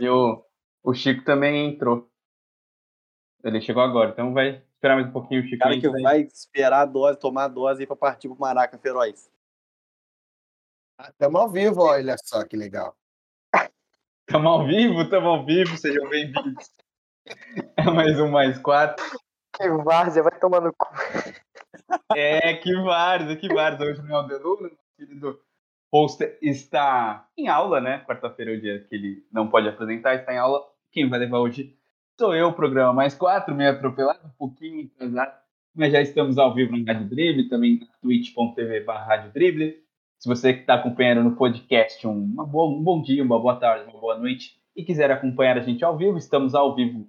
E 0.00 0.08
o, 0.08 0.44
o 0.82 0.94
Chico 0.94 1.24
também 1.24 1.68
entrou. 1.68 2.10
Ele 3.44 3.60
chegou 3.60 3.82
agora, 3.82 4.10
então 4.10 4.32
vai 4.32 4.64
esperar 4.74 4.96
mais 4.96 5.08
um 5.08 5.12
pouquinho 5.12 5.42
o 5.42 5.44
Chico. 5.44 5.58
Cara 5.58 5.80
que 5.80 5.88
vai 5.88 6.20
esperar 6.22 6.82
a 6.82 6.84
dose, 6.84 7.18
tomar 7.18 7.44
a 7.44 7.48
dose 7.48 7.82
aí 7.82 7.86
pra 7.86 7.96
partir 7.96 8.28
pro 8.28 8.38
Maraca 8.38 8.78
Feroz. 8.78 9.30
Estamos 11.00 11.40
ao 11.40 11.48
vivo, 11.50 11.82
olha 11.82 12.16
só 12.18 12.44
que 12.44 12.56
legal. 12.56 12.96
Estamos 14.26 14.50
ao 14.50 14.66
vivo, 14.66 15.02
estamos 15.02 15.28
ao 15.28 15.46
vivo, 15.46 15.76
sejam 15.76 16.08
bem-vindos. 16.08 16.68
É 17.76 17.84
mais 17.84 18.18
um, 18.18 18.28
mais 18.28 18.58
quatro. 18.58 19.04
Que 19.54 19.68
várzea, 19.68 20.22
vai 20.22 20.36
tomar 20.40 20.60
no 20.60 20.72
cu. 20.72 20.88
É, 22.14 22.54
que 22.54 22.74
várzea, 22.82 23.36
que 23.36 23.48
várzea. 23.48 23.86
Hoje 23.86 24.02
não 24.02 24.16
é 24.16 24.20
o 24.20 24.26
nosso 24.26 24.76
querido 24.96 25.40
poster 25.96 26.36
está 26.42 27.26
em 27.38 27.48
aula, 27.48 27.80
né? 27.80 28.04
Quarta-feira 28.06 28.52
é 28.52 28.56
o 28.58 28.60
dia 28.60 28.84
que 28.86 28.94
ele 28.94 29.24
não 29.32 29.48
pode 29.48 29.66
apresentar, 29.66 30.14
está 30.14 30.34
em 30.34 30.36
aula. 30.36 30.62
Quem 30.92 31.08
vai 31.08 31.18
levar 31.18 31.38
hoje 31.38 31.74
sou 32.20 32.34
eu, 32.34 32.52
programa 32.52 32.92
mais 32.92 33.14
quatro, 33.14 33.54
meio 33.54 33.70
atropelado, 33.70 34.20
um 34.26 34.36
pouquinho 34.36 34.90
atrasado, 34.94 35.32
mas 35.74 35.92
já 35.92 36.02
estamos 36.02 36.36
ao 36.36 36.54
vivo 36.54 36.76
no 36.76 36.84
Rádio 36.84 37.08
Drible, 37.08 37.48
também 37.48 37.80
na 37.80 37.86
twitch.tv 38.02 38.84
Rádio 38.84 39.32
Drible. 39.32 39.74
Se 40.18 40.28
você 40.28 40.52
que 40.52 40.60
está 40.60 40.74
acompanhando 40.74 41.24
no 41.24 41.34
podcast, 41.34 42.06
uma 42.06 42.44
boa, 42.44 42.76
um 42.76 42.82
bom 42.82 43.00
dia, 43.00 43.22
uma 43.22 43.40
boa 43.40 43.56
tarde, 43.56 43.90
uma 43.90 43.98
boa 43.98 44.18
noite, 44.18 44.54
e 44.76 44.84
quiser 44.84 45.10
acompanhar 45.10 45.56
a 45.56 45.62
gente 45.62 45.82
ao 45.82 45.96
vivo, 45.96 46.18
estamos 46.18 46.54
ao 46.54 46.74
vivo 46.74 47.08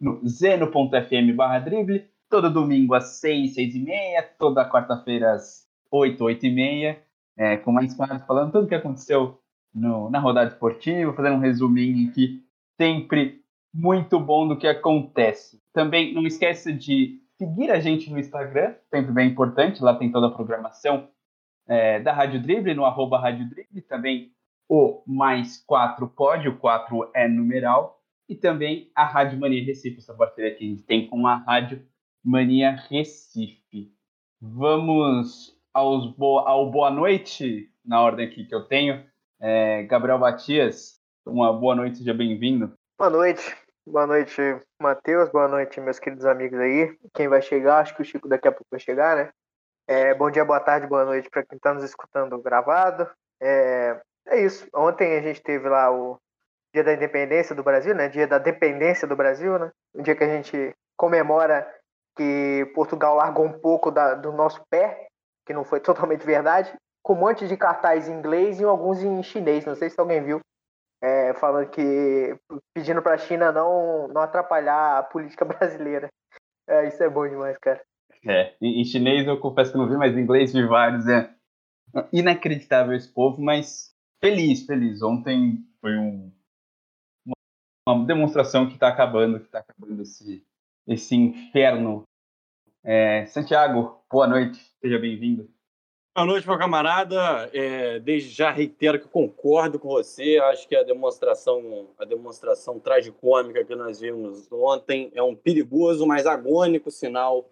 no 0.00 0.20
zeno.fm 0.26 1.36
barra 1.36 1.60
drible, 1.60 2.04
todo 2.28 2.52
domingo 2.52 2.94
às 2.94 3.20
6, 3.20 3.54
6 3.54 3.76
e 3.76 3.78
meia, 3.78 4.24
toda 4.24 4.68
quarta-feira 4.68 5.34
às 5.34 5.68
8, 5.88 6.24
8 6.24 6.46
e 6.46 6.50
meia, 6.50 7.04
é, 7.36 7.56
com 7.56 7.72
mais 7.72 7.94
quadros 7.94 8.26
falando 8.26 8.52
tudo 8.52 8.64
o 8.64 8.68
que 8.68 8.74
aconteceu 8.74 9.40
no, 9.74 10.08
na 10.10 10.18
rodada 10.18 10.50
esportiva, 10.50 11.12
fazendo 11.12 11.36
um 11.36 11.40
resuminho 11.40 12.08
aqui, 12.08 12.42
sempre 12.80 13.42
muito 13.72 14.20
bom 14.20 14.46
do 14.46 14.56
que 14.56 14.68
acontece. 14.68 15.60
Também 15.72 16.14
não 16.14 16.26
esqueça 16.26 16.72
de 16.72 17.20
seguir 17.36 17.70
a 17.70 17.80
gente 17.80 18.10
no 18.10 18.18
Instagram, 18.18 18.74
sempre 18.88 19.12
bem 19.12 19.30
importante, 19.30 19.82
lá 19.82 19.96
tem 19.96 20.12
toda 20.12 20.28
a 20.28 20.30
programação 20.30 21.08
é, 21.66 21.98
da 22.00 22.12
Rádio 22.12 22.40
Drible, 22.40 22.74
no 22.74 22.84
arroba 22.84 23.18
Rádio 23.18 23.48
Drible, 23.48 23.82
também 23.82 24.32
o 24.68 25.02
mais 25.06 25.62
4 25.66 26.06
pode, 26.08 26.48
o 26.48 26.58
4 26.58 27.10
é 27.14 27.28
numeral, 27.28 28.00
e 28.28 28.34
também 28.34 28.90
a 28.94 29.04
Rádio 29.04 29.38
Mania 29.38 29.64
Recife, 29.64 29.98
essa 29.98 30.14
parceria 30.14 30.54
que 30.54 30.64
a 30.64 30.68
gente 30.68 30.82
tem 30.82 31.08
com 31.08 31.26
a 31.26 31.36
Rádio 31.36 31.84
Mania 32.24 32.70
Recife. 32.88 33.92
Vamos 34.40 35.53
aos 35.74 36.06
bo 36.16 36.38
ao 36.38 36.70
boa 36.70 36.88
noite, 36.88 37.68
na 37.84 38.00
ordem 38.00 38.28
aqui 38.28 38.44
que 38.44 38.54
eu 38.54 38.62
tenho. 38.62 39.04
É, 39.40 39.82
Gabriel 39.82 40.20
Batias, 40.20 41.00
uma 41.26 41.52
boa 41.52 41.74
noite, 41.74 41.98
seja 41.98 42.14
bem-vindo. 42.14 42.72
Boa 42.96 43.10
noite, 43.10 43.56
boa 43.84 44.06
noite, 44.06 44.40
Matheus, 44.80 45.28
boa 45.30 45.48
noite, 45.48 45.80
meus 45.80 45.98
queridos 45.98 46.24
amigos 46.24 46.60
aí. 46.60 46.96
Quem 47.12 47.26
vai 47.26 47.42
chegar, 47.42 47.80
acho 47.80 47.94
que 47.96 48.02
o 48.02 48.04
Chico 48.04 48.28
daqui 48.28 48.46
a 48.46 48.52
pouco 48.52 48.68
vai 48.70 48.78
chegar, 48.78 49.16
né? 49.16 49.30
É, 49.88 50.14
bom 50.14 50.30
dia, 50.30 50.44
boa 50.44 50.60
tarde, 50.60 50.86
boa 50.86 51.04
noite 51.04 51.28
para 51.28 51.44
quem 51.44 51.56
está 51.56 51.74
nos 51.74 51.82
escutando 51.82 52.40
gravado. 52.40 53.10
É, 53.42 54.00
é 54.28 54.40
isso. 54.40 54.68
Ontem 54.72 55.18
a 55.18 55.20
gente 55.20 55.42
teve 55.42 55.68
lá 55.68 55.90
o 55.90 56.18
Dia 56.72 56.84
da 56.84 56.94
Independência 56.94 57.54
do 57.54 57.64
Brasil, 57.64 57.94
né? 57.94 58.08
Dia 58.08 58.28
da 58.28 58.38
Dependência 58.38 59.08
do 59.08 59.16
Brasil, 59.16 59.58
né? 59.58 59.70
O 59.92 60.02
dia 60.02 60.14
que 60.14 60.24
a 60.24 60.28
gente 60.28 60.72
comemora 60.96 61.68
que 62.16 62.70
Portugal 62.74 63.16
largou 63.16 63.44
um 63.44 63.58
pouco 63.58 63.90
da, 63.90 64.14
do 64.14 64.32
nosso 64.32 64.64
pé, 64.70 65.08
que 65.46 65.52
não 65.52 65.64
foi 65.64 65.80
totalmente 65.80 66.24
verdade, 66.24 66.72
com 67.02 67.14
um 67.14 67.18
monte 67.18 67.46
de 67.46 67.56
cartaz 67.56 68.08
em 68.08 68.14
inglês 68.14 68.60
e 68.60 68.64
alguns 68.64 69.02
em 69.02 69.22
chinês. 69.22 69.64
Não 69.64 69.74
sei 69.74 69.90
se 69.90 70.00
alguém 70.00 70.22
viu. 70.22 70.40
É, 71.02 71.34
falando 71.34 71.68
que 71.68 72.34
pedindo 72.74 73.02
para 73.02 73.14
a 73.14 73.18
China 73.18 73.52
não, 73.52 74.08
não 74.08 74.22
atrapalhar 74.22 74.98
a 74.98 75.02
política 75.02 75.44
brasileira. 75.44 76.08
É, 76.66 76.88
isso 76.88 77.02
é 77.02 77.10
bom 77.10 77.28
demais, 77.28 77.58
cara. 77.58 77.82
É, 78.26 78.54
em, 78.60 78.82
chinês 78.84 79.26
eu 79.26 79.38
confesso 79.38 79.72
que 79.72 79.76
não 79.76 79.86
vi, 79.86 79.96
mas 79.98 80.16
em 80.16 80.20
inglês 80.20 80.52
vi 80.52 80.66
vários. 80.66 81.06
É 81.06 81.30
inacreditável 82.12 82.94
esse 82.94 83.12
povo, 83.12 83.40
mas 83.40 83.94
feliz, 84.22 84.64
feliz. 84.64 85.02
Ontem 85.02 85.58
foi 85.80 85.96
um, 85.96 86.32
uma 87.86 88.06
demonstração 88.06 88.66
que 88.66 88.74
está 88.74 88.88
acabando, 88.88 89.38
que 89.38 89.46
está 89.46 89.58
acabando 89.58 90.02
esse, 90.02 90.44
esse 90.86 91.14
inferno. 91.14 92.04
É, 92.86 93.24
Santiago, 93.24 93.98
boa 94.12 94.28
noite, 94.28 94.60
seja 94.78 94.98
bem-vindo. 94.98 95.48
Boa 96.14 96.26
noite, 96.26 96.46
meu 96.46 96.58
camarada. 96.58 97.16
É, 97.54 97.98
desde 97.98 98.28
já 98.28 98.50
reitero 98.50 99.00
que 99.00 99.08
concordo 99.08 99.78
com 99.78 99.88
você. 99.88 100.38
Acho 100.50 100.68
que 100.68 100.76
a 100.76 100.82
demonstração, 100.82 101.88
a 101.98 102.04
demonstração 102.04 102.78
tragicômica 102.78 103.64
que 103.64 103.74
nós 103.74 104.00
vimos 104.00 104.46
ontem 104.52 105.10
é 105.14 105.22
um 105.22 105.34
perigoso, 105.34 106.06
mas 106.06 106.26
agônico 106.26 106.90
sinal 106.90 107.48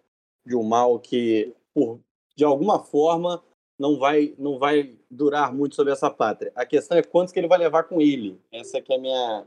de 0.46 0.54
um 0.54 0.62
mal 0.62 1.00
que, 1.00 1.54
por, 1.72 1.98
de 2.36 2.44
alguma 2.44 2.78
forma, 2.78 3.42
não 3.78 3.98
vai, 3.98 4.34
não 4.38 4.58
vai 4.58 4.98
durar 5.10 5.50
muito 5.50 5.74
sobre 5.74 5.94
essa 5.94 6.10
pátria. 6.10 6.52
A 6.54 6.66
questão 6.66 6.98
é 6.98 7.02
quantos 7.02 7.32
que 7.32 7.40
ele 7.40 7.48
vai 7.48 7.58
levar 7.58 7.84
com 7.84 8.02
ele. 8.02 8.38
Essa 8.52 8.82
que 8.82 8.92
é 8.92 8.96
a 8.96 9.00
minha, 9.00 9.46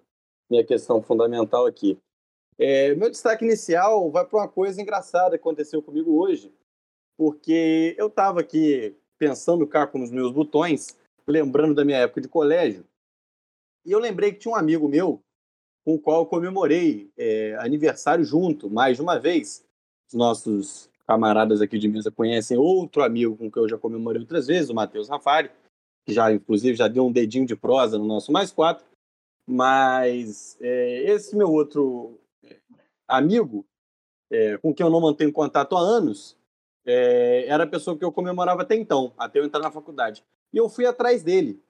minha 0.50 0.63
questão 0.66 1.00
fundamental 1.00 1.68
aqui. 1.68 1.95
É, 2.58 2.96
meu 2.96 3.10
destaque 3.10 3.44
inicial 3.44 4.10
vai 4.10 4.26
para 4.26 4.40
uma 4.40 4.48
coisa 4.48 4.82
engraçada 4.82 5.38
que 5.38 5.42
aconteceu 5.42 5.82
comigo 5.82 6.18
hoje, 6.18 6.54
porque 7.18 7.96
eu 7.98 8.08
estava 8.08 8.40
aqui 8.40 8.96
pensando 9.18 9.68
cá 9.68 9.86
com 9.86 10.02
os 10.02 10.12
meus 10.12 10.32
botões, 10.32 10.98
lembrando 11.28 11.76
da 11.76 11.84
minha 11.84 11.98
época 11.98 12.22
de 12.22 12.28
colégio, 12.28 12.86
e 13.86 13.92
eu 13.92 14.00
lembrei 14.00 14.32
que 14.32 14.40
tinha 14.40 14.54
um 14.54 14.58
amigo 14.58 14.88
meu 14.88 15.22
com 15.86 15.96
o 15.96 16.00
qual 16.00 16.22
eu 16.22 16.26
comemorei 16.26 17.12
é, 17.16 17.56
aniversário 17.60 18.26
junto, 18.26 18.70
mais 18.70 18.98
de 18.98 19.04
uma 19.04 19.20
vez. 19.20 19.64
Os 20.08 20.16
nossos 20.16 20.90
camaradas 21.06 21.62
aqui 21.62 21.78
de 21.78 21.88
mesa 21.88 22.10
conhecem 22.10 22.58
outro 22.58 23.04
amigo 23.04 23.38
com 23.38 23.52
quem 23.52 23.62
eu 23.62 23.70
já 23.70 23.78
comemorei 23.78 24.22
outras 24.22 24.48
vezes, 24.48 24.72
o 24.72 24.74
Matheus 24.74 25.08
Rafari, 25.08 25.52
que 26.04 26.14
já, 26.14 26.32
inclusive, 26.32 26.76
já 26.76 26.88
deu 26.88 27.06
um 27.06 27.12
dedinho 27.12 27.46
de 27.46 27.56
prosa 27.56 28.00
no 28.00 28.06
nosso 28.06 28.32
mais 28.32 28.52
quatro. 28.52 28.84
Mas 29.48 30.58
é, 30.60 31.04
esse 31.12 31.36
meu 31.36 31.52
outro 31.52 32.20
amigo, 33.08 33.66
é, 34.32 34.58
com 34.58 34.74
quem 34.74 34.86
eu 34.86 34.90
não 34.90 35.02
mantenho 35.02 35.32
contato 35.32 35.76
há 35.76 35.80
anos, 35.80 36.38
é, 36.86 37.46
era 37.48 37.64
a 37.64 37.68
pessoa 37.68 37.98
que 37.98 38.06
eu 38.06 38.12
comemorava 38.12 38.62
até 38.62 38.76
então, 38.76 39.14
até 39.18 39.40
eu 39.40 39.46
entrar 39.46 39.60
na 39.60 39.72
faculdade. 39.72 40.24
E 40.54 40.58
eu 40.58 40.70
fui 40.70 40.86
atrás 40.86 41.24
dele. 41.24 41.62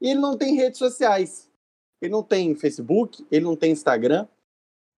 E 0.00 0.10
ele 0.10 0.20
não 0.20 0.36
tem 0.36 0.54
redes 0.54 0.78
sociais. 0.78 1.50
Ele 2.00 2.12
não 2.12 2.22
tem 2.22 2.54
Facebook, 2.54 3.26
ele 3.30 3.44
não 3.44 3.56
tem 3.56 3.72
Instagram. 3.72 4.26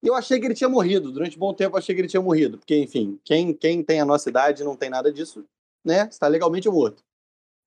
E 0.03 0.07
eu 0.07 0.15
achei 0.15 0.39
que 0.39 0.45
ele 0.45 0.53
tinha 0.53 0.69
morrido. 0.69 1.11
Durante 1.11 1.37
um 1.37 1.39
bom 1.39 1.53
tempo 1.53 1.75
eu 1.75 1.79
achei 1.79 1.95
que 1.95 2.01
ele 2.01 2.07
tinha 2.07 2.21
morrido. 2.21 2.57
Porque, 2.57 2.75
enfim, 2.77 3.19
quem, 3.23 3.53
quem 3.53 3.83
tem 3.83 4.01
a 4.01 4.05
nossa 4.05 4.29
idade 4.29 4.63
não 4.63 4.75
tem 4.75 4.89
nada 4.89 5.11
disso, 5.11 5.45
né? 5.83 6.07
Está 6.09 6.27
legalmente 6.27 6.69
morto. 6.69 7.03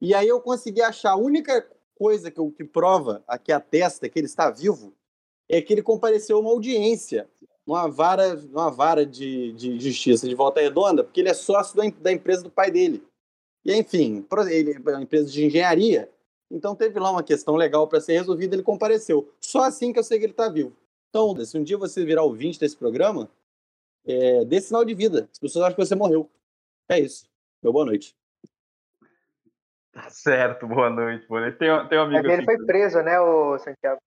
E 0.00 0.14
aí 0.14 0.28
eu 0.28 0.40
consegui 0.40 0.82
achar 0.82 1.12
a 1.12 1.16
única 1.16 1.66
coisa 1.94 2.30
que, 2.30 2.50
que 2.52 2.64
prova, 2.64 3.22
que 3.44 3.52
atesta 3.52 4.08
que 4.08 4.18
ele 4.18 4.26
está 4.26 4.50
vivo, 4.50 4.94
é 5.48 5.60
que 5.60 5.72
ele 5.72 5.82
compareceu 5.82 6.36
a 6.36 6.40
uma 6.40 6.50
audiência, 6.50 7.28
uma 7.70 7.88
vara, 7.88 8.34
uma 8.52 8.70
vara 8.70 9.06
de, 9.06 9.52
de 9.52 9.78
justiça 9.78 10.28
de 10.28 10.34
volta 10.34 10.60
redonda, 10.60 11.04
porque 11.04 11.20
ele 11.20 11.28
é 11.28 11.34
sócio 11.34 11.76
da, 11.76 11.84
da 12.00 12.12
empresa 12.12 12.42
do 12.42 12.50
pai 12.50 12.70
dele. 12.70 13.02
E 13.64 13.72
enfim, 13.74 14.26
ele 14.50 14.72
é 14.72 14.90
uma 14.90 15.02
empresa 15.02 15.30
de 15.30 15.44
engenharia, 15.44 16.10
então 16.50 16.74
teve 16.74 16.98
lá 16.98 17.10
uma 17.10 17.22
questão 17.22 17.54
legal 17.54 17.86
para 17.86 18.00
ser 18.00 18.14
resolvida, 18.14 18.56
ele 18.56 18.62
compareceu. 18.62 19.32
Só 19.40 19.62
assim 19.62 19.92
que 19.92 19.98
eu 19.98 20.02
sei 20.02 20.18
que 20.18 20.24
ele 20.24 20.32
está 20.32 20.48
vivo. 20.48 20.76
Então, 21.08 21.36
se 21.44 21.56
um 21.56 21.62
dia 21.62 21.78
você 21.78 22.04
virar 22.04 22.22
ouvinte 22.22 22.58
desse 22.58 22.76
programa, 22.76 23.30
é, 24.04 24.44
dê 24.44 24.60
sinal 24.60 24.84
de 24.84 24.94
vida. 24.94 25.28
As 25.30 25.38
pessoas 25.38 25.64
acham 25.64 25.76
que 25.76 25.84
você 25.84 25.94
morreu. 25.94 26.28
É 26.88 26.98
isso. 26.98 27.28
Meu 27.62 27.72
boa 27.72 27.84
noite. 27.84 28.16
Tá 29.92 30.08
certo, 30.08 30.66
boa 30.66 30.88
noite. 30.88 31.26
Boa 31.28 31.42
noite. 31.42 31.58
Tem, 31.58 31.68
tem 31.88 31.98
um 31.98 32.02
amigo. 32.02 32.26
É 32.28 32.32
ele 32.34 32.44
foi 32.44 32.64
preso, 32.64 33.02
né, 33.02 33.20
o 33.20 33.58
Santiago? 33.58 34.00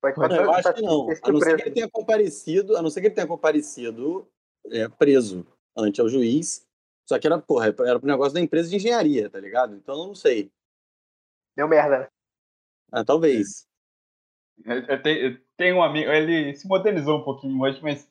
Pode, 0.00 0.14
pode, 0.14 0.34
eu 0.34 0.50
acho 0.52 0.72
que 0.72 0.82
não. 0.82 1.08
A 1.22 1.32
não 1.32 1.40
ser 1.40 1.56
que 1.56 1.62
ele 1.62 1.70
tenha 1.72 1.90
comparecido, 1.90 2.76
a 2.76 2.82
não 2.82 2.90
ser 2.90 3.00
que 3.02 3.06
ele 3.08 3.14
tenha 3.14 3.26
comparecido 3.26 4.26
é, 4.70 4.88
preso 4.88 5.46
ante 5.76 6.00
ao 6.00 6.08
juiz. 6.08 6.66
Só 7.06 7.18
que 7.18 7.26
era, 7.26 7.38
porra, 7.38 7.66
era 7.66 7.98
pro 7.98 8.08
negócio 8.08 8.32
da 8.32 8.40
empresa 8.40 8.70
de 8.70 8.76
engenharia, 8.76 9.28
tá 9.28 9.38
ligado? 9.38 9.74
Então 9.74 9.98
eu 9.98 10.06
não 10.06 10.14
sei. 10.14 10.50
Deu 11.56 11.68
merda, 11.68 12.00
né? 12.00 12.08
Ah, 12.92 13.04
talvez. 13.04 13.66
Eu, 14.64 14.78
eu, 14.84 15.02
tenho, 15.02 15.18
eu 15.18 15.40
tenho 15.56 15.76
um 15.76 15.82
amigo, 15.82 16.10
ele 16.10 16.54
se 16.54 16.66
modernizou 16.66 17.18
um 17.18 17.24
pouquinho 17.24 17.60
hoje, 17.60 17.80
mas 17.82 18.08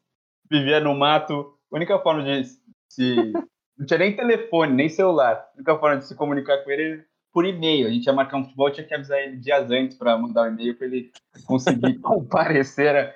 vivia 0.50 0.80
no 0.80 0.94
mato. 0.94 1.58
A 1.72 1.76
única 1.76 1.98
forma 2.00 2.24
de 2.24 2.44
se. 2.90 3.32
não 3.78 3.86
tinha 3.86 4.00
nem 4.00 4.16
telefone, 4.16 4.74
nem 4.74 4.90
celular. 4.90 5.50
A 5.54 5.56
única 5.56 5.80
forma 5.80 5.98
de 5.98 6.08
se 6.08 6.16
comunicar 6.16 6.64
com 6.64 6.70
ele 6.70 7.06
por 7.32 7.46
e-mail. 7.46 7.88
A 7.88 7.92
gente 7.92 8.06
ia 8.06 8.14
marcar 8.14 8.38
um 8.38 8.44
futebol, 8.44 8.72
tinha 8.72 8.86
que 8.86 8.94
avisar 8.94 9.20
ele 9.20 9.38
dias 9.38 9.70
antes 9.72 9.98
para 9.98 10.18
mandar 10.18 10.44
o 10.44 10.46
um 10.46 10.54
e-mail 10.54 10.78
para 10.78 10.88
ele 10.88 11.12
conseguir 11.46 11.98
comparecer. 12.00 13.16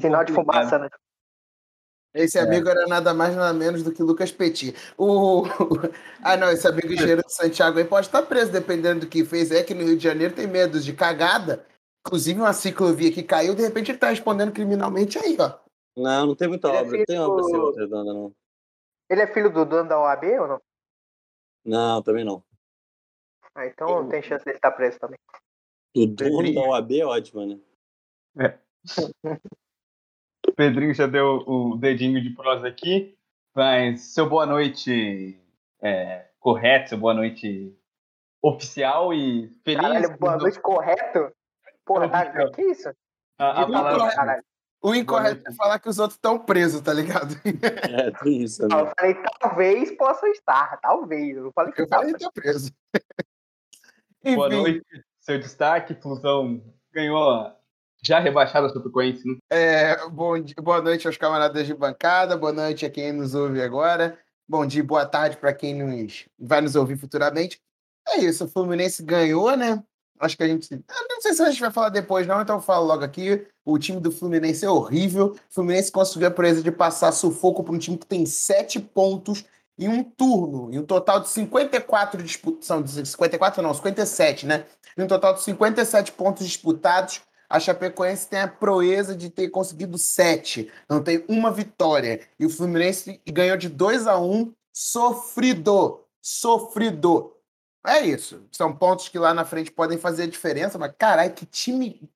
Final 0.00 0.24
de 0.24 0.32
fumaça, 0.32 0.78
né? 0.78 0.88
Esse 2.12 2.38
é. 2.38 2.42
amigo 2.42 2.68
é. 2.68 2.72
era 2.72 2.86
nada 2.86 3.14
mais 3.14 3.36
nada 3.36 3.52
menos 3.52 3.82
do 3.82 3.92
que 3.92 4.02
Lucas 4.02 4.32
Petit. 4.32 4.74
O... 4.98 5.44
Ah, 6.22 6.36
não, 6.36 6.50
esse 6.50 6.66
amigo 6.66 6.92
engenheiro 6.92 7.22
de 7.24 7.32
Santiago 7.32 7.78
aí 7.78 7.84
pode 7.84 8.06
estar 8.06 8.22
preso, 8.22 8.50
dependendo 8.50 9.00
do 9.00 9.06
que 9.06 9.24
fez. 9.24 9.50
É 9.50 9.62
que 9.62 9.74
no 9.74 9.84
Rio 9.84 9.96
de 9.96 10.02
Janeiro 10.02 10.34
tem 10.34 10.46
medo 10.46 10.80
de 10.80 10.92
cagada. 10.92 11.64
inclusive 12.04 12.40
uma 12.40 12.52
ciclovia 12.52 13.12
que 13.12 13.22
caiu, 13.22 13.54
de 13.54 13.62
repente 13.62 13.92
ele 13.92 13.98
tá 13.98 14.10
respondendo 14.10 14.52
criminalmente 14.52 15.18
aí, 15.18 15.36
ó. 15.38 15.54
Não, 15.96 16.26
não 16.28 16.34
tem 16.34 16.48
muita 16.48 16.68
Ele 16.68 16.76
é 16.76 16.80
obra. 16.80 16.90
Tem 16.90 17.06
filho 17.06 17.22
obra 17.22 17.40
assim, 17.40 17.52
do- 17.52 17.74
redonda, 17.76 18.12
não. 18.12 18.32
Ele 19.08 19.22
é 19.22 19.26
filho 19.26 19.52
do 19.52 19.64
dono 19.64 19.88
da 19.88 19.98
OAB 19.98 20.24
ou 20.40 20.48
não? 20.48 20.60
Não, 21.64 22.02
também 22.02 22.24
não. 22.24 22.42
Ah, 23.54 23.66
então 23.66 24.08
tem 24.08 24.22
chance 24.22 24.44
dele 24.44 24.56
estar 24.56 24.70
preso 24.70 24.98
também. 24.98 25.18
O 25.96 26.06
dono 26.06 26.54
da 26.54 26.60
OAB 26.60 26.92
é 27.00 27.04
ótimo, 27.04 27.60
né? 28.36 28.58
O 30.46 30.52
Pedrinho 30.56 30.94
já 30.94 31.06
deu 31.06 31.42
o 31.46 31.76
dedinho 31.76 32.22
de 32.22 32.30
prosa 32.30 32.68
aqui, 32.68 33.18
mas 33.54 34.14
seu 34.14 34.28
boa 34.28 34.46
noite 34.46 35.38
é, 35.82 36.28
correto, 36.38 36.90
seu 36.90 36.98
boa 36.98 37.12
noite 37.14 37.76
oficial 38.42 39.12
e 39.12 39.48
feliz. 39.64 39.82
Caralho, 39.82 40.18
boa 40.18 40.36
do- 40.36 40.42
noite, 40.42 40.60
correto? 40.60 41.32
Porra, 41.84 42.08
tá, 42.08 42.50
que 42.50 42.62
isso? 42.62 42.90
a, 43.36 43.62
a 43.62 43.66
palavra-. 43.66 44.44
O 44.82 44.94
incorreto 44.94 45.46
é 45.46 45.52
falar 45.52 45.78
que 45.78 45.90
os 45.90 45.98
outros 45.98 46.16
estão 46.16 46.38
presos, 46.38 46.80
tá 46.80 46.92
ligado? 46.92 47.34
É, 47.90 48.10
tem 48.22 48.42
isso 48.42 48.66
também. 48.66 48.78
Eu 48.78 48.92
falei, 48.98 49.14
talvez 49.40 49.96
possa 49.96 50.26
estar, 50.28 50.78
talvez. 50.80 51.36
Eu 51.36 51.44
não 51.44 51.52
falei 51.52 51.72
que 51.72 51.82
Eu 51.82 51.88
falei, 51.88 52.14
tá 52.14 52.30
preso. 52.32 52.72
Boa 54.22 54.48
noite, 54.48 54.84
seu 55.20 55.38
destaque, 55.38 55.94
Flusão 55.94 56.62
ganhou 56.92 57.52
já 58.02 58.18
rebaixada 58.18 58.66
a 58.66 58.72
Chapecoense, 58.72 59.26
né? 59.26 59.36
é, 59.50 60.08
bom 60.08 60.38
dia, 60.40 60.54
boa 60.60 60.80
noite 60.80 61.06
aos 61.06 61.16
camaradas 61.16 61.66
de 61.66 61.74
bancada, 61.74 62.36
boa 62.36 62.52
noite 62.52 62.86
a 62.86 62.90
quem 62.90 63.12
nos 63.12 63.34
ouve 63.34 63.60
agora, 63.60 64.18
bom 64.48 64.66
dia, 64.66 64.82
boa 64.82 65.06
tarde 65.06 65.36
para 65.36 65.52
quem 65.52 65.74
nos 65.74 66.26
vai 66.38 66.60
nos 66.60 66.76
ouvir 66.76 66.96
futuramente. 66.96 67.60
É 68.08 68.18
isso, 68.18 68.44
o 68.44 68.48
Fluminense 68.48 69.02
ganhou, 69.02 69.56
né? 69.56 69.82
Acho 70.18 70.36
que 70.36 70.42
a 70.42 70.48
gente. 70.48 70.68
Não 71.08 71.20
sei 71.22 71.32
se 71.32 71.42
a 71.42 71.50
gente 71.50 71.60
vai 71.60 71.70
falar 71.70 71.88
depois, 71.88 72.26
não, 72.26 72.42
então 72.42 72.56
eu 72.56 72.62
falo 72.62 72.86
logo 72.86 73.02
aqui. 73.02 73.46
O 73.64 73.78
time 73.78 73.98
do 74.00 74.12
Fluminense 74.12 74.66
é 74.66 74.70
horrível. 74.70 75.28
O 75.28 75.38
Fluminense 75.48 75.90
conseguiu 75.90 76.28
a 76.28 76.30
proeza 76.30 76.62
de 76.62 76.70
passar 76.70 77.10
sufoco 77.12 77.64
para 77.64 77.74
um 77.74 77.78
time 77.78 77.96
que 77.96 78.06
tem 78.06 78.26
sete 78.26 78.78
pontos 78.78 79.44
em 79.80 79.88
um 79.88 80.04
turno, 80.04 80.70
em 80.70 80.78
um 80.78 80.84
total 80.84 81.20
de 81.20 81.30
54 81.30 82.22
disputas. 82.22 82.66
São 82.66 82.86
54, 82.86 83.62
não, 83.62 83.72
57, 83.72 84.44
né? 84.44 84.66
Em 84.96 85.02
um 85.02 85.06
total 85.06 85.32
de 85.32 85.42
57 85.42 86.12
pontos 86.12 86.46
disputados. 86.46 87.22
A 87.48 87.58
Chapecoense 87.58 88.28
tem 88.28 88.40
a 88.40 88.46
proeza 88.46 89.16
de 89.16 89.30
ter 89.30 89.48
conseguido 89.48 89.96
sete. 89.96 90.70
Não 90.88 91.02
tem 91.02 91.24
uma 91.26 91.50
vitória. 91.50 92.20
E 92.38 92.44
o 92.44 92.50
Fluminense 92.50 93.20
ganhou 93.26 93.56
de 93.56 93.70
2 93.70 94.06
a 94.06 94.20
1 94.20 94.52
sofrido. 94.70 96.04
Sofrido. 96.20 97.34
É 97.84 98.02
isso. 98.02 98.46
São 98.52 98.76
pontos 98.76 99.08
que 99.08 99.18
lá 99.18 99.32
na 99.32 99.46
frente 99.46 99.72
podem 99.72 99.96
fazer 99.96 100.24
a 100.24 100.30
diferença, 100.30 100.78
mas 100.78 100.92
caralho, 100.96 101.32
que 101.32 101.46
time. 101.46 102.08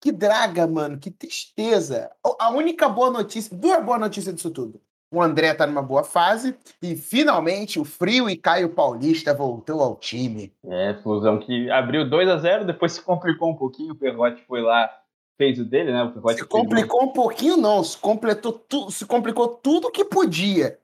Que 0.00 0.10
draga, 0.10 0.66
mano. 0.66 0.98
Que 0.98 1.10
tristeza. 1.10 2.10
A 2.40 2.50
única 2.50 2.88
boa 2.88 3.10
notícia, 3.10 3.56
duas 3.56 3.82
boas 3.84 4.00
notícias 4.00 4.34
disso 4.34 4.50
tudo. 4.50 4.80
O 5.12 5.20
André 5.20 5.52
tá 5.52 5.66
numa 5.66 5.82
boa 5.82 6.02
fase 6.02 6.56
e 6.80 6.96
finalmente 6.96 7.78
o 7.78 7.84
Frio 7.84 8.30
e 8.30 8.36
Caio 8.36 8.70
Paulista 8.70 9.34
voltou 9.34 9.82
ao 9.82 9.94
time. 9.96 10.50
É, 10.64 10.94
Flusão 11.02 11.38
que 11.38 11.70
abriu 11.70 12.08
2 12.08 12.30
a 12.30 12.38
0 12.38 12.64
depois 12.64 12.92
se 12.96 13.02
complicou 13.02 13.50
um 13.50 13.54
pouquinho, 13.54 13.92
o 13.92 13.94
Perrote 13.94 14.42
foi 14.44 14.62
lá, 14.62 14.90
fez 15.36 15.58
o 15.58 15.66
dele, 15.66 15.92
né? 15.92 16.02
O 16.02 16.12
Perrote 16.12 16.38
Se 16.38 16.46
complicou 16.46 17.04
um 17.04 17.12
pouquinho, 17.12 17.58
não. 17.58 17.84
Se, 17.84 17.98
completou 17.98 18.54
tu, 18.54 18.90
se 18.90 19.04
complicou 19.04 19.48
tudo 19.48 19.90
que 19.90 20.02
podia. 20.02 20.78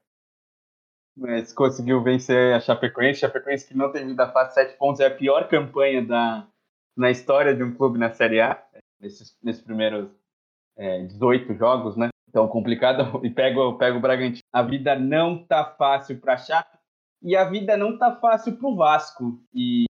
mas 1.17 1.51
conseguiu 1.55 2.03
vencer 2.03 2.55
a 2.55 2.61
Chapecoense. 2.61 3.21
Chapecoense 3.21 3.67
que 3.67 3.75
não 3.75 3.91
tem 3.91 4.07
vida 4.07 4.31
fácil, 4.31 4.53
7 4.53 4.77
pontos, 4.77 5.01
é 5.01 5.07
a 5.07 5.11
pior 5.11 5.49
campanha 5.49 6.05
da, 6.05 6.47
na 6.95 7.11
história 7.11 7.55
de 7.55 7.63
um 7.63 7.75
clube 7.75 7.99
na 7.99 8.13
Série 8.13 8.43
A, 8.43 8.63
nesses, 9.01 9.35
nesses 9.43 9.63
primeiros 9.63 10.11
é, 10.77 11.03
18 11.05 11.55
jogos, 11.55 11.97
né? 11.97 12.11
Então, 12.29 12.47
complicado. 12.49 13.21
E 13.25 13.31
pega, 13.31 13.61
o- 13.61 13.79
pega 13.79 13.97
o 13.97 14.01
Bragantino. 14.01 14.43
A 14.53 14.63
vida 14.63 14.99
não 14.99 15.45
tá 15.45 15.65
fácil 15.65 16.21
para 16.21 16.37
Chape 16.37 16.79
e 17.23 17.35
a 17.37 17.45
vida 17.45 17.77
não 17.77 17.99
tá 17.99 18.15
fácil 18.17 18.57
para 18.57 18.69
o 18.69 18.77
Vasco. 18.77 19.41
E 19.55 19.85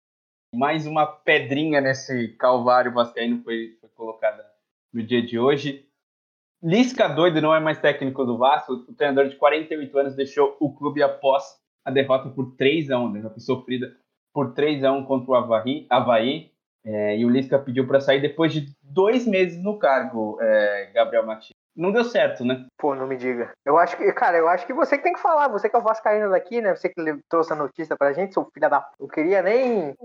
mais 0.53 0.87
uma 0.87 1.05
pedrinha 1.05 1.79
nesse 1.81 2.29
calvário 2.37 2.93
vascaíno 2.93 3.43
foi, 3.43 3.77
foi 3.79 3.89
colocada 3.89 4.43
no 4.93 5.03
dia 5.03 5.21
de 5.21 5.37
hoje. 5.37 5.85
Lisca 6.61 7.07
doido 7.07 7.39
não 7.41 7.53
é 7.55 7.59
mais 7.59 7.79
técnico 7.79 8.25
do 8.25 8.37
Vasco. 8.37 8.73
O 8.73 8.93
treinador 8.93 9.29
de 9.29 9.35
48 9.35 9.97
anos 9.97 10.15
deixou 10.15 10.57
o 10.59 10.73
clube 10.73 11.01
após 11.03 11.43
a 11.85 11.91
derrota 11.91 12.29
por 12.29 12.55
3 12.57 12.89
a 12.91 12.99
1, 12.99 13.11
né? 13.11 13.21
Já 13.21 13.29
foi 13.29 13.39
sofrida 13.39 13.95
por 14.33 14.53
3 14.53 14.83
a 14.83 14.91
1 14.91 15.05
contra 15.05 15.31
o 15.31 15.35
Havaí. 15.35 15.85
Havaí 15.89 16.51
é, 16.83 17.17
e 17.17 17.25
o 17.25 17.29
Lisca 17.29 17.59
pediu 17.59 17.87
para 17.87 18.01
sair 18.01 18.21
depois 18.21 18.51
de 18.51 18.73
dois 18.81 19.25
meses 19.27 19.61
no 19.63 19.77
cargo, 19.77 20.37
é, 20.41 20.91
Gabriel 20.93 21.25
Matias. 21.25 21.58
Não 21.75 21.91
deu 21.91 22.03
certo, 22.03 22.43
né? 22.43 22.65
Pô, 22.77 22.93
não 22.95 23.07
me 23.07 23.15
diga. 23.15 23.51
Eu 23.65 23.77
acho 23.77 23.95
que, 23.95 24.11
cara, 24.13 24.37
eu 24.37 24.49
acho 24.49 24.65
que 24.65 24.73
você 24.73 24.97
que 24.97 25.03
tem 25.03 25.13
que 25.13 25.21
falar. 25.21 25.47
Você 25.49 25.69
que 25.69 25.75
é 25.75 25.79
o 25.79 25.83
Vascaíno 25.83 26.29
daqui, 26.29 26.61
né? 26.61 26.75
Você 26.75 26.89
que 26.89 26.95
trouxe 27.29 27.53
a 27.53 27.55
notícia 27.55 27.95
pra 27.97 28.11
gente, 28.11 28.33
seu 28.33 28.45
filho 28.53 28.69
da. 28.69 28.85
Eu 28.99 29.07
queria 29.07 29.41
nem 29.41 29.95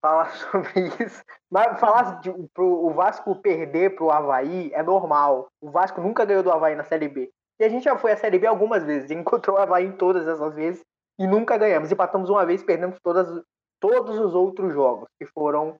falar 0.00 0.30
sobre 0.36 0.70
isso. 1.00 1.22
Mas 1.50 1.78
falar 1.80 2.20
de, 2.20 2.32
pro, 2.54 2.66
o 2.66 2.90
Vasco 2.90 3.34
perder 3.36 3.94
pro 3.96 4.10
Havaí 4.10 4.70
é 4.72 4.82
normal. 4.82 5.48
O 5.60 5.70
Vasco 5.70 6.00
nunca 6.00 6.24
ganhou 6.24 6.42
do 6.42 6.52
Havaí 6.52 6.74
na 6.74 6.84
Série 6.84 7.08
B. 7.08 7.30
E 7.58 7.64
a 7.64 7.68
gente 7.68 7.84
já 7.84 7.98
foi 7.98 8.12
à 8.12 8.16
Série 8.16 8.38
B 8.38 8.46
algumas 8.46 8.84
vezes. 8.84 9.10
Encontrou 9.10 9.56
o 9.56 9.60
Havaí 9.60 9.86
em 9.86 9.92
todas 9.92 10.26
essas 10.26 10.54
vezes 10.54 10.84
e 11.18 11.26
nunca 11.26 11.56
ganhamos. 11.58 11.90
Empatamos 11.90 12.30
uma 12.30 12.46
vez, 12.46 12.62
perdemos 12.62 12.98
todas, 13.02 13.42
todos 13.80 14.18
os 14.18 14.34
outros 14.34 14.72
jogos, 14.72 15.08
que 15.18 15.26
foram. 15.26 15.76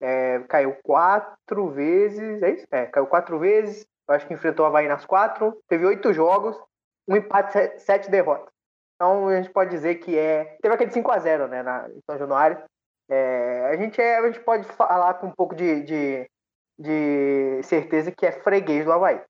é, 0.00 0.38
caiu 0.48 0.76
quatro 0.84 1.68
vezes. 1.70 2.42
É 2.42 2.50
isso? 2.50 2.66
É, 2.70 2.86
caiu 2.86 3.06
quatro 3.06 3.38
vezes. 3.38 3.84
Eu 4.10 4.16
acho 4.16 4.26
que 4.26 4.34
enfrentou 4.34 4.64
o 4.64 4.68
Havaí 4.68 4.88
nas 4.88 5.06
quatro. 5.06 5.56
Teve 5.68 5.86
oito 5.86 6.12
jogos, 6.12 6.60
um 7.08 7.14
empate, 7.14 7.52
se- 7.52 7.78
sete 7.78 8.10
derrotas. 8.10 8.52
Então 8.96 9.28
a 9.28 9.36
gente 9.36 9.50
pode 9.50 9.70
dizer 9.70 9.94
que 9.96 10.18
é. 10.18 10.56
Teve 10.60 10.74
aquele 10.74 10.90
5x0, 10.90 11.48
né, 11.48 11.62
na, 11.62 11.88
em 11.88 12.00
São 12.04 12.18
Januário. 12.18 12.60
É, 13.08 13.70
a, 13.72 13.76
gente 13.76 14.00
é, 14.00 14.18
a 14.18 14.26
gente 14.26 14.40
pode 14.40 14.64
falar 14.64 15.14
com 15.14 15.28
um 15.28 15.32
pouco 15.32 15.54
de, 15.54 15.82
de, 15.84 16.30
de 16.78 17.62
certeza 17.62 18.10
que 18.10 18.26
é 18.26 18.32
freguês 18.32 18.84
do 18.84 18.92
Havaí. 18.92 19.20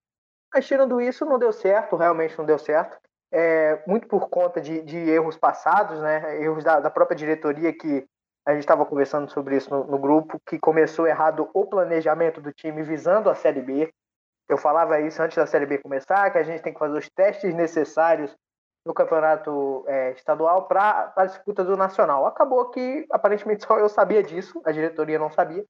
Mas 0.52 0.66
tirando 0.66 1.00
isso, 1.00 1.24
não 1.26 1.38
deu 1.38 1.52
certo, 1.52 1.94
realmente 1.96 2.36
não 2.38 2.46
deu 2.46 2.58
certo. 2.58 2.98
É, 3.30 3.82
muito 3.86 4.08
por 4.08 4.28
conta 4.30 4.60
de, 4.60 4.82
de 4.82 4.96
erros 4.96 5.36
passados, 5.36 6.00
né? 6.00 6.42
Erros 6.42 6.64
da, 6.64 6.80
da 6.80 6.90
própria 6.90 7.16
diretoria 7.16 7.72
que 7.72 8.04
a 8.46 8.52
gente 8.52 8.62
estava 8.62 8.86
conversando 8.86 9.30
sobre 9.30 9.56
isso 9.56 9.70
no, 9.70 9.84
no 9.84 9.98
grupo, 9.98 10.40
que 10.46 10.58
começou 10.58 11.06
errado 11.06 11.48
o 11.52 11.66
planejamento 11.66 12.40
do 12.40 12.50
time 12.50 12.82
visando 12.82 13.28
a 13.28 13.34
Série 13.34 13.60
B. 13.60 13.92
Eu 14.50 14.58
falava 14.58 15.00
isso 15.00 15.22
antes 15.22 15.36
da 15.36 15.46
Série 15.46 15.64
B 15.64 15.78
começar, 15.78 16.28
que 16.32 16.38
a 16.38 16.42
gente 16.42 16.60
tem 16.60 16.72
que 16.72 16.78
fazer 16.80 16.98
os 16.98 17.08
testes 17.08 17.54
necessários 17.54 18.36
no 18.84 18.92
campeonato 18.92 19.84
é, 19.86 20.10
estadual 20.10 20.66
para 20.66 21.12
a 21.14 21.24
disputa 21.24 21.62
do 21.62 21.76
nacional. 21.76 22.26
Acabou 22.26 22.68
que 22.70 23.06
aparentemente 23.12 23.64
só 23.64 23.78
eu 23.78 23.88
sabia 23.88 24.24
disso, 24.24 24.60
a 24.64 24.72
diretoria 24.72 25.20
não 25.20 25.30
sabia. 25.30 25.64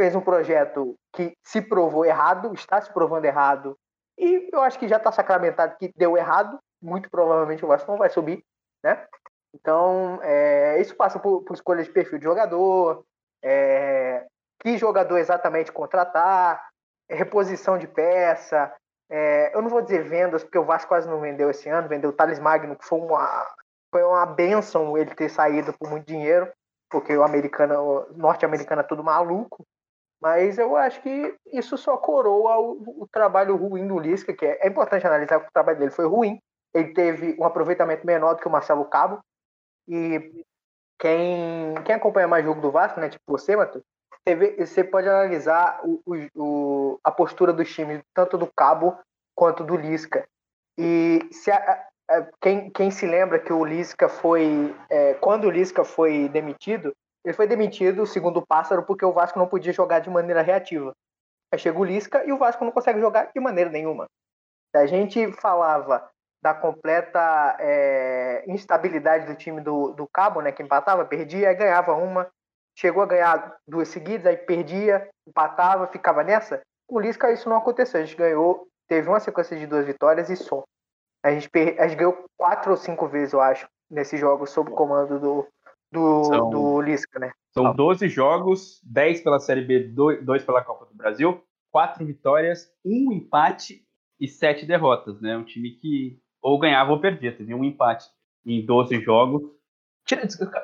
Fez 0.00 0.14
um 0.14 0.20
projeto 0.20 0.94
que 1.12 1.36
se 1.44 1.60
provou 1.60 2.04
errado, 2.04 2.54
está 2.54 2.80
se 2.80 2.92
provando 2.92 3.24
errado, 3.24 3.76
e 4.16 4.48
eu 4.52 4.62
acho 4.62 4.78
que 4.78 4.86
já 4.86 4.98
está 4.98 5.10
sacramentado 5.10 5.74
que 5.76 5.90
deu 5.96 6.16
errado. 6.16 6.60
Muito 6.80 7.10
provavelmente 7.10 7.64
o 7.64 7.68
Vasco 7.68 7.90
não 7.90 7.98
vai 7.98 8.08
subir, 8.08 8.44
né? 8.84 9.04
Então, 9.52 10.20
é, 10.22 10.80
isso 10.80 10.94
passa 10.94 11.18
por, 11.18 11.42
por 11.42 11.54
escolha 11.54 11.82
de 11.82 11.90
perfil 11.90 12.18
de 12.18 12.24
jogador, 12.24 13.04
é, 13.42 14.24
que 14.60 14.78
jogador 14.78 15.18
exatamente 15.18 15.72
contratar, 15.72 16.71
reposição 17.10 17.78
de 17.78 17.86
peça. 17.86 18.72
É, 19.10 19.54
eu 19.54 19.60
não 19.60 19.68
vou 19.68 19.82
dizer 19.82 20.02
vendas, 20.04 20.42
porque 20.42 20.58
o 20.58 20.64
Vasco 20.64 20.88
quase 20.88 21.08
não 21.08 21.20
vendeu 21.20 21.50
esse 21.50 21.68
ano, 21.68 21.88
vendeu 21.88 22.10
o 22.10 22.12
Thales 22.12 22.38
Magno, 22.38 22.76
que 22.76 22.84
foi 22.84 22.98
uma, 22.98 23.46
foi 23.90 24.02
uma 24.02 24.24
benção 24.24 24.96
ele 24.96 25.14
ter 25.14 25.28
saído 25.28 25.72
por 25.78 25.90
muito 25.90 26.06
dinheiro, 26.06 26.50
porque 26.90 27.14
o 27.16 27.22
americano, 27.22 28.06
norte-americano 28.16 28.80
é 28.80 28.84
tudo 28.84 29.04
maluco. 29.04 29.66
Mas 30.20 30.56
eu 30.56 30.76
acho 30.76 31.02
que 31.02 31.36
isso 31.52 31.76
só 31.76 31.96
coroa 31.96 32.56
o, 32.58 33.02
o 33.02 33.08
trabalho 33.10 33.56
ruim 33.56 33.86
do 33.88 33.98
Lisca, 33.98 34.32
que 34.32 34.46
é, 34.46 34.58
é 34.62 34.68
importante 34.68 35.06
analisar 35.06 35.40
que 35.40 35.48
o 35.48 35.52
trabalho 35.52 35.78
dele 35.78 35.90
foi 35.90 36.06
ruim. 36.06 36.38
Ele 36.72 36.94
teve 36.94 37.36
um 37.38 37.44
aproveitamento 37.44 38.06
menor 38.06 38.34
do 38.34 38.40
que 38.40 38.46
o 38.46 38.50
Marcelo 38.50 38.84
Cabo. 38.84 39.20
E 39.88 40.44
quem, 40.98 41.74
quem 41.84 41.96
acompanha 41.96 42.28
mais 42.28 42.44
jogo 42.44 42.60
do 42.60 42.70
Vasco, 42.70 43.00
né, 43.00 43.08
tipo 43.08 43.24
você, 43.26 43.56
Matheus, 43.56 43.82
você, 44.26 44.34
vê- 44.34 44.66
você 44.66 44.84
pode 44.84 45.08
analisar 45.08 45.80
o, 45.84 46.00
o- 46.34 47.00
a 47.02 47.10
postura 47.10 47.52
dos 47.52 47.72
times, 47.72 48.00
tanto 48.14 48.38
do 48.38 48.48
Cabo 48.56 48.96
quanto 49.34 49.64
do 49.64 49.76
Lisca. 49.76 50.26
E 50.78 51.20
se 51.32 51.50
a- 51.50 51.86
a- 52.10 52.26
quem, 52.40 52.70
quem 52.70 52.90
se 52.90 53.06
lembra 53.06 53.38
que 53.38 53.52
o 53.52 53.64
Lisca 53.64 54.08
foi. 54.08 54.74
é, 54.90 55.14
quando 55.14 55.44
o 55.44 55.50
Lisca 55.50 55.84
foi 55.84 56.28
demitido, 56.28 56.92
ele 57.24 57.34
foi 57.34 57.46
demitido, 57.46 58.06
segundo 58.06 58.38
o 58.38 58.46
Pássaro, 58.46 58.82
porque 58.84 59.04
o 59.04 59.12
Vasco 59.12 59.38
não 59.38 59.46
podia 59.46 59.72
jogar 59.72 60.00
de 60.00 60.10
maneira 60.10 60.42
reativa. 60.42 60.92
Aí 61.52 61.58
chega 61.58 61.78
o 61.78 61.84
Lisca 61.84 62.24
e 62.24 62.32
o 62.32 62.38
Vasco 62.38 62.64
não 62.64 62.72
consegue 62.72 63.00
jogar 63.00 63.30
de 63.32 63.40
maneira 63.40 63.70
nenhuma. 63.70 64.06
A 64.74 64.86
gente 64.86 65.30
falava 65.34 66.08
da 66.42 66.54
completa 66.54 67.56
é, 67.60 68.42
instabilidade 68.48 69.26
do 69.26 69.34
time 69.36 69.60
do, 69.60 69.92
do 69.92 70.08
Cabo, 70.08 70.40
né? 70.40 70.50
Que 70.50 70.62
empatava, 70.62 71.04
perdia, 71.04 71.52
ganhava 71.52 71.92
uma. 71.94 72.28
Chegou 72.76 73.02
a 73.02 73.06
ganhar 73.06 73.56
duas 73.66 73.88
seguidas, 73.88 74.26
aí 74.26 74.36
perdia, 74.36 75.08
empatava, 75.26 75.86
ficava 75.86 76.22
nessa. 76.22 76.60
Com 76.86 76.96
o 76.96 77.00
Lisca 77.00 77.32
isso 77.32 77.48
não 77.48 77.56
aconteceu. 77.56 78.00
A 78.00 78.04
gente 78.04 78.16
ganhou, 78.16 78.66
teve 78.88 79.08
uma 79.08 79.20
sequência 79.20 79.58
de 79.58 79.66
duas 79.66 79.86
vitórias 79.86 80.30
e 80.30 80.36
só. 80.36 80.62
A 81.22 81.30
gente, 81.30 81.48
per... 81.48 81.80
a 81.80 81.86
gente 81.86 81.98
ganhou 81.98 82.24
quatro 82.36 82.72
ou 82.72 82.76
cinco 82.76 83.06
vezes, 83.06 83.32
eu 83.32 83.40
acho, 83.40 83.68
nesses 83.90 84.18
jogos 84.18 84.50
sob 84.50 84.70
o 84.70 84.74
comando 84.74 85.20
do, 85.20 85.46
do, 85.92 86.24
são, 86.24 86.50
do 86.50 86.80
Lisca, 86.80 87.18
né? 87.18 87.30
São 87.52 87.74
12 87.74 88.08
jogos, 88.08 88.80
10 88.82 89.20
pela 89.20 89.38
Série 89.38 89.62
B, 89.62 89.88
2 89.88 90.44
pela 90.44 90.64
Copa 90.64 90.86
do 90.86 90.94
Brasil, 90.94 91.42
quatro 91.70 92.04
vitórias, 92.04 92.70
um 92.84 93.12
empate 93.12 93.84
e 94.18 94.26
sete 94.26 94.66
derrotas, 94.66 95.20
né? 95.20 95.36
Um 95.36 95.44
time 95.44 95.70
que 95.72 96.18
ou 96.40 96.58
ganhava 96.58 96.90
ou 96.90 97.00
perdia, 97.00 97.36
teve 97.36 97.54
um 97.54 97.62
empate 97.62 98.06
em 98.44 98.64
12 98.64 99.00
jogos. 99.00 99.42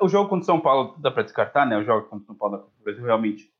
O 0.01 0.07
jogo 0.07 0.29
contra 0.29 0.43
o 0.43 0.45
São 0.45 0.59
Paulo 0.59 0.95
dá 0.97 1.09
para 1.09 1.23
descartar, 1.23 1.65
né? 1.65 1.77
O 1.77 1.83
jogo 1.83 2.07
contra 2.07 2.23
o 2.23 2.25
São 2.25 2.35
Paulo 2.35 2.57
da 2.57 2.63
Copa 2.63 2.75
do 2.77 2.83
Brasil 2.83 3.03
realmente 3.03 3.53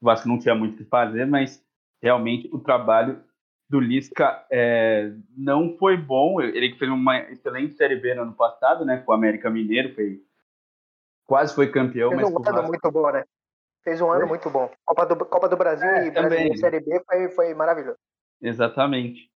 o 0.00 0.04
Vasco 0.04 0.28
não 0.28 0.38
tinha 0.38 0.54
muito 0.54 0.74
o 0.74 0.76
que 0.78 0.84
fazer, 0.84 1.26
mas 1.26 1.64
realmente 2.02 2.48
o 2.52 2.58
trabalho 2.58 3.24
do 3.68 3.80
Lisca 3.80 4.44
é, 4.50 5.10
não 5.36 5.76
foi 5.78 5.96
bom. 5.96 6.40
Ele 6.40 6.76
fez 6.76 6.90
uma 6.90 7.18
excelente 7.30 7.74
Série 7.74 7.96
B 7.96 8.14
no 8.14 8.22
ano 8.22 8.34
passado, 8.34 8.84
né? 8.84 8.98
Com 8.98 9.12
o 9.12 9.14
América 9.14 9.48
Mineiro, 9.48 9.94
foi, 9.94 10.20
quase 11.26 11.54
foi 11.54 11.70
campeão. 11.70 12.10
Fez 12.10 12.22
mas 12.22 12.30
um 12.30 12.36
ano 12.36 12.44
Vasco... 12.44 12.68
muito 12.68 12.90
bom, 12.90 13.10
né? 13.10 13.24
Fez 13.82 14.00
um 14.00 14.10
ano 14.10 14.20
foi? 14.20 14.28
muito 14.28 14.50
bom. 14.50 14.70
Copa 14.84 15.06
do, 15.06 15.24
Copa 15.24 15.48
do 15.48 15.56
Brasil 15.56 15.88
é, 15.88 16.06
e 16.06 16.10
Brasil 16.10 16.56
Série 16.58 16.80
B 16.80 17.02
foi, 17.06 17.28
foi 17.30 17.54
maravilhoso. 17.54 17.98
Exatamente. 18.42 19.30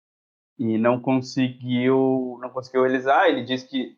E 0.60 0.78
não 0.78 1.00
conseguiu, 1.00 2.38
não 2.42 2.50
conseguiu 2.50 2.82
realizar. 2.82 3.30
Ele 3.30 3.44
disse 3.44 3.68
que 3.68 3.98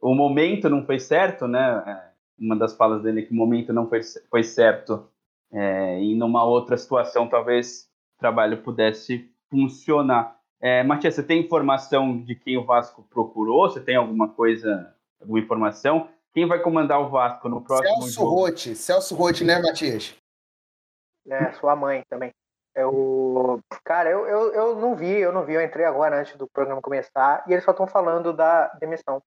o 0.00 0.14
momento 0.14 0.68
não 0.68 0.84
foi 0.84 0.98
certo, 0.98 1.46
né? 1.46 1.82
É, 1.86 2.08
uma 2.38 2.56
das 2.56 2.76
falas 2.76 3.02
dele 3.02 3.20
é 3.20 3.24
que 3.24 3.32
o 3.32 3.36
momento 3.36 3.72
não 3.72 3.88
foi, 3.88 4.00
foi 4.30 4.42
certo. 4.42 5.08
É, 5.52 6.00
e 6.00 6.14
numa 6.14 6.44
outra 6.44 6.76
situação, 6.76 7.28
talvez 7.28 7.88
o 8.16 8.18
trabalho 8.18 8.62
pudesse 8.62 9.30
funcionar. 9.50 10.38
É, 10.60 10.82
Matias, 10.82 11.14
você 11.14 11.22
tem 11.22 11.40
informação 11.40 12.20
de 12.22 12.34
quem 12.34 12.56
o 12.56 12.64
Vasco 12.64 13.02
procurou? 13.10 13.68
Você 13.68 13.80
tem 13.80 13.96
alguma 13.96 14.28
coisa, 14.28 14.94
alguma 15.20 15.38
informação? 15.38 16.08
Quem 16.32 16.46
vai 16.46 16.60
comandar 16.60 17.00
o 17.00 17.08
Vasco 17.08 17.48
no 17.48 17.62
próximo 17.62 18.02
Celso 18.02 18.12
jogo? 18.12 18.30
Rotti. 18.30 18.74
Celso 18.74 19.14
Rotti, 19.14 19.44
né, 19.44 19.60
Matias? 19.60 20.14
É, 21.26 21.52
sua 21.52 21.74
mãe 21.74 22.02
também. 22.08 22.32
Eu, 22.74 23.60
cara, 23.84 24.08
eu, 24.08 24.26
eu, 24.26 24.52
eu 24.52 24.76
não 24.76 24.94
vi, 24.94 25.10
eu 25.10 25.32
não 25.32 25.44
vi, 25.44 25.54
eu 25.54 25.62
entrei 25.62 25.84
agora 25.84 26.20
antes 26.20 26.36
do 26.36 26.46
programa 26.46 26.80
começar 26.80 27.44
e 27.48 27.52
eles 27.52 27.64
só 27.64 27.72
estão 27.72 27.88
falando 27.88 28.32
da 28.32 28.68
demissão. 28.78 29.20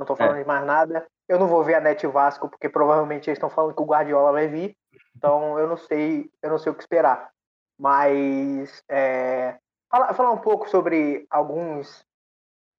Não 0.00 0.04
estão 0.04 0.16
falando 0.16 0.38
é. 0.38 0.42
de 0.42 0.48
mais 0.48 0.64
nada. 0.64 1.06
Eu 1.28 1.38
não 1.38 1.46
vou 1.46 1.62
ver 1.62 1.74
a 1.74 1.80
Net 1.80 2.06
Vasco 2.06 2.48
porque 2.48 2.70
provavelmente 2.70 3.28
eles 3.28 3.36
estão 3.36 3.50
falando 3.50 3.74
que 3.74 3.82
o 3.82 3.84
Guardiola 3.84 4.32
vai 4.32 4.48
vir. 4.48 4.74
Então 5.14 5.58
eu 5.58 5.68
não 5.68 5.76
sei, 5.76 6.30
eu 6.42 6.48
não 6.48 6.56
sei 6.56 6.72
o 6.72 6.74
que 6.74 6.82
esperar. 6.82 7.30
Mas 7.78 8.82
é, 8.88 9.58
falar, 9.90 10.14
falar 10.14 10.30
um 10.30 10.38
pouco 10.38 10.70
sobre 10.70 11.26
alguns. 11.28 12.02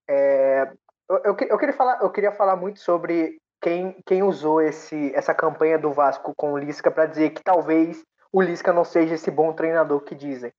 É, 0.09 0.73
eu, 1.07 1.17
eu, 1.17 1.37
eu, 1.47 1.57
queria 1.59 1.75
falar, 1.75 2.01
eu 2.01 2.09
queria 2.09 2.31
falar 2.31 2.55
muito 2.55 2.79
sobre 2.79 3.39
quem, 3.61 4.01
quem 4.03 4.23
usou 4.23 4.59
esse, 4.59 5.13
essa 5.13 5.35
campanha 5.35 5.77
do 5.77 5.91
Vasco 5.91 6.33
com 6.35 6.53
o 6.53 6.57
Lisca 6.57 6.89
para 6.89 7.05
dizer 7.05 7.29
que 7.29 7.43
talvez 7.43 8.03
o 8.33 8.41
Lisca 8.41 8.73
não 8.73 8.83
seja 8.83 9.13
esse 9.13 9.29
bom 9.29 9.53
treinador 9.53 10.01
que 10.01 10.15
dizem. 10.15 10.51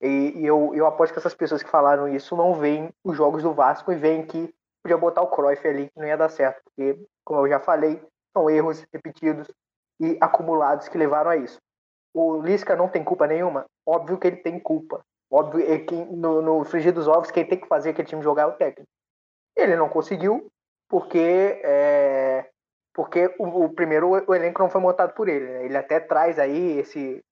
E, 0.00 0.34
e, 0.36 0.46
eu, 0.46 0.72
eu 0.72 0.86
aposto 0.86 1.12
que 1.12 1.18
essas 1.18 1.34
pessoas 1.34 1.64
que 1.64 1.70
falaram 1.70 2.06
isso 2.06 2.36
não 2.36 2.54
veem 2.54 2.90
os 3.02 3.16
jogos 3.16 3.42
do 3.42 3.52
Vasco 3.52 3.90
e 3.90 3.96
veem 3.96 4.24
que 4.24 4.54
podia 4.86 4.96
botar 4.96 5.22
o 5.22 5.26
Cruyff 5.26 5.66
ali 5.66 5.88
que 5.88 5.98
não 5.98 6.06
ia 6.06 6.16
dar 6.16 6.28
certo, 6.28 6.62
porque, 6.64 6.96
como 7.24 7.40
eu 7.40 7.48
já 7.48 7.58
falei, 7.58 8.00
são 8.32 8.48
erros 8.48 8.86
repetidos 8.92 9.50
e 10.00 10.16
acumulados 10.20 10.88
que 10.88 10.96
levaram 10.96 11.30
a 11.30 11.36
isso. 11.36 11.58
O 12.14 12.40
Lisca 12.40 12.76
não 12.76 12.88
tem 12.88 13.02
culpa 13.02 13.26
nenhuma? 13.26 13.66
Óbvio 13.84 14.16
que 14.16 14.26
ele 14.28 14.36
tem 14.36 14.60
culpa. 14.60 15.04
Óbvio 15.30 15.68
é 15.70 15.78
que 15.80 15.94
no, 15.94 16.40
no 16.40 16.64
frigir 16.64 16.92
dos 16.92 17.08
ovos, 17.08 17.32
quem 17.32 17.44
tem 17.44 17.58
que 17.58 17.66
fazer 17.66 17.90
aquele 17.90 18.06
time 18.06 18.22
jogar 18.22 18.44
é 18.44 18.46
o 18.46 18.52
técnico. 18.52 18.88
Ele 19.56 19.74
não 19.74 19.88
conseguiu, 19.88 20.46
porque 20.88 21.60
é, 21.64 22.48
porque 22.94 23.34
o, 23.38 23.64
o, 23.64 23.74
primeiro 23.74 24.08
o 24.08 24.34
elenco 24.34 24.62
não 24.62 24.70
foi 24.70 24.80
montado 24.80 25.14
por 25.14 25.28
ele. 25.28 25.46
Né? 25.46 25.64
Ele 25.64 25.76
até 25.76 25.98
traz 25.98 26.38
aí 26.38 26.78
esse 26.78 27.22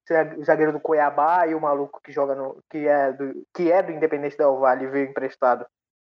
zagueiro 0.42 0.72
do 0.72 0.80
Cuiabá 0.80 1.46
e 1.46 1.54
o 1.54 1.60
maluco 1.60 2.00
que 2.02 2.10
joga 2.10 2.34
no 2.34 2.58
que 2.68 2.88
é 2.88 3.12
do 3.12 3.46
que 3.54 3.70
é 3.70 3.82
do 3.82 3.92
Independente 3.92 4.36
Del 4.36 4.58
Vale 4.58 4.86
veio 4.88 5.08
emprestado. 5.08 5.64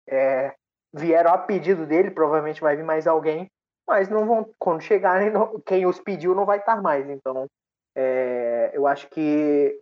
É, 0.10 0.53
vieram 0.94 1.32
a 1.32 1.38
pedido 1.38 1.86
dele, 1.86 2.12
provavelmente 2.12 2.62
vai 2.62 2.75
vir 2.75 2.84
mais 2.84 3.08
alguém, 3.08 3.50
mas 3.88 4.10
não 4.10 4.25
vão 4.25 4.50
quando 4.60 4.82
chegarem 4.82 5.29
não, 5.32 5.60
quem 5.62 5.86
os 5.86 6.00
pediu 6.00 6.36
não 6.36 6.46
vai 6.46 6.60
estar 6.60 6.82
mais. 6.82 7.10
Então 7.10 7.48
é, 7.96 8.72
eu 8.74 8.86
acho 8.88 9.10
que 9.10 9.79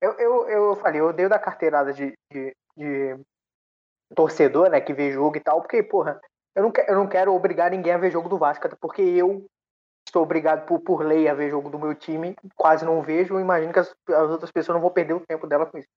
eu, 0.00 0.12
eu, 0.18 0.48
eu 0.48 0.76
falei, 0.76 1.00
eu 1.00 1.06
odeio 1.06 1.28
da 1.28 1.38
carteirada 1.38 1.92
de, 1.92 2.12
de, 2.30 2.54
de 2.76 3.16
torcedor, 4.14 4.70
né, 4.70 4.80
que 4.80 4.92
vê 4.92 5.12
jogo 5.12 5.36
e 5.36 5.40
tal, 5.40 5.60
porque 5.60 5.82
porra 5.82 6.20
eu 6.54 6.62
não, 6.62 6.70
quero, 6.70 6.90
eu 6.90 6.96
não 6.96 7.06
quero 7.08 7.34
obrigar 7.34 7.70
ninguém 7.70 7.92
a 7.92 7.98
ver 7.98 8.10
jogo 8.10 8.28
do 8.28 8.36
Vasco, 8.36 8.66
até 8.66 8.76
porque 8.76 9.00
eu 9.00 9.46
estou 10.06 10.22
obrigado 10.22 10.66
por, 10.66 10.80
por 10.80 11.04
lei 11.04 11.28
a 11.28 11.34
ver 11.34 11.50
jogo 11.50 11.70
do 11.70 11.78
meu 11.78 11.94
time, 11.94 12.34
quase 12.56 12.84
não 12.84 13.00
vejo, 13.00 13.40
imagino 13.40 13.72
que 13.72 13.78
as, 13.78 13.94
as 14.08 14.30
outras 14.30 14.50
pessoas 14.50 14.74
não 14.74 14.82
vão 14.82 14.90
perder 14.90 15.14
o 15.14 15.26
tempo 15.26 15.46
dela 15.46 15.64
com 15.64 15.78
isso. 15.78 15.88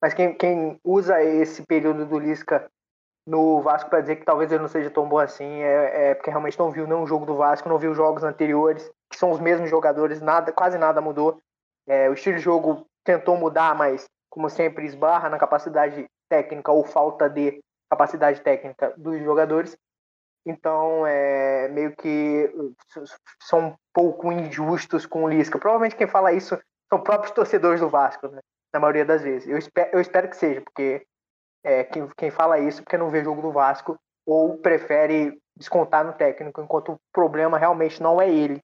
Mas 0.00 0.14
quem, 0.14 0.34
quem 0.34 0.80
usa 0.82 1.22
esse 1.22 1.62
período 1.66 2.06
do 2.06 2.18
Lisca 2.18 2.70
no 3.30 3.60
Vasco 3.62 3.88
para 3.88 4.00
dizer 4.00 4.16
que 4.16 4.24
talvez 4.24 4.50
ele 4.50 4.60
não 4.60 4.68
seja 4.68 4.90
tão 4.90 5.08
bom 5.08 5.18
assim 5.18 5.62
é, 5.62 6.10
é, 6.10 6.14
porque 6.14 6.30
realmente 6.30 6.58
não 6.58 6.72
viu 6.72 6.84
nenhum 6.84 7.06
jogo 7.06 7.24
do 7.24 7.36
Vasco, 7.36 7.68
não 7.68 7.78
viu 7.78 7.94
jogos 7.94 8.24
anteriores, 8.24 8.90
que 9.08 9.16
são 9.16 9.30
os 9.30 9.38
mesmos 9.38 9.70
jogadores, 9.70 10.20
nada, 10.20 10.50
quase 10.50 10.76
nada 10.76 11.00
mudou. 11.00 11.40
É, 11.86 12.10
o 12.10 12.12
estilo 12.12 12.36
de 12.36 12.42
jogo 12.42 12.84
tentou 13.04 13.36
mudar, 13.36 13.72
mas 13.76 14.04
como 14.28 14.50
sempre 14.50 14.84
esbarra 14.84 15.28
na 15.28 15.38
capacidade 15.38 16.06
técnica 16.28 16.72
ou 16.72 16.84
falta 16.84 17.30
de 17.30 17.60
capacidade 17.88 18.40
técnica 18.40 18.92
dos 18.96 19.22
jogadores. 19.22 19.76
Então, 20.44 21.06
é 21.06 21.68
meio 21.68 21.94
que 21.94 22.52
são 23.42 23.68
um 23.68 23.74
pouco 23.94 24.32
injustos 24.32 25.06
com 25.06 25.22
o 25.22 25.28
Lisca. 25.28 25.58
Provavelmente 25.58 25.94
quem 25.94 26.08
fala 26.08 26.32
isso 26.32 26.58
são 26.88 27.00
próprios 27.00 27.32
torcedores 27.32 27.80
do 27.80 27.88
Vasco, 27.88 28.26
né? 28.26 28.40
na 28.72 28.80
maioria 28.80 29.04
das 29.04 29.22
vezes. 29.22 29.48
Eu 29.48 29.58
espero, 29.58 29.90
eu 29.92 30.00
espero 30.00 30.28
que 30.28 30.36
seja, 30.36 30.60
porque 30.62 31.06
é, 31.64 31.84
quem, 31.84 32.08
quem 32.16 32.30
fala 32.30 32.58
isso 32.58 32.82
porque 32.82 32.98
não 32.98 33.10
vê 33.10 33.22
jogo 33.22 33.42
do 33.42 33.52
Vasco 33.52 33.98
ou 34.26 34.58
prefere 34.58 35.38
descontar 35.56 36.04
no 36.04 36.12
técnico, 36.12 36.60
enquanto 36.60 36.92
o 36.92 37.00
problema 37.12 37.58
realmente 37.58 38.02
não 38.02 38.20
é 38.20 38.30
ele. 38.30 38.60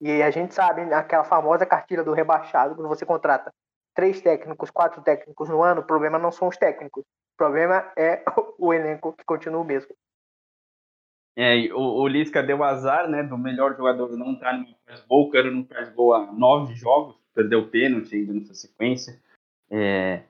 E 0.00 0.22
a 0.22 0.30
gente 0.30 0.54
sabe 0.54 0.82
aquela 0.92 1.24
famosa 1.24 1.66
cartilha 1.66 2.02
do 2.02 2.12
rebaixado, 2.12 2.74
quando 2.74 2.88
você 2.88 3.06
contrata 3.06 3.52
três 3.94 4.20
técnicos, 4.20 4.70
quatro 4.70 5.02
técnicos 5.02 5.48
no 5.48 5.62
ano, 5.62 5.80
o 5.80 5.86
problema 5.86 6.18
não 6.18 6.32
são 6.32 6.48
os 6.48 6.56
técnicos. 6.56 7.02
O 7.02 7.36
problema 7.36 7.92
é 7.96 8.24
o 8.58 8.72
elenco 8.72 9.12
que 9.12 9.24
continua 9.24 9.60
o 9.60 9.64
mesmo. 9.64 9.94
É, 11.36 11.54
o, 11.72 12.02
o 12.02 12.08
Lisca 12.08 12.42
deu 12.42 12.62
azar, 12.62 13.08
né, 13.08 13.22
do 13.22 13.38
melhor 13.38 13.76
jogador 13.76 14.16
não 14.16 14.32
estar 14.32 14.52
no 14.52 14.66
faz 14.84 15.00
gol, 15.06 15.28
o 15.28 15.30
cara 15.30 15.50
não 15.50 15.64
faz 15.64 15.88
gol 15.90 16.12
há 16.12 16.30
nove 16.32 16.74
jogos, 16.74 17.16
perdeu 17.34 17.70
pênalti 17.70 18.14
ainda 18.14 18.34
nessa 18.34 18.54
sequência. 18.54 19.18
É, 19.70 20.24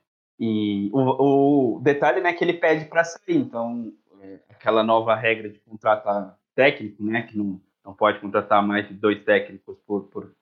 e 0.45 0.91
o, 0.93 1.77
o, 1.77 1.81
detalhe, 1.81 2.21
né, 2.21 2.33
que 2.33 2.43
ele 2.43 2.55
pede 2.55 2.87
para 2.87 3.05
sair, 3.05 3.37
então 3.37 3.93
é, 4.21 4.41
aquela 4.51 4.83
nova 4.83 5.15
regra 5.15 5.49
de 5.49 5.61
contratar 5.61 6.37
técnico, 6.53 7.01
né, 7.01 7.23
que 7.23 7.39
não, 7.39 7.61
não 7.85 7.95
pode 7.95 8.19
contratar 8.19 8.61
mais 8.61 8.89
de 8.89 8.95
dois 8.95 9.23
técnicos 9.23 9.79
por, 9.87 10.09
por 10.09 10.35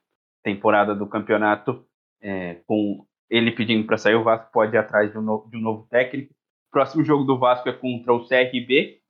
temporada 0.42 0.94
do 0.94 1.06
campeonato, 1.06 1.84
é, 2.18 2.54
com 2.66 3.04
ele 3.28 3.52
pedindo 3.52 3.86
para 3.86 3.98
sair, 3.98 4.14
o 4.14 4.24
Vasco 4.24 4.50
pode 4.50 4.74
ir 4.74 4.78
atrás 4.78 5.12
de 5.12 5.18
um, 5.18 5.20
novo, 5.20 5.50
de 5.50 5.58
um 5.58 5.60
novo 5.60 5.86
técnico. 5.90 6.32
O 6.32 6.70
próximo 6.70 7.04
jogo 7.04 7.24
do 7.24 7.38
Vasco 7.38 7.68
é 7.68 7.72
contra 7.74 8.14
o 8.14 8.26
CRB, 8.26 9.02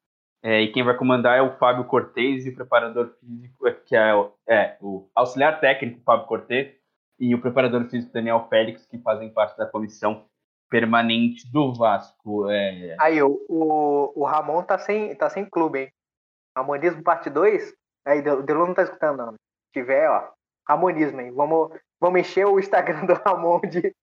é, 0.42 0.62
e 0.62 0.72
quem 0.72 0.82
vai 0.82 0.96
comandar 0.96 1.38
é 1.38 1.42
o 1.42 1.56
Fábio 1.56 1.84
Cortez 1.84 2.46
e 2.46 2.48
o 2.48 2.54
preparador 2.56 3.14
físico, 3.20 3.68
é, 3.68 3.72
que 3.74 3.94
é, 3.94 4.10
é 4.48 4.76
o 4.80 5.08
auxiliar 5.14 5.60
técnico 5.60 6.02
Fábio 6.02 6.26
Cortez 6.26 6.74
e 7.16 7.32
o 7.32 7.40
preparador 7.40 7.84
físico 7.84 8.12
Daniel 8.12 8.48
Félix, 8.50 8.84
que 8.86 8.98
fazem 8.98 9.32
parte 9.32 9.56
da 9.56 9.66
comissão 9.66 10.28
permanente 10.70 11.50
do 11.50 11.74
Vasco. 11.74 12.48
É... 12.50 12.96
Aí, 12.98 13.22
o, 13.22 13.44
o, 13.48 14.12
o 14.16 14.24
Ramon 14.24 14.62
tá 14.62 14.78
sem, 14.78 15.14
tá 15.16 15.28
sem 15.28 15.44
clube, 15.44 15.80
hein? 15.80 15.92
Ramonismo 16.56 17.02
parte 17.02 17.28
2? 17.28 17.74
Aí, 18.06 18.20
o 18.20 18.42
Delon 18.42 18.68
não 18.68 18.74
tá 18.74 18.84
escutando, 18.84 19.18
não. 19.18 19.32
Se 19.32 19.72
tiver, 19.74 20.08
ó, 20.08 20.30
Ramonismo, 20.66 21.20
hein? 21.20 21.32
Vamos, 21.32 21.76
vamos 22.00 22.20
encher 22.20 22.46
o 22.46 22.58
Instagram 22.58 23.04
do 23.06 23.14
Ramon 23.14 23.60
de, 23.60 23.94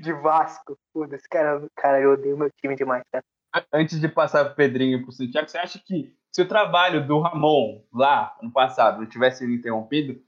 de 0.00 0.12
Vasco. 0.12 0.76
Puta, 0.92 1.14
esse 1.14 1.28
cara, 1.28 1.64
cara, 1.76 2.00
eu 2.00 2.12
odeio 2.12 2.36
meu 2.36 2.50
time 2.60 2.74
demais, 2.74 3.02
cara 3.10 3.24
antes 3.72 4.00
de 4.00 4.08
passar 4.08 4.44
para 4.44 4.52
o 4.52 4.56
Pedrinho 4.56 4.98
e 4.98 5.00
para 5.00 5.10
o 5.10 5.12
Santiago, 5.12 5.48
você 5.48 5.58
acha 5.58 5.78
que 5.78 6.12
se 6.32 6.42
o 6.42 6.48
trabalho 6.48 7.06
do 7.06 7.20
Ramon 7.20 7.82
lá 7.92 8.36
no 8.42 8.50
passado 8.50 9.00
não 9.00 9.08
tivesse 9.08 9.38
sido 9.38 9.52
interrompido, 9.52 10.20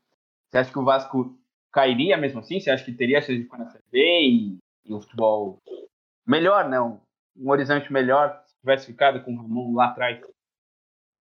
você 0.49 0.59
acha 0.59 0.73
que 0.73 0.79
o 0.79 0.85
Vasco 0.85 1.39
cairia 1.73 2.17
mesmo 2.17 2.41
assim? 2.41 2.59
Você 2.59 2.71
acha 2.71 2.85
que 2.85 2.93
teria 2.93 3.21
chance 3.21 3.37
de 3.37 3.45
ficar 3.45 3.59
na 3.59 3.67
CB 3.67 3.79
e, 3.93 4.59
e 4.87 4.95
o 4.95 5.01
futebol 5.01 5.59
melhor, 6.29 6.69
não? 6.69 7.01
Um 7.37 7.51
horizonte 7.51 7.93
melhor 7.93 8.43
se 8.45 8.55
tivesse 8.61 8.87
ficado 8.87 9.25
com 9.25 9.33
o 9.33 9.37
Ramon 9.37 9.75
lá 9.75 9.87
atrás? 9.87 10.21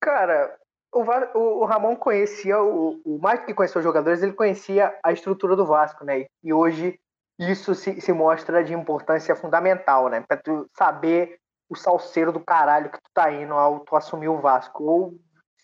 Cara, 0.01 0.57
o, 0.93 1.01
o, 1.01 1.61
o 1.61 1.65
Ramon 1.65 1.95
conhecia, 1.95 2.61
o, 2.61 2.99
o 3.05 3.19
mais 3.19 3.43
que 3.45 3.53
conhecia 3.53 3.79
os 3.79 3.83
jogadores, 3.83 4.21
ele 4.21 4.33
conhecia 4.33 4.97
a 5.03 5.11
estrutura 5.11 5.55
do 5.55 5.65
Vasco, 5.65 6.03
né? 6.03 6.25
E 6.43 6.53
hoje 6.53 6.99
isso 7.39 7.73
se, 7.75 8.01
se 8.01 8.11
mostra 8.11 8.63
de 8.63 8.73
importância 8.73 9.35
fundamental, 9.35 10.09
né? 10.09 10.23
Pra 10.27 10.37
tu 10.37 10.67
saber 10.75 11.37
o 11.69 11.75
salseiro 11.75 12.31
do 12.31 12.39
caralho 12.39 12.89
que 12.89 12.97
tu 12.97 13.09
tá 13.13 13.31
indo 13.31 13.53
ao 13.53 13.81
tu 13.81 13.95
assumir 13.95 14.27
o 14.27 14.39
Vasco 14.39 14.83
ou 14.83 15.13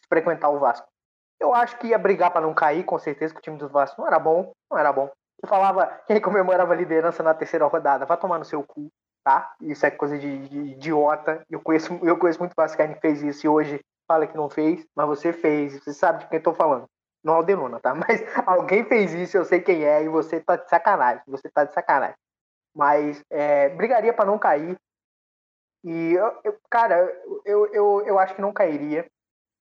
frequentar 0.08 0.50
o 0.50 0.60
Vasco. 0.60 0.88
Eu 1.40 1.54
acho 1.54 1.78
que 1.78 1.88
ia 1.88 1.98
brigar 1.98 2.32
para 2.32 2.42
não 2.42 2.54
cair, 2.54 2.84
com 2.84 2.98
certeza, 3.00 3.34
que 3.34 3.40
o 3.40 3.44
time 3.44 3.58
do 3.58 3.70
Vasco 3.70 4.00
não 4.00 4.08
era 4.08 4.20
bom, 4.20 4.54
não 4.72 4.78
era 4.78 4.94
bom. 4.94 5.10
Eu 5.42 5.50
falava, 5.50 5.88
quem 6.08 6.22
comemorava 6.22 6.74
a 6.74 6.76
liderança 6.76 7.22
na 7.22 7.34
terceira 7.34 7.66
rodada, 7.66 8.06
vai 8.06 8.18
tomar 8.18 8.40
no 8.40 8.46
seu 8.46 8.64
cu, 8.64 8.90
tá? 9.24 9.54
Isso 9.62 9.86
é 9.86 9.92
coisa 9.92 10.18
de, 10.18 10.48
de 10.48 10.60
idiota. 10.74 11.44
Eu 11.50 11.62
conheço, 11.62 11.94
eu 12.04 12.18
conheço 12.18 12.40
muito 12.40 12.54
Vascaíno 12.56 12.96
que 12.96 13.02
fez 13.02 13.22
isso 13.24 13.46
e 13.46 13.50
hoje 13.50 13.80
fala 14.08 14.28
que 14.28 14.36
não 14.36 14.50
fez, 14.50 14.86
mas 14.96 15.08
você 15.08 15.32
fez, 15.32 15.80
você 15.80 15.94
sabe 15.94 16.20
de 16.20 16.28
quem 16.28 16.38
eu 16.38 16.44
tô 16.44 16.54
falando. 16.54 16.88
Não 17.24 17.36
é 17.36 17.40
o 17.40 17.44
Deluna, 17.44 17.80
tá? 17.80 17.96
Mas 17.96 18.22
alguém 18.46 18.84
fez 18.84 19.14
isso, 19.14 19.38
eu 19.38 19.46
sei 19.46 19.62
quem 19.62 19.86
é, 19.86 20.04
e 20.04 20.10
você 20.10 20.42
tá 20.42 20.58
de 20.58 20.70
sacanagem. 20.70 21.24
Você 21.28 21.50
tá 21.50 21.64
de 21.64 21.74
sacanagem. 21.74 22.18
Mas 22.76 23.24
é, 23.30 23.70
brigaria 23.70 24.14
para 24.14 24.26
não 24.26 24.38
cair. 24.38 24.76
E, 25.86 26.14
eu, 26.14 26.40
eu, 26.44 26.58
cara, 26.70 26.98
eu, 27.46 27.66
eu, 27.68 28.02
eu 28.06 28.20
acho 28.20 28.36
que 28.36 28.42
não 28.42 28.52
cairia. 28.52 29.06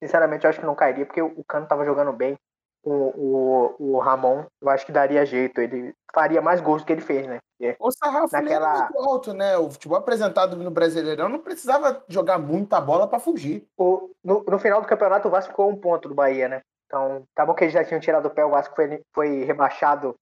Sinceramente, 0.03 0.45
eu 0.45 0.51
acho 0.51 0.59
que 0.59 0.67
não 0.67 0.75
cairia, 0.75 1.07
porque 1.07 1.23
o 1.23 1.45
Cano 1.45 1.69
tava 1.69 1.85
jogando 1.85 2.13
bem. 2.13 2.37
O, 2.85 2.91
o, 2.91 3.77
o 3.79 3.99
Ramon, 4.01 4.45
eu 4.61 4.69
acho 4.69 4.85
que 4.85 4.93
daria 4.93 5.25
jeito. 5.25 5.61
Ele 5.61 5.95
faria 6.13 6.43
mais 6.43 6.61
gols 6.61 6.83
do 6.83 6.87
que 6.87 6.93
ele 6.93 7.01
fez, 7.01 7.27
né? 7.27 7.39
Porque 7.57 7.77
o 7.79 7.91
sarrafo 7.93 8.33
naquela... 8.33 8.91
muito 8.91 8.99
alto, 8.99 9.33
né? 9.33 9.57
O 9.57 9.71
futebol 9.71 9.99
apresentado 9.99 10.57
no 10.57 10.71
Brasileirão 10.71 11.29
não 11.29 11.39
precisava 11.39 12.03
jogar 12.09 12.39
muita 12.39 12.81
bola 12.81 13.07
para 13.07 13.21
fugir. 13.21 13.67
O, 13.79 14.11
no, 14.25 14.43
no 14.43 14.59
final 14.59 14.81
do 14.81 14.89
campeonato, 14.89 15.29
o 15.29 15.31
Vasco 15.31 15.51
ficou 15.51 15.71
um 15.71 15.77
ponto 15.77 16.09
do 16.09 16.15
Bahia, 16.15 16.49
né? 16.49 16.63
Então, 16.87 17.23
tá 17.35 17.47
bom 17.47 17.55
que 17.55 17.65
eles 17.65 17.73
já 17.73 17.85
tinham 17.85 18.01
tirado 18.01 18.27
o 18.27 18.31
pé, 18.31 18.45
o 18.45 18.51
Vasco 18.51 18.75
foi, 18.75 19.01
foi 19.15 19.45
rebaixado, 19.45 20.15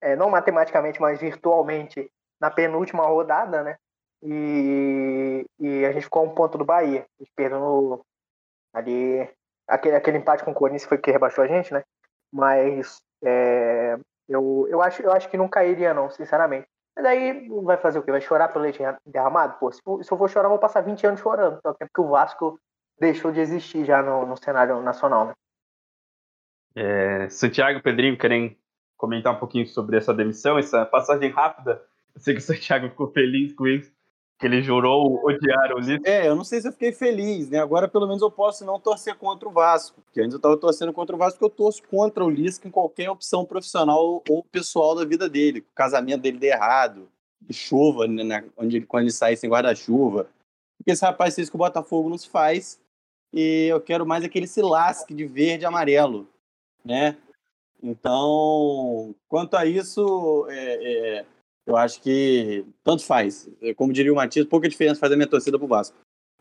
é, 0.00 0.16
não 0.16 0.30
matematicamente, 0.30 0.98
mas 1.00 1.20
virtualmente, 1.20 2.10
na 2.40 2.50
penúltima 2.50 3.04
rodada, 3.04 3.62
né? 3.62 3.76
E, 4.22 5.44
e 5.58 5.84
a 5.84 5.92
gente 5.92 6.04
ficou 6.04 6.24
um 6.24 6.34
ponto 6.34 6.56
do 6.56 6.64
Bahia. 6.64 7.06
A 7.18 7.22
gente 7.22 7.32
perdeu 7.36 7.60
no, 7.60 8.00
ali. 8.72 9.28
Aquele, 9.68 9.96
aquele 9.96 10.18
empate 10.18 10.44
com 10.44 10.50
o 10.50 10.54
Corinthians 10.54 10.88
foi 10.88 10.98
que 10.98 11.10
rebaixou 11.10 11.44
a 11.44 11.46
gente, 11.46 11.72
né? 11.72 11.82
Mas 12.34 13.00
é, 13.22 13.96
eu, 14.28 14.66
eu, 14.68 14.82
acho, 14.82 15.00
eu 15.00 15.12
acho 15.12 15.30
que 15.30 15.36
não 15.36 15.48
cairia, 15.48 15.94
não, 15.94 16.10
sinceramente. 16.10 16.66
Mas 16.96 17.06
aí 17.06 17.48
vai 17.62 17.76
fazer 17.76 18.00
o 18.00 18.02
quê? 18.02 18.10
Vai 18.10 18.20
chorar 18.20 18.48
pelo 18.48 18.64
leite 18.64 18.80
derramado? 19.06 19.56
Pô, 19.60 19.70
se, 19.70 19.80
se 19.80 20.12
eu 20.12 20.18
for 20.18 20.28
chorar, 20.28 20.46
eu 20.46 20.50
vou 20.50 20.58
passar 20.58 20.80
20 20.80 21.06
anos 21.06 21.20
chorando. 21.20 21.60
É 21.64 21.68
o 21.68 21.74
tempo 21.74 21.92
que 21.94 22.00
o 22.00 22.08
Vasco 22.08 22.58
deixou 22.98 23.30
de 23.30 23.38
existir 23.38 23.84
já 23.84 24.02
no, 24.02 24.26
no 24.26 24.36
cenário 24.36 24.80
nacional, 24.82 25.26
né? 25.26 25.32
É, 26.74 27.28
Santiago 27.28 27.80
Pedrinho 27.80 28.18
querem 28.18 28.58
comentar 28.96 29.32
um 29.32 29.38
pouquinho 29.38 29.66
sobre 29.68 29.96
essa 29.96 30.12
demissão, 30.12 30.58
essa 30.58 30.84
passagem 30.84 31.30
rápida. 31.30 31.80
Eu 32.14 32.20
sei 32.20 32.34
que 32.34 32.40
o 32.40 32.42
Santiago 32.42 32.88
ficou 32.88 33.12
feliz 33.12 33.54
com 33.54 33.66
isso, 33.68 33.93
que 34.38 34.46
ele 34.46 34.62
jurou 34.62 35.24
odiar 35.24 35.72
o 35.72 35.78
Lisca. 35.78 36.08
É, 36.08 36.26
eu 36.28 36.34
não 36.34 36.44
sei 36.44 36.60
se 36.60 36.68
eu 36.68 36.72
fiquei 36.72 36.92
feliz, 36.92 37.48
né? 37.48 37.58
Agora 37.58 37.88
pelo 37.88 38.06
menos 38.06 38.22
eu 38.22 38.30
posso 38.30 38.64
não 38.64 38.80
torcer 38.80 39.14
contra 39.14 39.48
o 39.48 39.52
Vasco, 39.52 40.00
porque 40.02 40.20
antes 40.20 40.32
eu 40.32 40.38
estava 40.38 40.56
torcendo 40.56 40.92
contra 40.92 41.14
o 41.14 41.18
Vasco, 41.18 41.38
porque 41.38 41.52
eu 41.52 41.56
torço 41.56 41.82
contra 41.84 42.24
o 42.24 42.30
Lisca 42.30 42.66
em 42.66 42.70
qualquer 42.70 43.10
opção 43.10 43.44
profissional 43.44 44.22
ou 44.28 44.44
pessoal 44.44 44.94
da 44.94 45.04
vida 45.04 45.28
dele. 45.28 45.60
O 45.60 45.74
casamento 45.74 46.22
dele 46.22 46.38
der 46.38 46.56
errado, 46.56 47.08
chuva, 47.50 48.06
né, 48.06 48.44
onde 48.56 48.78
ele, 48.78 48.86
quando 48.86 49.04
ele 49.04 49.12
sai 49.12 49.36
sem 49.36 49.48
guarda-chuva. 49.48 50.28
Porque 50.76 50.90
esse 50.90 51.04
rapaz 51.04 51.34
fez 51.34 51.48
que 51.48 51.56
o 51.56 51.58
Botafogo 51.58 52.08
não 52.10 52.18
se 52.18 52.28
faz, 52.28 52.80
e 53.32 53.66
eu 53.66 53.80
quero 53.80 54.04
mais 54.04 54.24
aquele 54.24 54.46
se 54.46 54.60
lasque 54.60 55.14
de 55.14 55.24
verde 55.26 55.64
e 55.64 55.66
amarelo 55.66 56.28
né? 56.84 57.16
Então, 57.82 59.14
quanto 59.28 59.56
a 59.56 59.66
isso, 59.66 60.46
é, 60.48 61.18
é, 61.18 61.26
eu 61.66 61.76
acho 61.76 62.00
que 62.00 62.64
tanto 62.82 63.04
faz. 63.04 63.48
É, 63.60 63.74
como 63.74 63.92
diria 63.92 64.12
o 64.12 64.16
Matias, 64.16 64.46
pouca 64.46 64.68
diferença 64.68 65.00
faz 65.00 65.12
a 65.12 65.16
minha 65.16 65.28
torcida 65.28 65.58
pro 65.58 65.66
Vasco. 65.66 65.96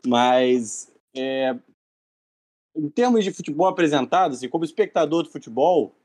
Mas, 0.06 0.92
é, 1.16 1.56
em 2.76 2.90
termos 2.90 3.24
de 3.24 3.32
futebol 3.32 3.68
apresentado, 3.68 4.34
assim, 4.34 4.50
como 4.50 4.66
espectador 4.66 5.24
de 5.24 5.30
futebol, 5.30 5.96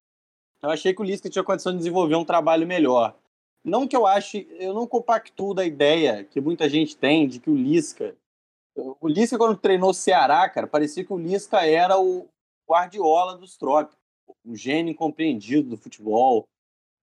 eu 0.62 0.70
achei 0.70 0.94
que 0.94 1.00
o 1.00 1.04
Lisca 1.04 1.28
tinha 1.28 1.44
condição 1.44 1.72
de 1.72 1.78
desenvolver 1.78 2.16
um 2.16 2.24
trabalho 2.24 2.66
melhor. 2.66 3.16
Não 3.64 3.86
que 3.86 3.96
eu 3.96 4.06
ache, 4.06 4.46
eu 4.58 4.72
não 4.72 4.86
compactuo 4.86 5.52
da 5.52 5.64
ideia 5.64 6.24
que 6.24 6.40
muita 6.40 6.68
gente 6.68 6.96
tem 6.96 7.26
de 7.26 7.40
que 7.40 7.50
o 7.50 7.56
Lisca. 7.56 8.16
O 9.00 9.08
Lisca, 9.08 9.36
quando 9.36 9.58
treinou 9.58 9.90
o 9.90 9.94
Ceará, 9.94 10.48
cara, 10.48 10.66
parecia 10.66 11.04
que 11.04 11.12
o 11.12 11.18
Lisca 11.18 11.66
era 11.66 11.98
o 11.98 12.28
Guardiola 12.68 13.36
dos 13.36 13.56
trópicos 13.56 13.98
um 14.44 14.54
gênio 14.54 14.92
incompreendido 14.92 15.70
do 15.70 15.76
futebol. 15.76 16.46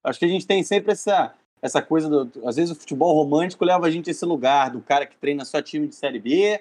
Acho 0.02 0.18
que 0.18 0.24
a 0.24 0.28
gente 0.28 0.46
tem 0.46 0.62
sempre 0.62 0.92
essa, 0.92 1.34
essa 1.60 1.82
coisa, 1.82 2.08
do, 2.08 2.46
às 2.46 2.56
vezes 2.56 2.70
o 2.70 2.78
futebol 2.78 3.14
romântico 3.14 3.64
leva 3.64 3.86
a 3.86 3.90
gente 3.90 4.08
a 4.08 4.12
esse 4.12 4.24
lugar 4.24 4.70
do 4.70 4.80
cara 4.80 5.06
que 5.06 5.16
treina 5.16 5.44
só 5.44 5.60
time 5.62 5.88
de 5.88 5.94
Série 5.94 6.18
B, 6.18 6.60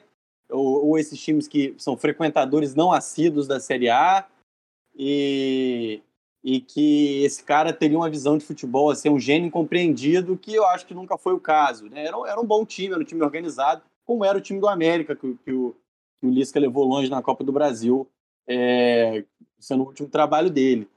ou, 0.49 0.87
ou 0.87 0.97
esses 0.97 1.19
times 1.19 1.47
que 1.47 1.75
são 1.77 1.97
frequentadores 1.97 2.75
não 2.75 2.91
assíduos 2.91 3.47
da 3.47 3.59
Série 3.59 3.89
A, 3.89 4.25
e, 4.95 6.01
e 6.43 6.61
que 6.61 7.23
esse 7.23 7.43
cara 7.43 7.73
teria 7.73 7.97
uma 7.97 8.09
visão 8.09 8.37
de 8.37 8.45
futebol, 8.45 8.89
assim, 8.89 9.09
um 9.09 9.19
gênio 9.19 9.47
incompreendido, 9.47 10.37
que 10.37 10.53
eu 10.53 10.65
acho 10.67 10.85
que 10.85 10.93
nunca 10.93 11.17
foi 11.17 11.33
o 11.33 11.39
caso. 11.39 11.89
Né? 11.89 12.05
Era, 12.05 12.17
era 12.27 12.39
um 12.39 12.45
bom 12.45 12.65
time, 12.65 12.93
era 12.93 13.01
um 13.01 13.05
time 13.05 13.21
organizado, 13.23 13.81
como 14.05 14.23
era 14.23 14.37
o 14.37 14.41
time 14.41 14.59
do 14.59 14.69
América, 14.69 15.15
que, 15.15 15.35
que 15.43 15.51
o, 15.51 15.75
que 16.19 16.25
o 16.25 16.29
Lisca 16.29 16.59
levou 16.59 16.85
longe 16.85 17.09
na 17.09 17.21
Copa 17.21 17.43
do 17.43 17.51
Brasil, 17.51 18.07
é, 18.47 19.25
sendo 19.59 19.83
o 19.83 19.87
último 19.87 20.07
trabalho 20.07 20.49
dele. 20.49 20.87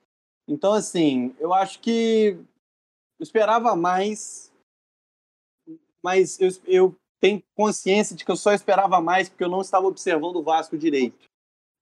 Então, 0.47 0.73
assim, 0.73 1.35
eu 1.39 1.53
acho 1.53 1.81
que 1.81 2.39
eu 3.18 3.24
esperava 3.24 3.74
mais, 3.74 4.52
mas 6.02 6.40
eu, 6.40 6.48
eu 6.66 6.96
tenho 7.20 7.42
consciência 7.54 8.14
de 8.14 8.24
que 8.24 8.31
eu 8.31 8.37
só 8.37 8.52
esperava 8.52 9.00
mais 9.00 9.28
porque 9.28 9.44
eu 9.44 9.48
não 9.48 9.61
estava 9.61 9.87
observando 9.87 10.37
o 10.37 10.42
Vasco 10.42 10.78
direito, 10.78 11.26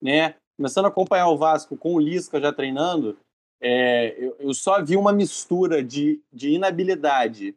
né? 0.01 0.35
Começando 0.57 0.87
a 0.87 0.88
acompanhar 0.88 1.29
o 1.29 1.37
Vasco 1.37 1.77
com 1.77 1.94
o 1.94 2.01
Lisca 2.01 2.40
já 2.40 2.53
treinando, 2.53 3.18
é, 3.61 4.14
eu, 4.18 4.37
eu, 4.38 4.55
só 4.55 4.83
vi 4.83 4.96
uma 4.96 5.12
mistura 5.12 5.83
de, 5.83 6.22
de 6.33 6.51
inabilidade 6.51 7.55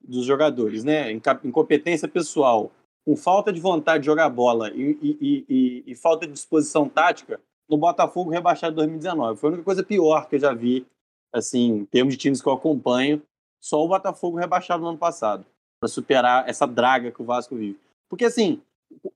dos 0.00 0.24
jogadores, 0.24 0.82
né? 0.82 1.12
Incompetência 1.12 2.08
pessoal, 2.08 2.72
com 3.04 3.16
falta 3.16 3.52
de 3.52 3.60
vontade 3.60 4.02
de 4.02 4.06
jogar 4.06 4.28
bola 4.28 4.70
e, 4.70 4.98
e, 5.00 5.44
e, 5.48 5.84
e 5.86 5.94
falta 5.94 6.26
de 6.26 6.32
disposição 6.32 6.88
tática, 6.88 7.40
no 7.68 7.76
Botafogo 7.76 8.30
rebaixado 8.30 8.74
em 8.74 8.76
2019. 8.76 9.38
Foi 9.38 9.48
a 9.48 9.52
única 9.52 9.64
coisa 9.64 9.82
pior 9.82 10.28
que 10.28 10.36
eu 10.36 10.40
já 10.40 10.52
vi, 10.52 10.86
assim, 11.32 11.78
em 11.78 11.84
termos 11.84 12.14
de 12.14 12.18
times 12.18 12.42
que 12.42 12.48
eu 12.48 12.52
acompanho, 12.52 13.22
só 13.60 13.82
o 13.82 13.88
Botafogo 13.88 14.38
rebaixado 14.38 14.82
no 14.82 14.88
ano 14.88 14.98
passado, 14.98 15.46
para 15.80 15.88
superar 15.88 16.48
essa 16.48 16.66
draga 16.66 17.10
que 17.10 17.22
o 17.22 17.24
Vasco 17.24 17.56
vive. 17.56 17.78
Porque, 18.08 18.24
assim, 18.24 18.60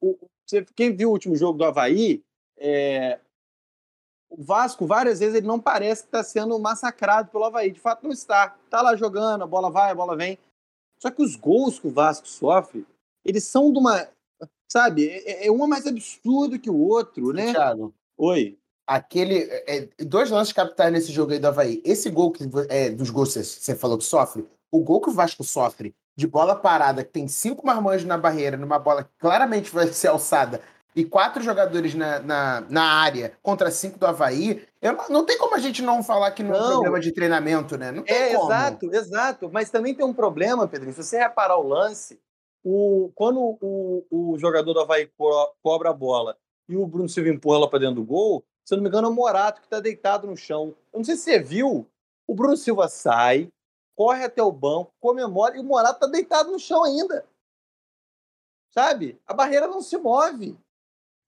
o, 0.00 0.16
quem 0.74 0.94
viu 0.94 1.08
o 1.10 1.12
último 1.12 1.36
jogo 1.36 1.58
do 1.58 1.64
Havaí, 1.64 2.22
é, 2.56 3.18
o 4.28 4.42
Vasco, 4.42 4.86
várias 4.86 5.20
vezes, 5.20 5.34
ele 5.34 5.46
não 5.46 5.60
parece 5.60 6.02
que 6.02 6.08
está 6.08 6.22
sendo 6.22 6.58
massacrado 6.58 7.30
pelo 7.30 7.44
Havaí. 7.44 7.70
De 7.70 7.80
fato, 7.80 8.04
não 8.04 8.10
está. 8.10 8.56
Está 8.64 8.82
lá 8.82 8.96
jogando, 8.96 9.42
a 9.42 9.46
bola 9.46 9.70
vai, 9.70 9.90
a 9.90 9.94
bola 9.94 10.16
vem. 10.16 10.38
Só 10.98 11.10
que 11.10 11.22
os 11.22 11.36
gols 11.36 11.78
que 11.78 11.86
o 11.86 11.92
Vasco 11.92 12.26
sofre, 12.26 12.86
eles 13.24 13.44
são 13.44 13.72
de 13.72 13.78
uma. 13.78 14.08
Sabe? 14.70 15.08
É, 15.08 15.46
é 15.46 15.50
um 15.50 15.66
mais 15.66 15.86
absurdo 15.86 16.58
que 16.58 16.70
o 16.70 16.78
outro, 16.78 17.32
né? 17.32 17.52
Thiago, 17.52 17.94
Oi. 18.16 18.58
Aquele. 18.86 19.48
É, 19.66 19.88
dois 20.00 20.30
lances 20.30 20.52
capitais 20.52 20.92
nesse 20.92 21.12
jogo 21.12 21.32
aí 21.32 21.38
do 21.38 21.48
Havaí. 21.48 21.82
Esse 21.84 22.08
gol 22.10 22.30
que 22.30 22.44
é, 22.68 22.90
dos 22.90 23.10
gols 23.10 23.34
que 23.34 23.42
você 23.42 23.74
falou 23.74 23.98
que 23.98 24.04
sofre, 24.04 24.46
o 24.70 24.80
gol 24.80 25.00
que 25.00 25.10
o 25.10 25.14
Vasco 25.14 25.42
sofre 25.42 25.94
de 26.14 26.26
bola 26.26 26.56
parada, 26.56 27.04
que 27.04 27.10
tem 27.10 27.28
cinco 27.28 27.66
marmanjos 27.66 28.06
na 28.06 28.16
barreira, 28.16 28.56
numa 28.56 28.78
bola 28.78 29.04
que 29.04 29.10
claramente 29.18 29.70
vai 29.70 29.86
ser 29.88 30.08
alçada, 30.08 30.62
e 30.96 31.04
quatro 31.04 31.42
jogadores 31.42 31.94
na, 31.94 32.20
na, 32.20 32.60
na 32.70 32.82
área 32.82 33.34
contra 33.42 33.70
cinco 33.70 33.98
do 33.98 34.06
Havaí, 34.06 34.66
eu, 34.80 34.96
não 35.10 35.26
tem 35.26 35.36
como 35.36 35.54
a 35.54 35.58
gente 35.58 35.82
não 35.82 36.02
falar 36.02 36.30
que 36.30 36.42
não, 36.42 36.54
é 36.54 36.58
um 36.58 36.70
problema 36.70 37.00
de 37.00 37.12
treinamento, 37.12 37.76
né? 37.76 37.92
Não 37.92 38.02
tem 38.02 38.16
é, 38.16 38.34
como. 38.34 38.50
exato, 38.50 38.94
exato. 38.94 39.50
Mas 39.52 39.68
também 39.68 39.94
tem 39.94 40.06
um 40.06 40.14
problema, 40.14 40.66
Pedro. 40.66 40.90
Se 40.92 41.02
você 41.02 41.18
reparar 41.18 41.58
o 41.58 41.68
lance, 41.68 42.18
o, 42.64 43.12
quando 43.14 43.58
o, 43.60 44.06
o 44.10 44.38
jogador 44.38 44.72
do 44.72 44.80
Havaí 44.80 45.06
co 45.18 45.54
cobra 45.62 45.90
a 45.90 45.92
bola 45.92 46.34
e 46.66 46.76
o 46.76 46.86
Bruno 46.86 47.10
Silva 47.10 47.28
empurra 47.28 47.58
ela 47.58 47.68
para 47.68 47.80
dentro 47.80 47.96
do 47.96 48.04
gol, 48.04 48.42
se 48.66 48.74
eu 48.74 48.76
não 48.76 48.82
me 48.82 48.88
engano, 48.88 49.06
é 49.06 49.10
o 49.10 49.14
Morato 49.14 49.60
que 49.60 49.66
está 49.68 49.78
deitado 49.78 50.26
no 50.26 50.36
chão. 50.36 50.74
Eu 50.92 50.98
não 50.98 51.04
sei 51.04 51.14
se 51.14 51.22
você 51.22 51.38
viu, 51.38 51.86
o 52.26 52.34
Bruno 52.34 52.56
Silva 52.56 52.88
sai, 52.88 53.48
corre 53.94 54.24
até 54.24 54.42
o 54.42 54.50
banco, 54.50 54.92
comemora 54.98 55.56
e 55.56 55.60
o 55.60 55.64
Morato 55.64 55.94
está 55.94 56.06
deitado 56.08 56.50
no 56.50 56.58
chão 56.58 56.82
ainda. 56.82 57.24
Sabe? 58.74 59.20
A 59.24 59.32
barreira 59.32 59.68
não 59.68 59.80
se 59.80 59.96
move. 59.96 60.58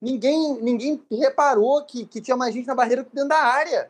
Ninguém, 0.01 0.61
ninguém 0.61 1.01
reparou 1.09 1.83
que, 1.85 2.05
que 2.05 2.21
tinha 2.21 2.35
mais 2.35 2.53
gente 2.53 2.67
na 2.67 2.75
barreira 2.75 3.05
que 3.05 3.15
dentro 3.15 3.29
da 3.29 3.39
área. 3.39 3.89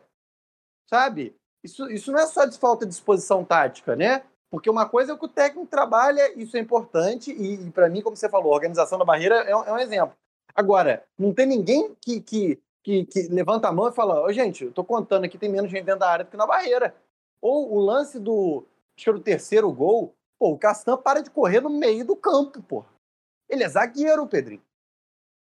Sabe? 0.88 1.34
Isso, 1.62 1.90
isso 1.90 2.12
não 2.12 2.20
é 2.20 2.26
só 2.28 2.44
de 2.44 2.56
falta 2.56 2.86
de 2.86 2.90
disposição 2.90 3.44
tática, 3.44 3.96
né? 3.96 4.24
Porque 4.48 4.70
uma 4.70 4.88
coisa 4.88 5.12
é 5.12 5.16
que 5.16 5.24
o 5.24 5.28
técnico 5.28 5.66
trabalha, 5.66 6.32
isso 6.40 6.56
é 6.56 6.60
importante, 6.60 7.32
e, 7.32 7.66
e 7.66 7.70
para 7.70 7.88
mim, 7.88 8.00
como 8.00 8.16
você 8.16 8.28
falou, 8.28 8.52
a 8.52 8.56
organização 8.56 8.98
da 8.98 9.04
barreira 9.04 9.36
é 9.42 9.54
um, 9.54 9.64
é 9.64 9.72
um 9.72 9.78
exemplo. 9.78 10.16
Agora, 10.54 11.04
não 11.18 11.34
tem 11.34 11.46
ninguém 11.46 11.94
que, 12.00 12.20
que 12.20 12.60
que, 12.82 13.04
que 13.06 13.22
levanta 13.28 13.68
a 13.68 13.72
mão 13.72 13.88
e 13.88 13.92
fala: 13.92 14.22
Ô, 14.22 14.32
gente, 14.32 14.64
eu 14.64 14.72
tô 14.72 14.84
contando 14.84 15.24
aqui, 15.24 15.38
tem 15.38 15.48
menos 15.48 15.70
gente 15.70 15.84
dentro 15.84 16.00
da 16.00 16.10
área 16.10 16.24
do 16.24 16.30
que 16.30 16.36
na 16.36 16.46
barreira. 16.46 16.94
Ou 17.40 17.74
o 17.74 17.80
lance 17.80 18.18
do, 18.18 18.66
acho 18.96 19.04
que 19.04 19.08
era 19.10 19.18
o 19.18 19.22
terceiro 19.22 19.72
gol, 19.72 20.14
pô, 20.38 20.50
o 20.52 20.58
Castan 20.58 20.96
para 20.96 21.22
de 21.22 21.30
correr 21.30 21.60
no 21.60 21.70
meio 21.70 22.04
do 22.04 22.16
campo, 22.16 22.62
pô. 22.62 22.84
Ele 23.48 23.64
é 23.64 23.68
zagueiro, 23.68 24.26
Pedrinho. 24.26 24.62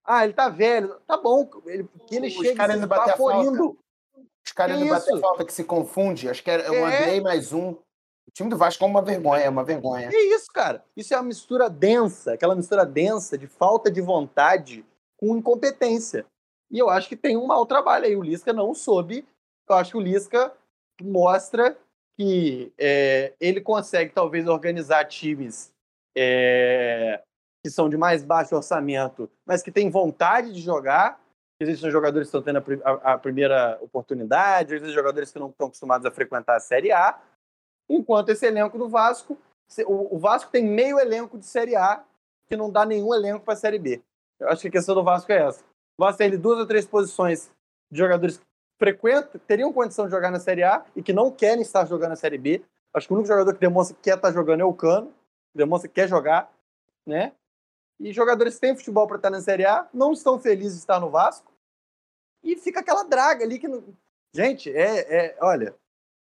Ah, 0.05 0.24
ele 0.24 0.33
tá 0.33 0.48
velho. 0.48 0.98
Tá 1.07 1.18
bom, 1.18 1.48
ele, 1.66 1.85
porque 1.85 2.16
ele 2.16 2.29
Os 2.29 2.35
chega 2.35 2.57
caras 2.57 2.81
batem 2.85 3.05
a 3.05 3.14
esbaforindo. 3.14 3.79
Os 4.46 4.53
caras 4.53 4.79
Que 4.79 4.88
batem 4.88 5.14
isso? 5.14 5.20
falta 5.20 5.44
que 5.44 5.53
se 5.53 5.64
confunde. 5.64 6.31
Acho 6.31 6.42
que 6.42 6.51
é 6.51 6.70
um 6.70 6.88
É. 6.88 7.03
Andrei 7.03 7.20
mais 7.20 7.53
um. 7.53 7.72
O 7.72 8.31
time 8.33 8.48
do 8.48 8.57
Vasco 8.57 8.83
é 8.85 8.87
uma 8.87 9.03
vergonha, 9.03 9.42
é 9.42 9.48
uma 9.48 9.64
vergonha. 9.64 10.09
Que 10.09 10.16
isso, 10.16 10.46
cara? 10.53 10.85
Isso 10.96 11.12
é 11.12 11.16
uma 11.16 11.24
mistura 11.24 11.68
densa, 11.68 12.35
aquela 12.35 12.55
mistura 12.55 12.87
densa 12.87 13.37
de 13.37 13.46
falta 13.46 13.90
de 13.90 14.01
vontade 14.01 14.85
com 15.18 15.37
incompetência. 15.37 16.24
E 16.70 16.78
eu 16.78 16.90
acho 16.90 17.09
que 17.09 17.16
tem 17.16 17.37
um 17.37 17.46
mau 17.46 17.64
trabalho 17.66 18.04
aí. 18.04 18.16
O 18.16 18.22
Lisca 18.22 18.52
não 18.52 18.74
soube. 18.74 19.26
Eu 19.68 19.76
acho 19.76 19.92
que 19.92 19.96
o 19.96 20.00
Lisca 20.00 20.52
mostra 21.02 21.76
que 22.16 22.72
é, 22.76 23.33
ele 23.40 23.61
consegue 23.61 24.12
talvez 24.12 24.46
organizar 24.48 25.04
times 25.04 25.72
é, 26.16 27.22
que 27.64 27.70
são 27.70 27.88
de 27.88 27.96
mais 27.96 28.24
baixo 28.24 28.57
orçamento, 28.57 29.31
mas 29.46 29.62
que 29.62 29.70
têm 29.70 29.88
vontade 29.90 30.52
de 30.52 30.61
jogar. 30.61 31.20
Existem 31.61 31.90
jogadores 31.90 32.31
que 32.31 32.37
estão 32.37 32.42
tendo 32.42 32.83
a, 32.85 33.14
a- 33.14 33.18
primeira 33.18 33.78
oportunidade, 33.81 34.74
existem 34.74 34.94
jogadores 34.94 35.33
que 35.33 35.38
não 35.38 35.48
estão 35.48 35.66
acostumados 35.66 36.07
a 36.07 36.11
frequentar 36.11 36.57
a 36.57 36.61
Série 36.61 36.92
A. 36.92 37.18
Enquanto 37.88 38.28
esse 38.28 38.46
elenco 38.46 38.78
do 38.78 38.88
Vasco, 38.88 39.37
o, 39.87 40.16
o 40.16 40.18
Vasco 40.18 40.50
tem 40.52 40.64
meio 40.64 41.00
elenco 41.00 41.38
de 41.38 41.46
Série 41.46 41.74
A 41.76 42.04
que 42.48 42.57
não 42.57 42.70
dá 42.70 42.85
nenhum 42.87 43.12
elenco 43.14 43.44
para 43.44 43.54
a 43.54 43.57
Série 43.57 43.78
B. 43.78 44.00
Eu 44.40 44.48
acho 44.48 44.62
que 44.62 44.68
a 44.68 44.72
questão 44.72 44.94
do 44.94 45.02
Vasco 45.04 45.31
é 45.33 45.38
essa. 45.46 45.64
Vasco 45.98 46.22
ali 46.22 46.37
duas 46.37 46.58
ou 46.61 46.66
três 46.66 46.87
posições 46.87 47.50
de 47.90 47.98
jogadores 47.98 48.38
que 48.38 48.44
frequentam, 48.78 49.40
teriam 49.46 49.72
condição 49.72 50.04
de 50.04 50.12
jogar 50.12 50.30
na 50.30 50.38
Série 50.38 50.62
A 50.62 50.84
e 50.94 51.02
que 51.02 51.12
não 51.12 51.30
querem 51.30 51.62
estar 51.62 51.84
jogando 51.87 52.11
na 52.11 52.16
Série 52.16 52.38
B. 52.38 52.62
Acho 52.94 53.08
que 53.08 53.12
o 53.12 53.16
único 53.16 53.28
jogador 53.28 53.52
que 53.52 53.61
demonstra 53.61 53.96
que 53.96 54.02
quer 54.02 54.16
estar 54.16 54.32
jogando 54.32 54.61
é 54.61 54.64
o 54.64 54.72
Cano, 54.72 55.12
demonstra 55.54 55.88
que 55.88 55.94
quer 55.96 56.08
jogar, 56.08 56.50
né? 57.04 57.32
E 57.98 58.12
jogadores 58.12 58.54
que 58.54 58.61
têm 58.61 58.76
futebol 58.76 59.08
para 59.08 59.16
estar 59.16 59.30
na 59.30 59.40
Série 59.40 59.66
A 59.66 59.88
não 59.92 60.12
estão 60.12 60.38
felizes 60.38 60.74
de 60.74 60.78
estar 60.80 61.00
no 61.00 61.11
Vasco. 61.11 61.52
E 62.44 62.54
fica 62.56 62.78
aquela 62.80 63.02
draga 63.02 63.44
ali 63.44 63.58
que. 63.58 63.66
não- 63.66 63.82
Gente, 64.32 64.70
é, 64.70 65.26
é 65.32 65.37
olha, 65.40 65.74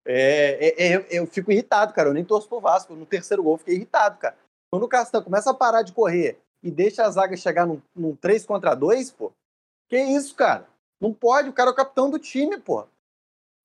é, 0.06 0.68
é- 0.84 0.92
é- 0.94 1.06
eu 1.10 1.26
fico 1.26 1.52
irritado, 1.52 1.92
cara. 1.92 2.08
Eu 2.08 2.14
nem 2.14 2.24
torço 2.24 2.48
pro 2.48 2.60
Vasco. 2.60 2.94
No 2.94 3.04
terceiro 3.04 3.42
gol, 3.42 3.58
fiquei 3.58 3.74
irritado, 3.74 4.16
cara. 4.18 4.36
Quando 4.70 4.84
o 4.84 4.88
Castan 4.88 5.22
começa 5.22 5.50
a 5.50 5.54
parar 5.54 5.82
de 5.82 5.92
correr 5.92 6.38
e 6.62 6.70
deixa 6.70 7.04
a 7.04 7.10
zaga 7.10 7.36
chegar 7.36 7.66
num, 7.66 7.80
num 7.94 8.16
3 8.16 8.46
contra 8.46 8.74
2, 8.74 9.10
pô. 9.10 9.30
Que 9.88 9.98
isso, 9.98 10.34
cara? 10.34 10.66
Não 11.00 11.12
pode, 11.12 11.48
o 11.48 11.52
cara 11.52 11.70
é 11.70 11.72
o 11.72 11.76
capitão 11.76 12.10
do 12.10 12.18
time, 12.18 12.58
pô. 12.58 12.86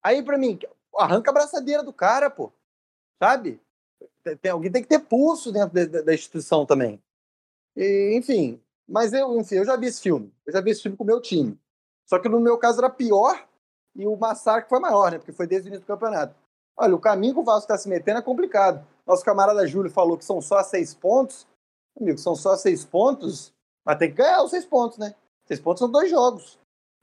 Aí, 0.04 0.22
pra 0.24 0.38
mim, 0.38 0.60
arranca 0.98 1.32
a 1.32 1.34
braçadeira 1.34 1.84
do 1.84 1.94
cara, 1.94 2.30
pô. 2.30 2.52
Sabe? 3.22 3.60
Tem, 4.42 4.52
alguém 4.52 4.72
tem 4.72 4.82
que 4.82 4.90
ter 4.90 5.00
pulso 5.00 5.52
dentro 5.52 5.74
de- 5.74 5.86
de- 5.88 6.02
da 6.04 6.14
instituição 6.14 6.66
também. 6.66 7.02
E, 7.76 8.14
enfim, 8.18 8.60
mas 8.88 9.14
eu, 9.14 9.40
enfim, 9.40 9.56
eu 9.56 9.66
já 9.66 9.76
vi 9.76 9.88
esse 9.88 10.02
filme. 10.02 10.34
Eu 10.46 10.54
já 10.54 10.62
vi 10.62 10.72
esse 10.72 10.82
filme 10.82 10.98
com 10.98 11.04
o 11.04 11.08
meu 11.08 11.22
time. 11.22 11.58
Só 12.06 12.20
que 12.20 12.28
no 12.30 12.40
meu 12.40 12.58
caso 12.58 12.80
era 12.80 12.90
pior 12.90 13.48
e 13.96 14.06
o 14.06 14.16
massacre 14.16 14.70
foi 14.70 14.80
maior, 14.80 15.12
né? 15.12 15.18
Porque 15.18 15.32
foi 15.32 15.48
desde 15.48 15.68
o 15.68 15.70
início 15.70 15.86
do 15.86 15.88
campeonato. 15.88 16.36
Olha, 16.78 16.96
o 16.96 17.00
caminho 17.00 17.34
que 17.34 17.40
o 17.40 17.44
Vasco 17.44 17.62
está 17.72 17.78
se 17.78 17.88
metendo 17.88 18.20
é 18.20 18.22
complicado. 18.22 18.86
Nosso 19.06 19.24
camarada 19.24 19.66
Júlio 19.68 19.92
falou 19.92 20.18
que 20.18 20.26
são 20.26 20.42
só 20.42 20.62
seis 20.64 20.94
pontos. 20.94 21.48
Amigo, 22.00 22.18
são 22.18 22.36
só 22.36 22.56
seis 22.56 22.84
pontos, 22.86 23.54
mas 23.86 23.98
tem 23.98 24.10
que 24.10 24.18
ganhar 24.18 24.44
os 24.44 24.52
seis 24.52 24.66
pontos, 24.66 24.98
né? 24.98 25.14
Seis 25.52 25.60
pontos 25.60 25.80
são 25.80 25.92
dois 25.92 26.10
jogos. 26.10 26.58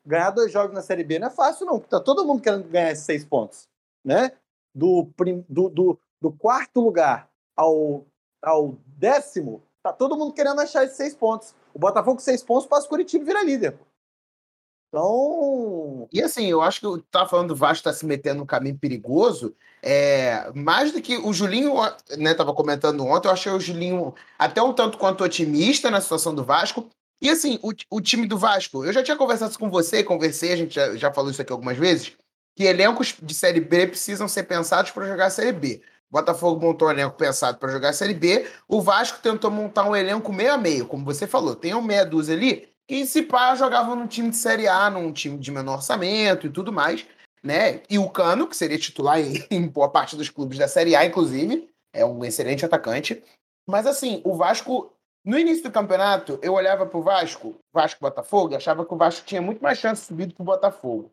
Ganhar 0.06 0.30
dois 0.30 0.50
jogos 0.50 0.74
na 0.74 0.80
Série 0.80 1.04
B 1.04 1.18
não 1.18 1.28
é 1.28 1.30
fácil, 1.30 1.66
não, 1.66 1.78
tá 1.78 2.00
todo 2.00 2.24
mundo 2.24 2.40
querendo 2.40 2.66
ganhar 2.66 2.92
esses 2.92 3.04
seis 3.04 3.22
pontos, 3.22 3.68
né? 4.02 4.32
Do, 4.74 5.06
do, 5.46 5.68
do, 5.68 5.98
do 6.18 6.32
quarto 6.32 6.80
lugar 6.80 7.28
ao, 7.54 8.06
ao 8.40 8.78
décimo, 8.86 9.62
tá 9.82 9.92
todo 9.92 10.16
mundo 10.16 10.32
querendo 10.32 10.62
achar 10.62 10.82
esses 10.84 10.96
seis 10.96 11.14
pontos. 11.14 11.54
O 11.74 11.78
Botafogo 11.78 12.16
com 12.16 12.22
seis 12.22 12.42
pontos 12.42 12.66
passa 12.66 12.86
o 12.86 12.88
Curitiba 12.88 13.22
e 13.22 13.26
vira 13.26 13.44
líder. 13.44 13.78
Então, 14.88 16.08
E 16.10 16.22
assim, 16.22 16.46
eu 16.46 16.62
acho 16.62 16.80
que 16.80 16.86
eu 16.86 17.02
tava 17.10 17.28
falando 17.28 17.48
do 17.48 17.56
Vasco 17.56 17.84
tá 17.84 17.92
se 17.92 18.06
metendo 18.06 18.38
num 18.38 18.46
caminho 18.46 18.78
perigoso. 18.78 19.54
É, 19.82 20.50
mais 20.54 20.90
do 20.90 21.02
que 21.02 21.18
o 21.18 21.34
Julinho, 21.34 21.74
né, 22.16 22.32
tava 22.32 22.54
comentando 22.54 23.04
ontem, 23.04 23.28
eu 23.28 23.32
achei 23.32 23.52
o 23.52 23.60
Julinho 23.60 24.14
até 24.38 24.62
um 24.62 24.72
tanto 24.72 24.96
quanto 24.96 25.22
otimista 25.22 25.90
na 25.90 26.00
situação 26.00 26.34
do 26.34 26.42
Vasco. 26.42 26.88
E 27.20 27.28
assim, 27.28 27.58
o, 27.62 27.72
o 27.90 28.00
time 28.00 28.26
do 28.26 28.38
Vasco, 28.38 28.84
eu 28.84 28.92
já 28.92 29.02
tinha 29.02 29.16
conversado 29.16 29.58
com 29.58 29.68
você, 29.68 30.04
conversei, 30.04 30.52
a 30.52 30.56
gente 30.56 30.74
já, 30.74 30.96
já 30.96 31.12
falou 31.12 31.30
isso 31.30 31.42
aqui 31.42 31.52
algumas 31.52 31.76
vezes, 31.76 32.12
que 32.56 32.64
elencos 32.64 33.14
de 33.20 33.34
Série 33.34 33.60
B 33.60 33.88
precisam 33.88 34.28
ser 34.28 34.44
pensados 34.44 34.90
para 34.90 35.06
jogar 35.06 35.26
a 35.26 35.30
Série 35.30 35.52
B. 35.52 35.82
Botafogo 36.10 36.60
montou 36.60 36.88
um 36.88 36.90
elenco 36.90 37.16
pensado 37.16 37.58
para 37.58 37.70
jogar 37.70 37.90
a 37.90 37.92
Série 37.92 38.14
B, 38.14 38.48
o 38.66 38.80
Vasco 38.80 39.20
tentou 39.20 39.50
montar 39.50 39.84
um 39.84 39.94
elenco 39.94 40.32
meio 40.32 40.54
a 40.54 40.58
meio, 40.58 40.86
como 40.86 41.04
você 41.04 41.26
falou, 41.26 41.54
tem 41.54 41.74
um 41.74 41.82
meia 41.82 42.04
dúzia 42.04 42.34
ali 42.34 42.68
que 42.88 43.04
se 43.06 43.22
pá 43.22 43.54
jogavam 43.54 43.94
num 43.94 44.06
time 44.06 44.30
de 44.30 44.36
Série 44.36 44.66
A, 44.66 44.88
num 44.88 45.12
time 45.12 45.38
de 45.38 45.52
menor 45.52 45.74
orçamento 45.74 46.46
e 46.46 46.50
tudo 46.50 46.72
mais, 46.72 47.06
né? 47.42 47.82
E 47.88 47.98
o 47.98 48.08
Cano, 48.08 48.48
que 48.48 48.56
seria 48.56 48.78
titular 48.78 49.20
em, 49.20 49.44
em 49.50 49.68
boa 49.68 49.90
parte 49.90 50.16
dos 50.16 50.30
clubes 50.30 50.58
da 50.58 50.66
Série 50.66 50.96
A, 50.96 51.04
inclusive, 51.04 51.68
é 51.92 52.04
um 52.04 52.24
excelente 52.24 52.64
atacante. 52.64 53.22
Mas 53.68 53.86
assim, 53.86 54.22
o 54.24 54.34
Vasco, 54.34 54.90
no 55.28 55.38
início 55.38 55.62
do 55.62 55.70
campeonato, 55.70 56.38
eu 56.40 56.54
olhava 56.54 56.86
pro 56.86 57.02
Vasco, 57.02 57.54
Vasco 57.70 58.00
Botafogo, 58.00 58.54
e 58.54 58.56
achava 58.56 58.86
que 58.86 58.94
o 58.94 58.96
Vasco 58.96 59.26
tinha 59.26 59.42
muito 59.42 59.62
mais 59.62 59.76
chance 59.76 60.00
de 60.00 60.06
subir 60.08 60.24
do 60.24 60.34
que 60.34 60.40
o 60.40 60.44
Botafogo. 60.44 61.12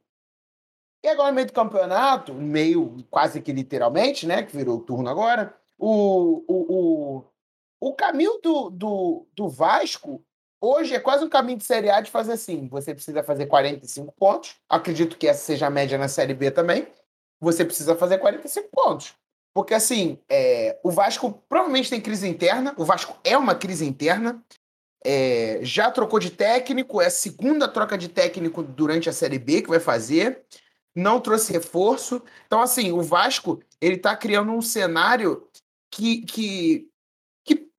E 1.03 1.09
agora, 1.09 1.31
no 1.31 1.35
meio 1.35 1.47
do 1.47 1.51
campeonato, 1.51 2.33
meio 2.33 3.03
quase 3.11 3.41
que 3.41 3.51
literalmente, 3.51 4.25
né? 4.25 4.43
Que 4.43 4.55
virou 4.55 4.77
o 4.77 4.79
turno 4.79 5.09
agora, 5.09 5.53
o, 5.77 6.45
o, 6.47 6.75
o, 6.77 7.89
o 7.89 7.93
caminho 7.93 8.39
do, 8.41 8.69
do, 8.69 9.27
do 9.35 9.49
Vasco 9.49 10.23
hoje 10.61 10.95
é 10.95 10.99
quase 11.01 11.25
um 11.25 11.29
caminho 11.29 11.57
de 11.57 11.65
Série 11.65 11.89
A 11.89 11.99
de 11.99 12.09
fazer 12.09 12.31
assim: 12.31 12.69
você 12.69 12.93
precisa 12.93 13.21
fazer 13.21 13.47
45 13.47 14.13
pontos. 14.13 14.55
Acredito 14.69 15.17
que 15.17 15.27
essa 15.27 15.43
seja 15.43 15.67
a 15.67 15.69
média 15.69 15.97
na 15.97 16.07
Série 16.07 16.33
B 16.33 16.49
também. 16.51 16.87
Você 17.41 17.65
precisa 17.65 17.93
fazer 17.97 18.19
45 18.19 18.69
pontos. 18.71 19.13
Porque, 19.55 19.73
assim, 19.73 20.19
é, 20.29 20.77
o 20.83 20.91
Vasco 20.91 21.41
provavelmente 21.47 21.89
tem 21.89 22.01
crise 22.01 22.27
interna. 22.27 22.75
O 22.77 22.83
Vasco 22.83 23.17
é 23.23 23.37
uma 23.37 23.55
crise 23.55 23.85
interna. 23.85 24.43
É, 25.05 25.59
já 25.61 25.89
trocou 25.89 26.19
de 26.19 26.29
técnico, 26.29 27.01
é 27.01 27.05
a 27.05 27.11
segunda 27.11 27.67
troca 27.67 27.97
de 27.97 28.09
técnico 28.09 28.61
durante 28.61 29.07
a 29.07 29.13
Série 29.13 29.39
B 29.39 29.61
que 29.61 29.69
vai 29.69 29.79
fazer. 29.79 30.43
Não 30.93 31.21
trouxe 31.21 31.53
reforço. 31.53 32.21
Então, 32.45 32.61
assim, 32.61 32.91
o 32.91 33.01
Vasco 33.01 33.61
ele 33.79 33.97
tá 33.97 34.13
criando 34.17 34.51
um 34.51 34.61
cenário 34.61 35.47
que, 35.89 36.23
que, 36.23 36.89
que 37.45 37.69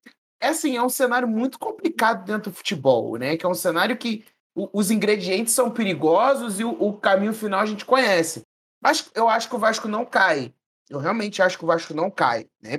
é 0.41 0.47
assim, 0.47 0.77
é 0.77 0.81
um 0.81 0.89
cenário 0.89 1.27
muito 1.27 1.59
complicado 1.59 2.25
dentro 2.25 2.49
do 2.49 2.57
futebol, 2.57 3.17
né? 3.17 3.37
Que 3.37 3.45
é 3.45 3.49
um 3.49 3.53
cenário 3.53 3.97
que 3.97 4.25
o- 4.55 4.69
os 4.73 4.89
ingredientes 4.89 5.53
são 5.53 5.69
perigosos 5.69 6.59
e 6.59 6.63
o, 6.63 6.71
o 6.71 6.97
caminho 6.97 7.33
final 7.33 7.59
a 7.59 7.65
gente 7.67 7.85
conhece. 7.85 8.41
Mas 8.81 9.11
eu 9.13 9.29
acho 9.29 9.47
que 9.47 9.55
o 9.55 9.59
Vasco 9.59 9.87
não 9.87 10.05
cai. 10.05 10.53
Eu 10.89 10.99
realmente 10.99 11.41
acho 11.41 11.57
que 11.57 11.63
o 11.63 11.67
Vasco 11.67 11.93
não 11.93 12.09
cai, 12.09 12.47
né? 12.61 12.77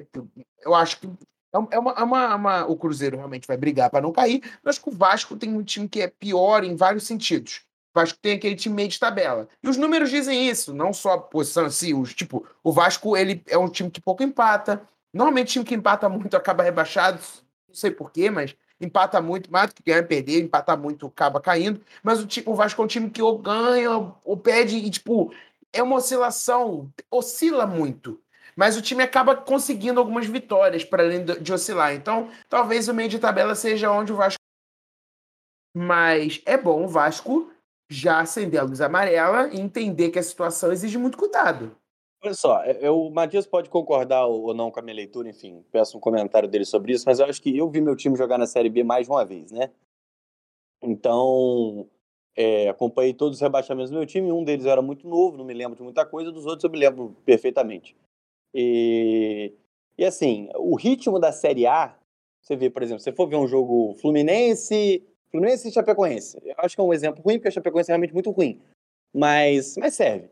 Eu 0.62 0.74
acho 0.74 0.98
que 1.00 1.08
é 1.52 1.58
uma, 1.58 1.68
é 1.72 1.78
uma- 1.78 1.92
é 2.30 2.34
uma- 2.34 2.66
o 2.66 2.76
Cruzeiro 2.76 3.16
realmente 3.16 3.46
vai 3.46 3.56
brigar 3.56 3.90
para 3.90 4.00
não 4.00 4.12
cair. 4.12 4.42
Acho 4.64 4.82
que 4.82 4.88
o 4.88 4.92
Vasco 4.92 5.36
tem 5.36 5.52
um 5.54 5.62
time 5.62 5.88
que 5.88 6.00
é 6.00 6.08
pior 6.08 6.64
em 6.64 6.76
vários 6.76 7.04
sentidos. 7.04 7.62
O 7.94 8.00
Vasco 8.00 8.18
tem 8.20 8.34
aquele 8.36 8.54
time 8.54 8.74
meio 8.74 8.88
de 8.88 8.98
tabela. 8.98 9.48
E 9.62 9.68
os 9.68 9.76
números 9.76 10.10
dizem 10.10 10.48
isso, 10.48 10.74
não 10.74 10.92
só 10.92 11.12
a 11.14 11.18
posição 11.18 11.66
assim, 11.66 11.94
os, 11.94 12.14
tipo, 12.14 12.46
o 12.62 12.72
Vasco 12.72 13.16
ele 13.16 13.42
é 13.48 13.58
um 13.58 13.68
time 13.68 13.90
que 13.90 14.00
pouco 14.00 14.22
empata. 14.22 14.82
Normalmente, 15.12 15.52
time 15.52 15.64
que 15.64 15.74
empata 15.74 16.08
muito 16.08 16.36
acaba 16.36 16.62
rebaixado, 16.62 17.18
não 17.66 17.74
sei 17.74 17.90
porquê, 17.90 18.30
mas 18.30 18.54
empata 18.80 19.20
muito, 19.20 19.50
mais 19.50 19.70
do 19.70 19.74
que 19.74 19.82
ganhar 19.82 19.98
e 19.98 20.02
perder, 20.06 20.40
empata 20.42 20.76
muito, 20.76 21.06
acaba 21.06 21.40
caindo. 21.40 21.80
Mas 22.02 22.20
o, 22.22 22.28
o 22.46 22.54
Vasco 22.54 22.80
é 22.80 22.84
um 22.84 22.88
time 22.88 23.10
que 23.10 23.20
ou 23.22 23.38
ganha 23.38 23.90
ou 24.24 24.36
perde, 24.36 24.76
e, 24.76 24.90
tipo, 24.90 25.32
é 25.72 25.82
uma 25.82 25.96
oscilação, 25.96 26.90
oscila 27.10 27.66
muito. 27.66 28.20
Mas 28.56 28.76
o 28.76 28.82
time 28.82 29.02
acaba 29.02 29.36
conseguindo 29.36 30.00
algumas 30.00 30.26
vitórias 30.26 30.84
para 30.84 31.02
além 31.04 31.24
de, 31.24 31.52
oscilar. 31.52 31.94
Então, 31.94 32.28
talvez 32.48 32.88
o 32.88 32.94
meio 32.94 33.08
de 33.08 33.18
tabela 33.18 33.54
seja 33.54 33.90
onde 33.90 34.12
o 34.12 34.16
Vasco. 34.16 34.38
Mas 35.76 36.42
é 36.44 36.56
bom 36.56 36.84
o 36.84 36.88
Vasco 36.88 37.52
já 37.88 38.20
acender 38.20 38.60
a 38.60 38.64
luz 38.64 38.80
amarela 38.80 39.48
e 39.48 39.60
entender 39.60 40.10
que 40.10 40.18
a 40.18 40.22
situação 40.22 40.72
exige 40.72 40.98
muito 40.98 41.16
cuidado. 41.16 41.76
Olha 42.22 42.34
só, 42.34 42.62
é- 42.64 42.78
eu- 42.80 43.00
o 43.00 43.10
Matias 43.10 43.46
pode 43.46 43.70
concordar 43.70 44.26
ou 44.26 44.52
não 44.52 44.72
com 44.72 44.80
a 44.80 44.82
minha 44.82 44.96
leitura, 44.96 45.28
enfim, 45.28 45.64
peço 45.70 45.96
um 45.96 46.00
comentário 46.00 46.48
dele 46.48 46.64
sobre 46.64 46.92
isso, 46.92 47.04
mas 47.06 47.20
eu 47.20 47.26
acho 47.26 47.40
que 47.40 47.56
eu 47.56 47.70
vi 47.70 47.80
meu 47.80 47.94
time 47.94 48.16
jogar 48.16 48.38
na 48.38 48.46
Série 48.46 48.68
B 48.68 48.82
mais 48.82 49.06
de 49.06 49.12
uma 49.12 49.24
vez, 49.24 49.52
né? 49.52 49.70
Então, 50.82 51.88
é, 52.38 52.68
acompanhei 52.68 53.12
todos 53.12 53.38
os 53.38 53.42
rebaixamentos 53.42 53.90
do 53.90 53.96
meu 53.96 54.06
time, 54.06 54.30
um 54.30 54.44
deles 54.44 54.64
era 54.64 54.80
muito 54.80 55.08
novo, 55.08 55.36
não 55.36 55.44
me 55.44 55.52
lembro 55.52 55.76
de 55.76 55.82
muita 55.82 56.06
coisa, 56.06 56.30
dos 56.30 56.46
outros 56.46 56.62
eu 56.62 56.70
me 56.70 56.78
lembro 56.78 57.16
perfeitamente. 57.24 57.96
E, 58.54 59.52
e 59.98 60.04
assim, 60.04 60.48
o 60.54 60.76
ritmo 60.76 61.18
da 61.18 61.32
Série 61.32 61.66
A, 61.66 61.96
você 62.40 62.54
vê, 62.54 62.70
por 62.70 62.80
exemplo, 62.84 63.02
se 63.02 63.10
for 63.10 63.28
ver 63.28 63.36
um 63.36 63.48
jogo 63.48 63.94
Fluminense 64.00 65.04
Fluminense 65.30 65.68
e 65.68 65.72
Chapecoense. 65.72 66.38
Eu 66.44 66.54
acho 66.58 66.76
que 66.76 66.80
é 66.80 66.84
um 66.84 66.92
exemplo 66.92 67.22
ruim, 67.22 67.34
porque 67.34 67.48
a 67.48 67.50
Chapecoense 67.50 67.90
é 67.90 67.92
realmente 67.92 68.14
muito 68.14 68.30
ruim. 68.30 68.60
Mas, 69.12 69.76
mas 69.76 69.94
serve. 69.94 70.30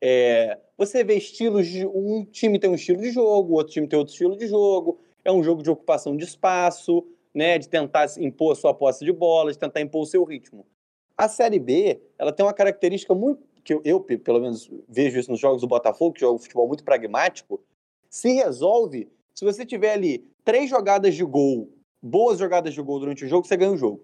É, 0.00 0.58
você 0.76 1.02
vê 1.02 1.14
estilos 1.14 1.66
de. 1.66 1.86
Um 1.86 2.24
time 2.24 2.58
tem 2.58 2.68
um 2.68 2.74
estilo 2.74 3.00
de 3.00 3.10
jogo, 3.10 3.54
outro 3.54 3.72
time 3.72 3.88
tem 3.88 3.98
outro 3.98 4.12
estilo 4.12 4.36
de 4.36 4.46
jogo. 4.46 5.00
É 5.24 5.32
um 5.32 5.42
jogo 5.42 5.62
de 5.62 5.70
ocupação 5.70 6.16
de 6.16 6.24
espaço, 6.24 7.04
né? 7.34 7.58
De 7.58 7.68
tentar 7.68 8.06
impor 8.18 8.52
a 8.52 8.54
sua 8.54 8.74
posse 8.74 9.04
de 9.04 9.12
bola, 9.12 9.50
de 9.50 9.58
tentar 9.58 9.80
impor 9.80 10.02
o 10.02 10.06
seu 10.06 10.22
ritmo. 10.22 10.64
A 11.16 11.28
Série 11.28 11.58
B, 11.58 12.00
ela 12.18 12.32
tem 12.32 12.44
uma 12.44 12.52
característica 12.52 13.14
muito. 13.14 13.42
que 13.64 13.74
eu, 13.74 13.80
eu 13.84 14.00
pelo 14.00 14.40
menos, 14.40 14.70
vejo 14.88 15.18
isso 15.18 15.30
nos 15.30 15.40
jogos 15.40 15.62
do 15.62 15.68
Botafogo, 15.68 16.12
que 16.12 16.20
joga 16.20 16.34
um 16.34 16.38
futebol 16.38 16.68
muito 16.68 16.84
pragmático. 16.84 17.60
Se 18.08 18.32
resolve 18.32 19.10
se 19.36 19.44
você 19.44 19.66
tiver 19.66 19.92
ali 19.92 20.26
três 20.44 20.70
jogadas 20.70 21.14
de 21.14 21.22
gol, 21.22 21.70
boas 22.02 22.38
jogadas 22.38 22.72
de 22.72 22.80
gol 22.80 22.98
durante 22.98 23.24
o 23.24 23.28
jogo, 23.28 23.46
você 23.46 23.56
ganha 23.56 23.72
o 23.72 23.76
jogo. 23.76 24.02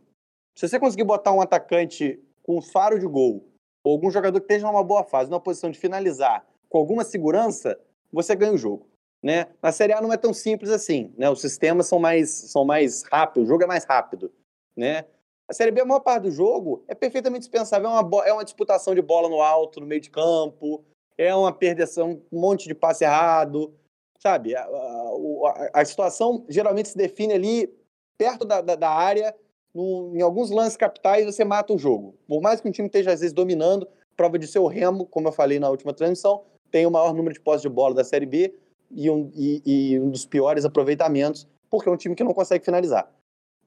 Se 0.55 0.68
você 0.68 0.79
conseguir 0.79 1.05
botar 1.05 1.33
um 1.33 1.40
atacante 1.40 2.20
com 2.42 2.61
faro 2.61 2.98
de 2.98 3.07
gol, 3.07 3.48
ou 3.83 3.92
algum 3.92 4.11
jogador 4.11 4.38
que 4.40 4.44
esteja 4.44 4.66
numa 4.66 4.85
boa 4.85 5.05
fase, 5.05 5.31
numa 5.31 5.40
posição 5.40 5.70
de 5.70 5.79
finalizar, 5.79 6.46
com 6.68 6.77
alguma 6.77 7.03
segurança, 7.03 7.81
você 8.12 8.37
ganha 8.37 8.53
o 8.53 8.59
jogo. 8.59 8.87
Né? 9.22 9.46
Na 9.62 9.72
Série 9.72 9.94
A 9.94 10.03
não 10.03 10.12
é 10.12 10.18
tão 10.18 10.35
simples 10.35 10.70
assim, 10.70 11.14
né? 11.16 11.31
Os 11.31 11.40
sistemas 11.40 11.87
são 11.87 11.98
mais, 11.98 12.29
são 12.29 12.64
mais 12.64 13.05
rápidos, 13.05 13.48
o 13.48 13.53
jogo 13.53 13.62
é 13.62 13.66
mais 13.66 13.85
rápido, 13.85 14.33
né? 14.77 15.07
A 15.48 15.52
Série 15.52 15.70
B, 15.70 15.81
a 15.81 15.85
maior 15.85 16.00
parte 16.00 16.24
do 16.24 16.31
jogo 16.31 16.85
é 16.88 16.94
perfeitamente 16.94 17.40
dispensável, 17.40 17.90
é 17.90 17.92
uma, 17.92 18.26
é 18.26 18.33
uma 18.33 18.44
disputação 18.44 18.94
de 18.94 19.02
bola 19.02 19.28
no 19.28 19.40
alto, 19.40 19.81
no 19.81 19.87
meio 19.87 20.00
de 20.00 20.11
campo, 20.11 20.85
é 21.18 21.35
uma 21.35 21.52
perdição, 21.52 22.22
um 22.33 22.40
monte 22.40 22.66
de 22.68 22.74
passe 22.74 23.05
errado, 23.05 23.74
sabe? 24.18 24.55
A, 24.55 24.62
a, 24.62 25.81
a 25.81 25.85
situação 25.85 26.44
geralmente 26.48 26.88
se 26.88 26.96
define 26.96 27.35
ali 27.35 27.74
perto 28.16 28.44
da, 28.44 28.61
da, 28.61 28.76
da 28.76 28.90
área, 28.90 29.35
no, 29.74 30.12
em 30.14 30.22
alguns 30.22 30.50
lances 30.50 30.76
capitais 30.76 31.24
você 31.24 31.44
mata 31.44 31.72
o 31.72 31.78
jogo. 31.78 32.14
Por 32.26 32.40
mais 32.40 32.61
que 32.61 32.68
um 32.68 32.72
time 32.72 32.87
esteja 32.87 33.12
às 33.12 33.20
vezes 33.20 33.33
dominando, 33.33 33.87
prova 34.16 34.38
de 34.38 34.46
seu 34.46 34.66
Remo, 34.66 35.07
como 35.07 35.28
eu 35.28 35.33
falei 35.33 35.59
na 35.59 35.68
última 35.68 35.92
transmissão, 35.92 36.44
tem 36.70 36.87
o 36.87 36.90
maior 36.90 37.12
número 37.12 37.35
de 37.35 37.40
posses 37.40 37.62
de 37.62 37.68
bola 37.68 37.94
da 37.94 38.05
Série 38.05 38.26
B 38.26 38.55
e 38.90 39.11
um, 39.11 39.31
e, 39.35 39.62
e 39.64 40.00
um 40.00 40.11
dos 40.11 40.24
piores 40.24 40.64
aproveitamentos, 40.64 41.48
porque 41.68 41.88
é 41.88 41.92
um 41.92 41.96
time 41.96 42.14
que 42.14 42.24
não 42.24 42.35
consegue 42.35 42.64
finalizar. 42.64 43.11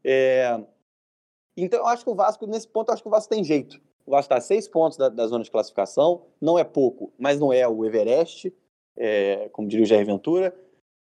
É... 0.04 0.60
Então 1.56 1.80
eu 1.80 1.88
acho 1.88 2.04
que 2.04 2.10
o 2.10 2.16
Vasco, 2.16 2.46
nesse 2.46 2.68
ponto, 2.68 2.90
eu 2.90 2.94
acho 2.94 3.04
que 3.04 3.08
o 3.08 3.12
Vasco 3.12 3.30
tem 3.30 3.44
jeito. 3.44 3.80
O 4.06 4.12
Vasco 4.12 4.26
está 4.26 4.38
a 4.38 4.42
seis 4.42 4.68
pontos 4.68 4.98
da, 4.98 5.10
da, 5.10 5.26
zona 5.28 5.44
de 5.44 5.52
classificação, 5.52 6.24
não 6.40 6.60
é 6.60 6.64
pouco, 6.64 7.12
mas 7.18 7.40
não 7.40 7.52
é 7.52 7.68
o 7.68 7.84
Everest, 7.86 8.54
é, 8.96 9.50
como 9.50 9.68
diria 9.68 9.84
o 9.84 9.88
Jair 9.88 10.06
Ventura. 10.06 10.56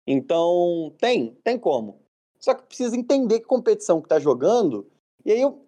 Então, 0.06 0.92
tem, 0.98 1.36
tem 1.42 1.58
como. 1.58 2.00
Só 2.38 2.54
que 2.54 2.62
precisa 2.62 2.96
entender 2.96 3.40
que 3.40 3.46
competição 3.46 4.00
que 4.00 4.06
está 4.06 4.18
jogando. 4.18 4.86
E 5.24 5.32
aí, 5.32 5.40
eu, 5.40 5.66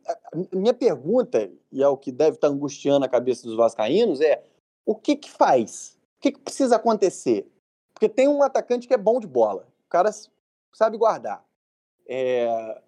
minha 0.52 0.74
pergunta, 0.74 1.50
e 1.72 1.82
é 1.82 1.88
o 1.88 1.96
que 1.96 2.12
deve 2.12 2.36
estar 2.36 2.48
tá 2.48 2.54
angustiando 2.54 3.04
a 3.04 3.08
cabeça 3.08 3.46
dos 3.46 3.56
vascaínos, 3.56 4.20
é 4.20 4.42
o 4.84 4.94
que 4.94 5.16
que 5.16 5.30
faz? 5.30 5.98
O 6.18 6.20
que, 6.20 6.32
que 6.32 6.40
precisa 6.40 6.76
acontecer? 6.76 7.50
Porque 7.92 8.08
tem 8.08 8.28
um 8.28 8.42
atacante 8.42 8.86
que 8.86 8.94
é 8.94 8.98
bom 8.98 9.18
de 9.18 9.26
bola. 9.26 9.66
O 9.86 9.88
cara 9.88 10.10
sabe 10.74 10.98
guardar. 10.98 11.42
É, 12.06 12.80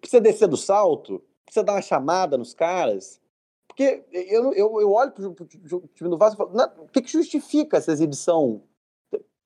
precisa 0.00 0.20
descer 0.20 0.48
do 0.48 0.56
salto, 0.56 1.22
precisa 1.44 1.64
dar 1.64 1.74
uma 1.74 1.82
chamada 1.82 2.36
nos 2.36 2.54
caras. 2.54 3.20
Porque 3.68 4.04
eu, 4.10 4.52
eu, 4.52 4.80
eu 4.80 4.92
olho 4.92 5.12
para 5.12 5.26
o 5.26 5.88
time 5.94 6.10
do 6.10 6.18
Vasco 6.18 6.42
e 6.42 6.46
falo, 6.46 6.84
o 6.84 6.88
que, 6.88 7.02
que 7.02 7.10
justifica 7.10 7.76
essa 7.76 7.92
exibição 7.92 8.62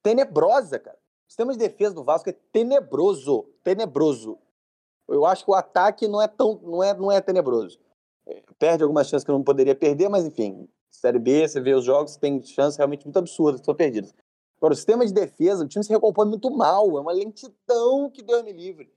tenebrosa, 0.03 0.79
cara? 0.79 0.99
O 1.27 1.31
sistema 1.31 1.53
de 1.53 1.59
defesa 1.59 1.95
do 1.95 2.05
Vasco 2.05 2.31
é 2.31 2.33
tenebroso, 2.53 3.47
tenebroso. 3.62 4.38
Eu 5.09 5.27
acho 5.27 5.45
que 5.45 5.51
o 5.51 5.55
ataque 5.55 6.09
não 6.09 6.23
é 6.23 6.29
tão, 6.29 6.59
não 6.62 6.83
é, 6.83 6.95
não 6.95 7.12
é 7.12 7.21
tenebroso. 7.21 7.79
É, 8.27 8.43
perde 8.59 8.83
algumas 8.83 9.09
chances 9.09 9.25
que 9.25 9.31
não 9.31 9.43
poderia 9.43 9.75
perder, 9.75 10.09
mas 10.09 10.25
enfim, 10.25 10.69
Série 10.90 11.19
B, 11.19 11.47
você 11.47 11.61
vê 11.61 11.75
os 11.75 11.85
jogos, 11.85 12.17
tem 12.17 12.40
chances 12.43 12.77
realmente 12.77 13.05
muito 13.05 13.19
absurdas 13.19 13.61
que 13.61 13.62
estão 13.62 13.75
perdidas. 13.75 14.14
Agora, 14.57 14.73
o 14.73 14.77
sistema 14.77 15.05
de 15.05 15.12
defesa, 15.12 15.64
o 15.64 15.69
time 15.69 15.85
se 15.85 15.93
recompõe 15.93 16.27
muito 16.27 16.51
mal, 16.51 16.97
é 16.97 17.01
uma 17.01 17.12
lentidão 17.12 18.09
que 18.11 18.23
Deus 18.23 18.43
me 18.43 18.53
livre. 18.53 18.90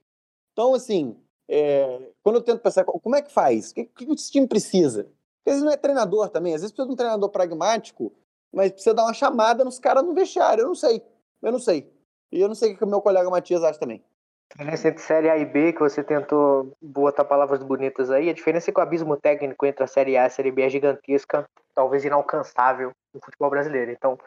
Então, 0.54 0.74
assim, 0.74 1.17
é, 1.49 2.12
quando 2.23 2.38
eu 2.38 2.41
tento 2.41 2.62
pensar, 2.62 2.83
como 2.83 3.15
é 3.15 3.21
que 3.21 3.31
faz? 3.31 3.71
O 3.71 3.75
que, 3.75 3.86
que 3.86 4.12
esse 4.13 4.31
time 4.31 4.47
precisa? 4.47 5.03
Porque 5.03 5.49
às 5.49 5.55
vezes 5.55 5.63
não 5.63 5.71
é 5.71 5.77
treinador 5.77 6.29
também, 6.29 6.53
às 6.53 6.62
vezes 6.62 6.71
precisa 6.71 6.88
de 6.88 6.93
um 6.93 6.97
treinador 6.97 7.29
pragmático, 7.29 8.13
mas 8.53 8.71
precisa 8.71 8.93
dar 8.93 9.03
uma 9.03 9.13
chamada 9.13 9.63
nos 9.63 9.79
caras 9.79 10.03
no 10.03 10.13
vestiário. 10.13 10.63
Eu 10.63 10.67
não 10.67 10.75
sei, 10.75 11.01
eu 11.41 11.51
não 11.51 11.60
sei. 11.60 11.91
E 12.31 12.41
eu 12.41 12.47
não 12.47 12.55
sei 12.55 12.73
o 12.73 12.77
que 12.77 12.83
o 12.83 12.88
meu 12.88 13.01
colega 13.01 13.29
Matias 13.29 13.63
acha 13.63 13.79
também. 13.79 14.03
A 14.49 14.57
diferença 14.57 14.88
entre 14.88 15.01
Série 15.01 15.29
A 15.29 15.38
e 15.38 15.45
B, 15.45 15.73
que 15.73 15.79
você 15.79 16.03
tentou 16.03 16.75
botar 16.81 17.25
palavras 17.25 17.62
bonitas 17.62 18.10
aí, 18.10 18.29
a 18.29 18.33
diferença 18.33 18.69
é 18.69 18.73
que 18.73 18.79
o 18.79 18.83
abismo 18.83 19.17
técnico 19.17 19.65
entre 19.65 19.83
a 19.83 19.88
Série 19.88 20.17
A 20.17 20.23
e 20.23 20.25
a 20.25 20.29
Série 20.29 20.51
B 20.51 20.62
é 20.62 20.69
gigantesca, 20.69 21.45
talvez 21.75 22.05
inalcançável 22.05 22.91
no 23.13 23.19
futebol 23.23 23.49
brasileiro. 23.49 23.91
Então, 23.91 24.17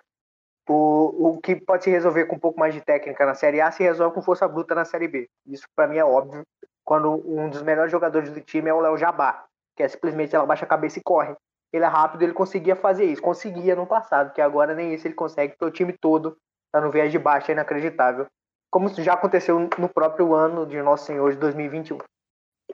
o, 0.68 1.30
o 1.30 1.40
que 1.40 1.56
pode 1.56 1.84
se 1.84 1.90
resolver 1.90 2.26
com 2.26 2.36
um 2.36 2.38
pouco 2.38 2.60
mais 2.60 2.74
de 2.74 2.80
técnica 2.80 3.26
na 3.26 3.34
Série 3.34 3.60
A 3.60 3.70
se 3.70 3.82
resolve 3.82 4.14
com 4.14 4.22
força 4.22 4.46
bruta 4.46 4.74
na 4.74 4.84
Série 4.84 5.08
B. 5.08 5.28
Isso 5.46 5.64
para 5.74 5.88
mim 5.88 5.96
é 5.96 6.04
óbvio. 6.04 6.44
Quando 6.90 7.22
um 7.24 7.48
dos 7.48 7.62
melhores 7.62 7.92
jogadores 7.92 8.32
do 8.32 8.40
time 8.40 8.68
é 8.68 8.74
o 8.74 8.80
Léo 8.80 8.98
Jabá, 8.98 9.44
que 9.76 9.82
é 9.84 9.86
simplesmente 9.86 10.34
ela 10.34 10.44
baixa 10.44 10.64
a 10.64 10.68
cabeça 10.68 10.98
e 10.98 11.02
corre. 11.04 11.36
Ele 11.72 11.84
é 11.84 11.86
rápido, 11.86 12.22
ele 12.22 12.32
conseguia 12.32 12.74
fazer 12.74 13.04
isso, 13.04 13.22
conseguia 13.22 13.76
no 13.76 13.86
passado, 13.86 14.32
que 14.32 14.40
agora 14.40 14.74
nem 14.74 14.92
isso 14.92 15.06
ele 15.06 15.14
consegue, 15.14 15.52
porque 15.52 15.64
o 15.66 15.70
time 15.70 15.92
todo 15.92 16.36
tá 16.72 16.80
no 16.80 16.90
viés 16.90 17.12
de 17.12 17.18
baixa, 17.20 17.52
é 17.52 17.54
inacreditável. 17.54 18.26
Como 18.72 18.88
já 18.88 19.12
aconteceu 19.12 19.56
no 19.60 19.88
próprio 19.88 20.34
ano 20.34 20.66
de 20.66 20.82
Nosso 20.82 21.04
Senhor 21.04 21.30
de 21.30 21.38
2021. 21.38 21.98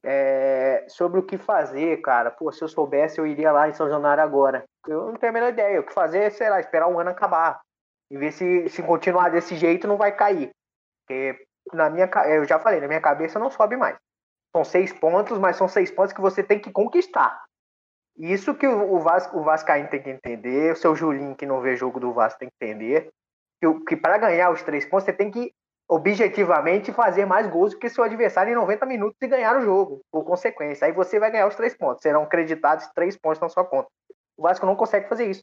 É, 0.03 0.87
sobre 0.89 1.21
o 1.21 1.23
que 1.23 1.37
fazer, 1.37 2.01
cara, 2.01 2.31
pô, 2.31 2.51
se 2.51 2.65
eu 2.65 2.69
soubesse, 2.69 3.19
eu 3.19 3.27
iria 3.27 3.53
lá 3.53 3.69
em 3.69 3.75
São 3.75 3.87
Januário 3.87 4.23
agora. 4.23 4.65
Eu 4.89 5.09
não 5.09 5.17
tenho 5.17 5.29
a 5.31 5.35
menor 5.35 5.49
ideia. 5.51 5.79
O 5.79 5.85
que 5.85 5.93
fazer, 5.93 6.33
sei 6.33 6.49
lá, 6.49 6.59
esperar 6.59 6.89
um 6.89 6.99
ano 6.99 7.11
acabar. 7.11 7.61
E 8.11 8.17
ver 8.17 8.33
se, 8.33 8.67
se 8.71 8.83
continuar 8.83 9.29
desse 9.29 9.57
jeito 9.57 9.87
não 9.87 9.99
vai 9.99 10.11
cair. 10.11 10.49
Porque 11.07 11.45
na 11.75 11.91
minha, 11.91 12.09
eu 12.29 12.47
já 12.47 12.59
falei, 12.59 12.81
na 12.81 12.89
minha 12.89 13.01
cabeça 13.03 13.39
não 13.39 13.51
sobe 13.51 13.77
mais. 13.77 13.99
São 14.57 14.65
seis 14.65 14.91
pontos, 14.91 15.39
mas 15.39 15.57
são 15.57 15.69
seis 15.69 15.91
pontos 15.91 16.15
que 16.15 16.21
você 16.21 16.43
tem 16.43 16.59
que 16.59 16.73
conquistar. 16.73 17.45
Isso 18.17 18.55
que 18.55 18.67
o, 18.67 18.99
Vasco, 19.01 19.39
o 19.39 19.43
Vascaíno 19.43 19.91
tem 19.91 20.03
que 20.03 20.09
entender, 20.09 20.73
o 20.73 20.77
seu 20.77 20.97
Julinho 20.97 21.37
que 21.37 21.45
não 21.45 21.61
vê 21.61 21.77
jogo 21.77 22.01
do 22.01 22.11
Vasco 22.15 22.39
tem 22.39 22.49
que 22.49 22.65
entender 22.65 23.11
que, 23.61 23.85
que 23.85 23.97
para 23.99 24.17
ganhar 24.17 24.51
os 24.51 24.63
três 24.63 24.87
pontos, 24.87 25.05
você 25.05 25.13
tem 25.13 25.31
que 25.31 25.53
objetivamente 25.87 26.91
fazer 26.91 27.27
mais 27.27 27.47
gols 27.47 27.75
do 27.75 27.79
que 27.79 27.91
seu 27.91 28.03
adversário 28.03 28.51
em 28.51 28.57
90 28.57 28.87
minutos 28.87 29.19
e 29.21 29.29
ganhar 29.29 29.59
o 29.59 29.61
jogo, 29.61 30.01
por 30.11 30.25
consequência. 30.25 30.87
Aí 30.87 30.93
você 30.93 31.21
vai 31.21 31.31
ganhar 31.31 31.49
os 31.49 31.55
três 31.55 31.77
pontos. 31.77 32.01
Serão 32.01 32.25
creditados 32.25 32.87
três 32.95 33.15
pontos 33.15 33.41
na 33.41 33.51
sua 33.51 33.63
conta. 33.63 33.91
O 34.39 34.43
Vasco 34.43 34.65
não 34.65 34.75
consegue 34.75 35.07
fazer 35.07 35.27
isso. 35.27 35.43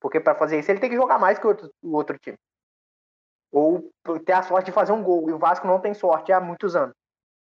Porque 0.00 0.20
para 0.20 0.36
fazer 0.36 0.60
isso 0.60 0.70
ele 0.70 0.78
tem 0.78 0.88
que 0.88 0.94
jogar 0.94 1.18
mais 1.18 1.36
que 1.36 1.46
o 1.46 1.48
outro, 1.48 1.68
o 1.82 1.96
outro 1.96 2.16
time. 2.16 2.38
Ou 3.50 3.90
ter 4.24 4.34
a 4.34 4.42
sorte 4.44 4.66
de 4.66 4.72
fazer 4.72 4.92
um 4.92 5.02
gol. 5.02 5.28
E 5.28 5.32
o 5.32 5.38
Vasco 5.38 5.66
não 5.66 5.80
tem 5.80 5.92
sorte 5.92 6.30
há 6.30 6.40
muitos 6.40 6.76
anos. 6.76 6.94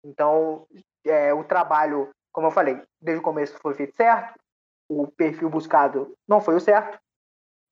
Então, 0.05 0.65
é, 1.05 1.33
o 1.33 1.43
trabalho, 1.43 2.09
como 2.31 2.47
eu 2.47 2.51
falei, 2.51 2.81
desde 3.01 3.19
o 3.19 3.23
começo 3.23 3.57
foi 3.59 3.73
feito 3.73 3.95
certo. 3.95 4.33
O 4.89 5.07
perfil 5.07 5.49
buscado 5.49 6.15
não 6.27 6.41
foi 6.41 6.55
o 6.55 6.59
certo. 6.59 6.99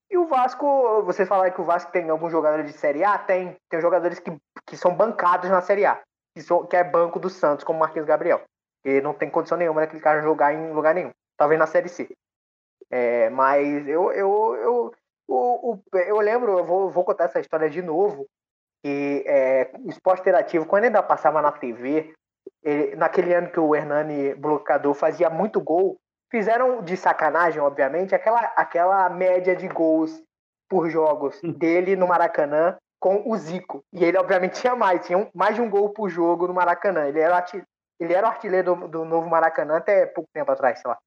E 0.10 0.18
o 0.18 0.28
Vasco, 0.28 1.04
você 1.04 1.26
falar 1.26 1.52
que 1.52 1.60
o 1.60 1.66
Vasco 1.66 1.92
tem 1.92 2.10
alguns 2.10 2.32
jogadores 2.32 2.66
de 2.66 2.78
Série 2.78 3.04
A? 3.04 3.18
Tem. 3.18 3.58
Tem 3.70 3.82
jogadores 3.82 4.20
que, 4.20 4.32
que 4.66 4.78
são 4.78 4.96
bancados 4.96 5.50
na 5.50 5.62
Série 5.62 5.86
A, 5.86 6.02
que, 6.34 6.42
são, 6.42 6.66
que 6.66 6.76
é 6.76 6.84
banco 6.84 7.20
do 7.20 7.30
Santos, 7.30 7.66
como 7.66 7.80
Marquinhos 7.80 8.08
Gabriel. 8.08 8.42
Que 8.84 9.02
não 9.02 9.14
tem 9.14 9.30
condição 9.30 9.58
nenhuma 9.58 9.82
daquele 9.82 10.02
cara 10.02 10.22
jogar 10.22 10.54
em 10.54 10.72
lugar 10.72 10.96
nenhum. 10.96 11.12
Talvez 11.36 11.60
na 11.60 11.68
Série 11.68 11.90
C. 11.90 12.10
É, 12.90 13.30
mas 13.30 13.86
eu, 13.88 14.12
eu, 14.14 14.56
eu, 14.56 14.94
eu, 15.28 15.84
eu, 15.94 16.20
lembro, 16.20 16.58
eu 16.58 16.64
vou, 16.64 16.90
vou 16.90 17.04
contar 17.04 17.26
essa 17.26 17.40
história 17.40 17.70
de 17.70 17.82
novo, 17.82 18.26
que 18.82 19.24
é, 19.28 19.72
o 19.80 19.90
esporte 19.90 20.22
interativo, 20.22 20.66
quando 20.66 20.86
ainda 20.86 21.04
passava 21.04 21.42
na 21.42 21.52
TV, 21.52 22.14
ele, 22.68 22.96
naquele 22.96 23.34
ano 23.34 23.50
que 23.50 23.60
o 23.60 23.76
Hernani 23.76 24.36
Blocador 24.36 24.94
fazia 24.94 25.30
muito 25.30 25.60
gol, 25.60 25.98
Fizeram 26.30 26.82
de 26.82 26.98
sacanagem, 26.98 27.62
obviamente, 27.62 28.14
aquela, 28.14 28.40
aquela 28.56 29.10
média 29.10 29.56
de 29.56 29.68
gols 29.68 30.22
por 30.70 30.90
jogos 30.90 31.42
hum. 31.42 31.54
dele 31.54 31.96
no 31.96 32.08
Maracanã 32.08 32.78
com 33.00 33.24
o 33.26 33.38
Zico. 33.38 33.82
E 33.94 34.04
ele, 34.04 34.18
obviamente, 34.18 34.60
tinha 34.60 34.76
mais, 34.76 35.06
tinha 35.06 35.18
um, 35.18 35.30
mais 35.34 35.56
de 35.56 35.62
um 35.62 35.70
gol 35.70 35.92
por 35.92 36.10
jogo 36.10 36.48
no 36.48 36.54
Maracanã. 36.54 37.08
Ele 37.08 37.22
era, 37.22 37.46
ele 37.98 38.14
era 38.14 38.28
o 38.28 38.30
artilheiro 38.30 38.76
do, 38.76 38.88
do 38.90 39.06
novo 39.06 39.30
Maracanã 39.30 39.78
até 39.78 40.06
pouco 40.06 40.30
tempo 40.34 40.52
atrás, 40.52 40.80
sei 40.80 40.92
lá. 40.92 40.98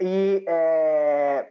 E 0.00 0.44
é, 0.46 1.48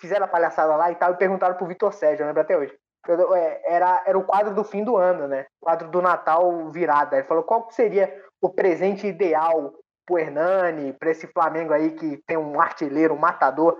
fizeram 0.00 0.24
a 0.24 0.28
palhaçada 0.28 0.74
lá 0.74 0.90
e 0.90 0.96
tal, 0.96 1.12
e 1.12 1.16
perguntaram 1.16 1.54
pro 1.54 1.66
Vitor 1.66 1.92
Sérgio, 1.92 2.24
eu 2.24 2.26
lembro 2.26 2.42
até 2.42 2.56
hoje. 2.56 2.76
É, 3.08 3.74
era, 3.74 4.02
era 4.04 4.18
o 4.18 4.24
quadro 4.24 4.52
do 4.52 4.64
fim 4.64 4.82
do 4.82 4.96
ano, 4.96 5.28
né? 5.28 5.46
O 5.60 5.66
quadro 5.66 5.88
do 5.88 6.02
Natal 6.02 6.68
virada. 6.70 7.16
Ele 7.16 7.26
falou 7.28 7.44
qual 7.44 7.70
seria 7.70 8.12
o 8.46 8.50
presente 8.50 9.06
ideal 9.06 9.74
pro 10.06 10.18
Hernani, 10.18 10.92
para 10.92 11.10
esse 11.10 11.26
Flamengo 11.26 11.72
aí 11.72 11.90
que 11.96 12.22
tem 12.26 12.36
um 12.36 12.60
artilheiro, 12.60 13.14
um 13.14 13.18
matador. 13.18 13.76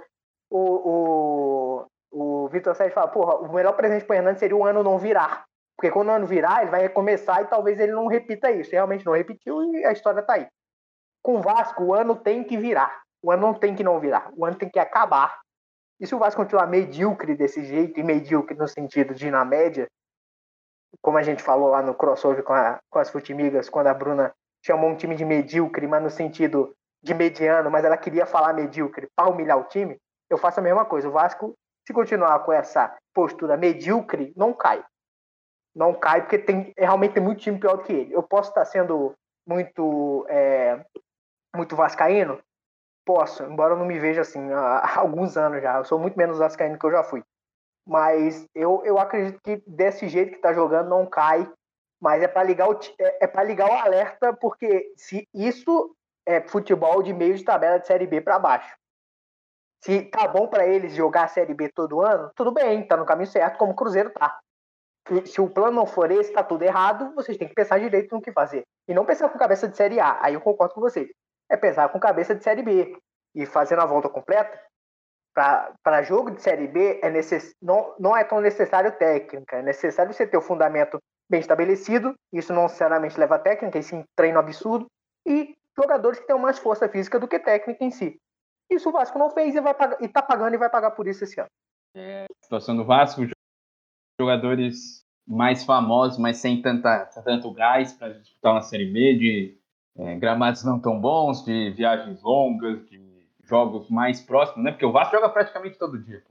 O, 0.51 1.87
o, 2.11 2.45
o 2.45 2.49
Vitor 2.49 2.75
Sérgio 2.75 2.95
fala, 2.95 3.09
porra, 3.09 3.37
o 3.37 3.53
melhor 3.53 3.75
presente 3.75 4.05
pro 4.05 4.17
Hernani 4.17 4.39
seria 4.39 4.57
o 4.57 4.65
ano 4.65 4.83
não 4.83 4.99
virar. 4.99 5.45
Porque 5.77 5.93
quando 5.93 6.09
o 6.09 6.13
ano 6.13 6.27
virar, 6.27 6.63
ele 6.63 6.71
vai 6.71 6.81
recomeçar 6.81 7.43
e 7.43 7.47
talvez 7.47 7.79
ele 7.79 7.93
não 7.93 8.09
repita 8.09 8.51
isso. 8.51 8.73
Realmente 8.73 9.07
não 9.07 9.13
repetiu 9.13 9.63
e 9.73 9.85
a 9.85 9.93
história 9.93 10.23
tá 10.23 10.35
aí. 10.35 10.49
com 11.23 11.37
o 11.37 11.43
Vasco, 11.43 11.85
o 11.85 11.95
ano 11.95 12.17
tem 12.17 12.43
que 12.43 12.57
virar. 12.57 13.03
O 13.23 13.31
ano 13.31 13.43
não 13.43 13.55
tem 13.55 13.75
que 13.75 13.85
não 13.85 14.01
virar. 14.01 14.31
O 14.37 14.45
ano 14.45 14.57
tem 14.57 14.69
que 14.69 14.79
acabar. 14.79 15.39
E 16.01 16.07
se 16.07 16.15
o 16.15 16.19
Vasco 16.19 16.43
continuar 16.43 16.67
medíocre 16.67 17.37
desse 17.37 17.65
jeito, 17.65 18.01
e 18.01 18.03
medíocre 18.03 18.57
no 18.57 18.67
sentido 18.67 19.15
de 19.15 19.31
na 19.31 19.45
média, 19.45 19.87
como 21.01 21.19
a 21.19 21.23
gente 21.23 21.43
falou 21.43 21.69
lá 21.69 21.83
no 21.83 21.95
crossover 21.95 22.43
com, 22.43 22.53
a, 22.53 22.79
com 22.91 22.99
as 22.99 23.11
Futimigas, 23.11 23.69
quando 23.69 23.87
a 23.89 23.95
Bruna 23.95 24.35
chamou 24.67 24.91
um 24.91 24.97
time 24.97 25.15
de 25.15 25.25
medíocre, 25.25 25.87
mas 25.87 26.03
no 26.03 26.11
sentido 26.11 26.75
de 27.01 27.15
mediano, 27.15 27.71
mas 27.71 27.85
ela 27.85 27.97
queria 27.97 28.27
falar 28.27 28.53
medíocre 28.53 29.07
para 29.15 29.31
humilhar 29.31 29.57
o 29.57 29.69
time, 29.69 29.97
eu 30.29 30.37
faço 30.37 30.59
a 30.59 30.63
mesma 30.63 30.85
coisa. 30.85 31.09
O 31.09 31.13
Vasco, 31.13 31.55
se 31.87 31.95
continuar 31.95 32.41
com 32.41 32.53
essa 32.53 32.93
postura 33.15 33.57
medíocre, 33.57 34.33
não 34.37 34.53
cai. 34.53 34.85
Não 35.75 35.95
cai, 35.95 36.23
porque 36.23 36.39
tem, 36.39 36.75
realmente 36.77 37.15
tem 37.15 37.23
muito 37.23 37.41
time 37.41 37.61
pior 37.61 37.77
do 37.77 37.85
que 37.85 37.93
ele. 37.93 38.13
Eu 38.13 38.25
posso 38.25 38.49
estar 38.49 38.65
sendo 38.65 39.15
muito, 39.47 40.27
é, 40.29 40.85
muito 41.55 41.77
vascaíno? 41.77 42.41
Posso, 43.05 43.45
embora 43.45 43.75
eu 43.75 43.79
não 43.79 43.87
me 43.87 44.01
veja 44.01 44.23
assim 44.23 44.51
há 44.53 44.99
alguns 44.99 45.37
anos 45.37 45.63
já. 45.63 45.77
Eu 45.79 45.85
sou 45.85 45.99
muito 45.99 46.19
menos 46.19 46.39
vascaíno 46.39 46.77
que 46.77 46.85
eu 46.85 46.91
já 46.91 47.05
fui. 47.05 47.23
Mas 47.87 48.45
eu, 48.53 48.83
eu 48.85 48.99
acredito 48.99 49.39
que 49.45 49.63
desse 49.65 50.09
jeito 50.09 50.31
que 50.31 50.37
está 50.37 50.53
jogando 50.53 50.89
não 50.89 51.07
cai. 51.07 51.49
Mas 52.01 52.23
é 52.23 52.29
para 52.29 52.43
ligar 52.43 52.69
o 52.69 52.79
é, 52.99 53.25
é 53.25 53.45
ligar 53.45 53.69
o 53.69 53.73
alerta, 53.73 54.33
porque 54.35 54.93
se 54.97 55.27
isso 55.33 55.95
é 56.27 56.41
futebol 56.41 57.03
de 57.03 57.13
meio 57.13 57.35
de 57.35 57.45
tabela 57.45 57.79
de 57.79 57.87
série 57.87 58.07
B 58.07 58.21
para 58.21 58.39
baixo. 58.39 58.77
Se 59.83 60.03
tá 60.03 60.27
bom 60.27 60.49
para 60.49 60.67
eles 60.67 60.95
jogar 60.95 61.25
a 61.25 61.29
série 61.29 61.55
B 61.55 61.71
todo 61.73 62.01
ano, 62.01 62.31
tudo 62.35 62.53
bem, 62.53 62.87
tá 62.87 62.97
no 62.97 63.07
caminho 63.07 63.31
certo, 63.31 63.57
como 63.57 63.73
o 63.73 63.77
Cruzeiro 63.77 64.11
tá. 64.11 64.39
Se 65.25 65.41
o 65.41 65.49
plano 65.49 65.77
não 65.77 65.87
for 65.87 66.11
esse, 66.11 66.33
tá 66.33 66.43
tudo 66.43 66.63
errado, 66.63 67.15
vocês 67.15 67.39
têm 67.39 67.47
que 67.47 67.55
pensar 67.55 67.79
direito 67.79 68.13
no 68.13 68.21
que 68.21 68.33
fazer. 68.33 68.65
E 68.89 68.95
não 68.95 69.05
pensar 69.07 69.29
com 69.29 69.39
cabeça 69.39 69.69
de 69.69 69.77
série 69.77 70.01
A, 70.01 70.19
aí 70.21 70.35
eu 70.35 70.41
concordo 70.41 70.75
com 70.75 70.81
vocês. 70.81 71.09
É 71.49 71.57
pensar 71.57 71.89
com 71.91 72.01
cabeça 72.01 72.35
de 72.35 72.43
série 72.43 72.63
B. 72.63 72.99
E 73.33 73.47
fazendo 73.47 73.83
a 73.83 73.87
volta 73.87 74.09
completa, 74.09 74.61
para 75.83 76.03
jogo 76.03 76.31
de 76.31 76.43
série 76.43 76.67
B 76.67 76.99
é 77.03 77.11
necess, 77.11 77.55
não, 77.61 77.95
não 77.99 78.17
é 78.17 78.25
tão 78.25 78.41
necessário 78.41 78.91
técnica, 78.97 79.59
é 79.59 79.63
necessário 79.63 80.13
você 80.13 80.27
ter 80.27 80.39
o 80.39 80.43
fundamento 80.43 80.99
bem 81.29 81.41
estabelecido, 81.41 82.15
isso 82.33 82.53
não 82.53 82.65
necessariamente 82.65 83.19
leva 83.19 83.37
a 83.37 83.39
técnica, 83.39 83.79
e 83.79 83.83
sim 83.83 84.05
treino 84.15 84.39
absurdo, 84.39 84.87
e 85.27 85.55
jogadores 85.77 86.19
que 86.19 86.27
tenham 86.27 86.39
mais 86.39 86.59
força 86.59 86.89
física 86.89 87.19
do 87.19 87.29
que 87.29 87.39
técnica 87.39 87.85
em 87.85 87.91
si. 87.91 88.19
Isso 88.71 88.89
o 88.89 88.93
Vasco 88.93 89.19
não 89.19 89.31
fez 89.31 89.55
e 89.55 89.61
vai 89.61 89.75
pagar, 89.75 90.03
e 90.03 90.09
tá 90.09 90.23
pagando 90.23 90.55
e 90.55 90.59
vai 90.59 90.71
pagar 90.71 90.93
por 90.93 91.07
isso 91.07 91.25
esse 91.25 91.41
ano. 91.41 91.51
É, 91.95 92.27
situação 92.43 92.77
do 92.77 92.85
Vasco, 92.85 93.23
jogadores 94.21 95.05
mais 95.27 95.65
famosos, 95.65 96.19
mas 96.19 96.39
sem 96.39 96.63
tanta, 96.63 97.07
tanto 97.25 97.53
gás 97.53 97.93
para 97.93 98.15
disputar 98.15 98.53
uma 98.53 98.63
Série 98.63 98.91
B, 98.91 99.15
de 99.15 99.59
é, 99.97 100.17
gramados 100.17 100.65
não 100.65 100.81
tão 100.81 101.01
bons, 101.01 101.45
de 101.45 101.71
viagens 101.71 102.23
longas, 102.23 102.87
de 102.89 103.01
jogos 103.45 103.89
mais 103.89 104.21
próximos, 104.21 104.65
né? 104.65 104.73
Porque 104.73 104.87
o 104.87 104.93
Vasco 104.93 105.17
joga 105.17 105.29
praticamente 105.29 105.79
todo 105.79 105.99
dia. 105.99 106.23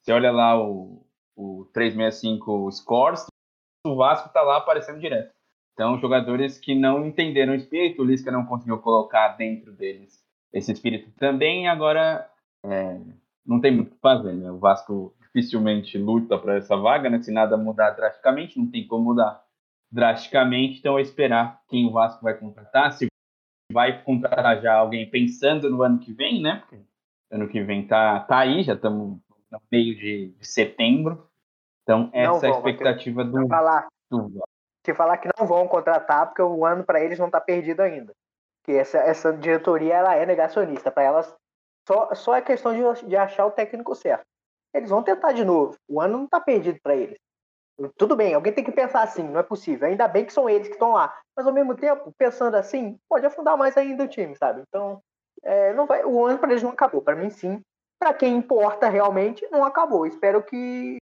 Você 0.00 0.12
olha 0.12 0.32
lá 0.32 0.60
o, 0.60 1.04
o 1.36 1.66
365 1.72 2.70
Scores, 2.72 3.26
o 3.84 3.96
Vasco 3.96 4.28
tá 4.32 4.42
lá 4.42 4.58
aparecendo 4.58 5.00
direto. 5.00 5.32
Então, 5.72 5.98
jogadores 5.98 6.58
que 6.58 6.74
não 6.74 7.06
entenderam 7.06 7.52
o 7.52 7.56
espírito, 7.56 8.02
o 8.02 8.04
Lisca 8.04 8.30
não 8.30 8.44
conseguiu 8.44 8.78
colocar 8.78 9.28
dentro 9.36 9.72
deles 9.72 10.22
esse 10.52 10.70
espírito 10.70 11.10
também, 11.12 11.66
agora 11.66 12.28
é, 12.64 13.00
não 13.44 13.60
tem 13.60 13.74
muito 13.74 13.92
o 13.92 13.94
que 13.94 14.00
fazer, 14.00 14.34
né? 14.34 14.50
O 14.50 14.58
Vasco 14.58 15.14
dificilmente 15.20 15.96
luta 15.96 16.38
para 16.38 16.56
essa 16.56 16.76
vaga, 16.76 17.08
né? 17.08 17.22
Se 17.22 17.32
nada 17.32 17.56
mudar 17.56 17.92
drasticamente, 17.92 18.58
não 18.58 18.70
tem 18.70 18.86
como 18.86 19.04
mudar 19.04 19.42
drasticamente, 19.90 20.78
então 20.78 20.98
é 20.98 21.02
esperar 21.02 21.62
quem 21.68 21.86
o 21.86 21.92
Vasco 21.92 22.22
vai 22.22 22.34
contratar, 22.38 22.92
se 22.92 23.06
vai 23.72 24.02
contratar 24.02 24.60
já 24.60 24.74
alguém 24.74 25.08
pensando 25.08 25.70
no 25.70 25.82
ano 25.82 25.98
que 25.98 26.12
vem, 26.12 26.42
né? 26.42 26.56
Porque 26.56 26.84
ano 27.30 27.48
que 27.48 27.62
vem 27.62 27.86
tá, 27.86 28.20
tá 28.20 28.40
aí, 28.40 28.62
já 28.62 28.74
estamos 28.74 29.18
no 29.50 29.62
meio 29.70 29.96
de, 29.96 30.34
de 30.38 30.46
setembro. 30.46 31.26
Então, 31.82 32.10
essa 32.12 32.46
é 32.46 32.50
a 32.50 32.52
expectativa 32.52 33.24
do, 33.24 33.46
falar, 33.48 33.88
do. 34.10 34.42
Se 34.84 34.94
falar 34.94 35.18
que 35.18 35.28
não 35.38 35.46
vão 35.46 35.66
contratar, 35.66 36.26
porque 36.26 36.42
o 36.42 36.64
ano 36.64 36.84
para 36.84 37.00
eles 37.00 37.18
não 37.18 37.26
está 37.26 37.40
perdido 37.40 37.80
ainda. 37.80 38.12
Que 38.64 38.72
essa, 38.72 38.98
essa 38.98 39.32
diretoria 39.32 39.94
ela 39.94 40.14
é 40.14 40.24
negacionista. 40.24 40.90
Para 40.90 41.02
elas, 41.02 41.34
só, 41.86 42.14
só 42.14 42.34
é 42.36 42.42
questão 42.42 42.72
de, 42.72 43.06
de 43.06 43.16
achar 43.16 43.46
o 43.46 43.50
técnico 43.50 43.94
certo. 43.94 44.24
Eles 44.74 44.90
vão 44.90 45.02
tentar 45.02 45.32
de 45.32 45.44
novo. 45.44 45.76
O 45.88 46.00
ano 46.00 46.18
não 46.18 46.24
está 46.24 46.40
perdido 46.40 46.78
para 46.82 46.96
eles. 46.96 47.18
Tudo 47.96 48.14
bem, 48.14 48.34
alguém 48.34 48.52
tem 48.52 48.62
que 48.62 48.70
pensar 48.70 49.02
assim, 49.02 49.22
não 49.22 49.40
é 49.40 49.42
possível. 49.42 49.88
Ainda 49.88 50.06
bem 50.06 50.24
que 50.24 50.32
são 50.32 50.48
eles 50.48 50.68
que 50.68 50.74
estão 50.74 50.92
lá. 50.92 51.18
Mas 51.36 51.46
ao 51.46 51.52
mesmo 51.52 51.74
tempo, 51.74 52.12
pensando 52.16 52.54
assim, 52.54 52.98
pode 53.08 53.26
afundar 53.26 53.56
mais 53.56 53.76
ainda 53.76 54.04
o 54.04 54.08
time, 54.08 54.36
sabe? 54.36 54.62
Então, 54.68 55.00
é, 55.42 55.72
não 55.72 55.86
vai, 55.86 56.04
o 56.04 56.24
ano 56.24 56.38
para 56.38 56.50
eles 56.50 56.62
não 56.62 56.70
acabou. 56.70 57.02
Para 57.02 57.16
mim, 57.16 57.30
sim. 57.30 57.60
Para 57.98 58.14
quem 58.14 58.36
importa 58.36 58.88
realmente, 58.88 59.46
não 59.50 59.64
acabou. 59.64 60.06
Espero 60.06 60.42
que 60.42 60.98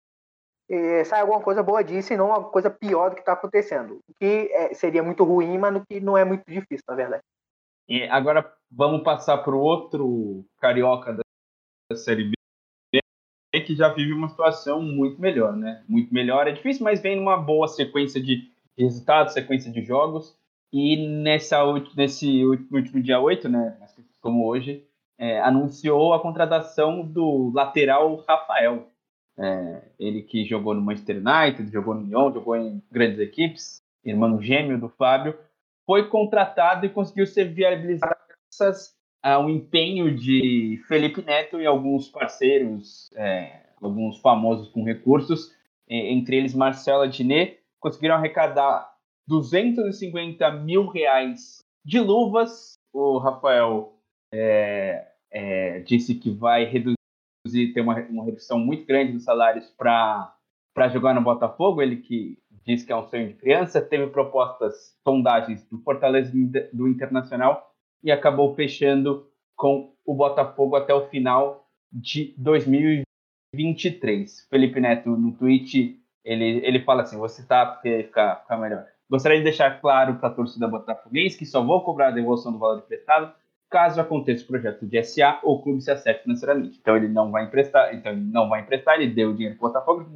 é, 0.68 1.04
saia 1.04 1.22
alguma 1.22 1.40
coisa 1.40 1.62
boa 1.62 1.82
disso 1.82 2.12
e 2.12 2.16
não 2.16 2.28
uma 2.28 2.44
coisa 2.44 2.70
pior 2.70 3.10
do 3.10 3.14
que 3.14 3.20
está 3.20 3.32
acontecendo. 3.32 4.00
O 4.08 4.14
que 4.14 4.50
é, 4.52 4.74
seria 4.74 5.02
muito 5.02 5.24
ruim, 5.24 5.58
mas 5.58 5.82
que 5.88 6.00
não 6.00 6.16
é 6.16 6.24
muito 6.24 6.44
difícil, 6.46 6.84
na 6.88 6.94
verdade. 6.94 7.22
E 7.88 8.02
agora 8.04 8.52
vamos 8.70 9.02
passar 9.02 9.38
para 9.38 9.54
o 9.54 9.60
outro 9.60 10.44
carioca 10.58 11.12
da 11.12 11.96
Série 11.96 12.24
B, 12.24 12.36
que 13.64 13.74
já 13.74 13.88
vive 13.88 14.12
uma 14.12 14.28
situação 14.28 14.82
muito 14.82 15.20
melhor, 15.20 15.56
né? 15.56 15.84
Muito 15.88 16.12
melhor, 16.12 16.46
é 16.46 16.52
difícil, 16.52 16.84
mas 16.84 17.00
vem 17.00 17.16
numa 17.16 17.36
boa 17.36 17.66
sequência 17.68 18.20
de 18.20 18.50
resultados, 18.76 19.32
sequência 19.32 19.72
de 19.72 19.82
jogos. 19.82 20.36
E 20.72 21.08
nessa, 21.22 21.58
nesse 21.96 22.44
último 22.44 23.00
dia 23.00 23.20
8, 23.20 23.48
né? 23.48 23.76
Como 24.20 24.46
hoje, 24.46 24.84
é, 25.18 25.40
anunciou 25.40 26.12
a 26.12 26.20
contratação 26.20 27.04
do 27.04 27.50
lateral 27.54 28.16
Rafael. 28.28 28.90
É, 29.38 29.82
ele 29.98 30.22
que 30.22 30.44
jogou 30.44 30.74
no 30.74 30.80
Manchester 30.80 31.16
United, 31.16 31.70
jogou 31.70 31.94
no 31.94 32.02
Lyon, 32.02 32.32
jogou 32.32 32.56
em 32.56 32.82
grandes 32.90 33.18
equipes, 33.18 33.82
irmão 34.04 34.40
gêmeo 34.40 34.78
do 34.78 34.88
Fábio, 34.88 35.36
foi 35.84 36.08
contratado 36.08 36.86
e 36.86 36.90
conseguiu 36.90 37.26
ser 37.26 37.52
viabilizado 37.52 38.16
graças 38.28 38.94
ao 39.22 39.50
empenho 39.50 40.14
de 40.14 40.82
Felipe 40.86 41.22
Neto 41.22 41.60
e 41.60 41.66
alguns 41.66 42.08
parceiros, 42.08 43.10
é, 43.14 43.60
alguns 43.82 44.18
famosos 44.20 44.68
com 44.68 44.84
recursos, 44.84 45.54
entre 45.88 46.36
eles 46.36 46.54
Marcelo 46.54 47.02
Adnet, 47.02 47.58
conseguiram 47.78 48.16
arrecadar 48.16 48.90
250 49.26 50.50
mil 50.62 50.86
reais 50.86 51.58
de 51.84 52.00
luvas. 52.00 52.74
O 52.92 53.18
Rafael 53.18 53.94
é, 54.32 55.06
é, 55.30 55.80
disse 55.80 56.14
que 56.14 56.30
vai 56.30 56.64
reduzir, 57.46 57.72
ter 57.72 57.80
uma, 57.80 57.98
uma 58.08 58.24
redução 58.24 58.58
muito 58.58 58.84
grande 58.86 59.12
dos 59.12 59.24
salários 59.24 59.70
para 59.70 60.34
jogar 60.92 61.14
no 61.14 61.22
Botafogo. 61.22 61.80
Ele 61.80 61.96
que 61.96 62.38
diz 62.64 62.84
que 62.84 62.92
é 62.92 62.96
um 62.96 63.06
sonho 63.06 63.28
de 63.28 63.34
criança, 63.34 63.80
teve 63.80 64.08
propostas, 64.08 64.96
sondagens 65.06 65.64
do 65.70 65.78
Fortaleza 65.78 66.32
do 66.72 66.88
Internacional 66.88 67.72
e 68.02 68.10
acabou 68.10 68.54
fechando 68.54 69.26
com 69.54 69.94
o 70.04 70.14
Botafogo 70.14 70.74
até 70.76 70.92
o 70.92 71.08
final 71.08 71.66
de 71.92 72.34
2023. 72.36 74.48
Felipe 74.50 74.80
Neto, 74.80 75.10
no 75.10 75.32
tweet, 75.32 76.00
ele, 76.24 76.66
ele 76.66 76.82
fala 76.82 77.02
assim: 77.02 77.16
você 77.16 77.46
tá 77.46 77.66
porque 77.66 78.02
fica, 78.04 78.36
fica 78.42 78.56
melhor. 78.56 78.84
Gostaria 79.08 79.38
de 79.38 79.44
deixar 79.44 79.80
claro 79.80 80.16
para 80.16 80.28
a 80.28 80.32
torcida 80.32 80.66
botafoguense 80.66 81.38
que 81.38 81.46
só 81.46 81.62
vou 81.62 81.84
cobrar 81.84 82.08
a 82.08 82.10
devolução 82.10 82.50
do 82.52 82.58
valor 82.58 82.80
emprestado 82.80 83.32
caso 83.76 84.00
aconteça 84.00 84.42
o 84.42 84.46
projeto 84.46 84.86
de 84.86 85.04
SA 85.04 85.38
ou 85.42 85.56
o 85.56 85.62
clube 85.62 85.82
se 85.82 85.90
acerte 85.90 86.22
financeiramente. 86.22 86.78
Então 86.80 86.96
ele 86.96 87.08
não 87.08 87.30
vai 87.30 87.44
emprestar, 87.44 87.94
então 87.94 88.10
ele 88.10 88.22
não 88.22 88.48
vai 88.48 88.62
emprestar, 88.62 88.94
ele 88.94 89.12
deu 89.12 89.32
o 89.32 89.34
dinheiro 89.34 89.58
para 89.58 89.66
o 89.66 89.68
Botafogo, 89.68 90.10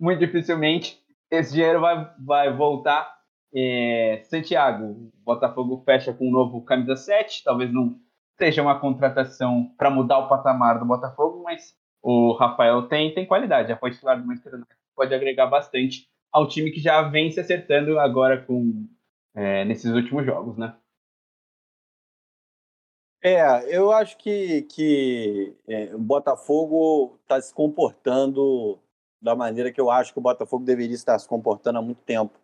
muito 0.00 0.18
dificilmente 0.18 0.98
esse 1.30 1.52
dinheiro 1.52 1.80
vai, 1.80 2.10
vai 2.18 2.56
voltar 2.56 3.14
é, 3.54 4.22
Santiago, 4.24 5.12
Botafogo 5.22 5.82
fecha 5.84 6.10
com 6.10 6.26
um 6.26 6.32
novo 6.32 6.62
camisa 6.62 6.96
7, 6.96 7.44
talvez 7.44 7.70
não 7.70 7.98
seja 8.38 8.62
uma 8.62 8.80
contratação 8.80 9.70
para 9.76 9.90
mudar 9.90 10.18
o 10.20 10.28
patamar 10.28 10.78
do 10.78 10.86
Botafogo, 10.86 11.42
mas 11.42 11.74
o 12.02 12.32
Rafael 12.32 12.88
tem, 12.88 13.12
tem 13.12 13.26
qualidade, 13.26 13.68
já 13.68 13.76
foi 13.76 13.90
titular 13.90 14.18
do 14.18 14.26
Manchester 14.26 14.54
United, 14.54 14.74
pode 14.94 15.14
agregar 15.14 15.48
bastante 15.48 16.08
ao 16.32 16.48
time 16.48 16.70
que 16.70 16.80
já 16.80 17.02
vem 17.02 17.30
se 17.30 17.40
acertando 17.40 17.98
agora 17.98 18.40
com 18.40 18.86
é, 19.34 19.66
nesses 19.66 19.92
últimos 19.92 20.24
jogos, 20.24 20.56
né? 20.56 20.74
É, 23.28 23.76
eu 23.76 23.90
acho 23.90 24.16
que, 24.18 24.62
que 24.62 25.52
é, 25.66 25.92
o 25.92 25.98
Botafogo 25.98 27.18
está 27.22 27.40
se 27.40 27.52
comportando 27.52 28.78
da 29.20 29.34
maneira 29.34 29.72
que 29.72 29.80
eu 29.80 29.90
acho 29.90 30.12
que 30.12 30.18
o 30.20 30.22
Botafogo 30.22 30.64
deveria 30.64 30.94
estar 30.94 31.18
se 31.18 31.26
comportando 31.26 31.80
há 31.80 31.82
muito 31.82 32.00
tempo. 32.02 32.38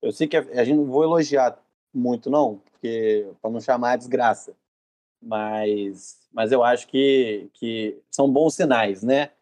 Eu 0.00 0.10
sei 0.10 0.26
que 0.26 0.38
a, 0.38 0.40
a 0.40 0.64
gente 0.64 0.78
não 0.78 0.86
vou 0.86 1.04
elogiar 1.04 1.62
muito, 1.92 2.30
não, 2.30 2.56
porque 2.70 3.30
para 3.42 3.50
não 3.50 3.60
chamar 3.60 3.92
a 3.92 3.96
desgraça. 3.96 4.56
Mas, 5.20 6.26
mas 6.32 6.50
eu 6.50 6.64
acho 6.64 6.88
que, 6.88 7.50
que 7.52 8.00
são 8.10 8.32
bons 8.32 8.54
sinais, 8.54 9.02
né? 9.02 9.32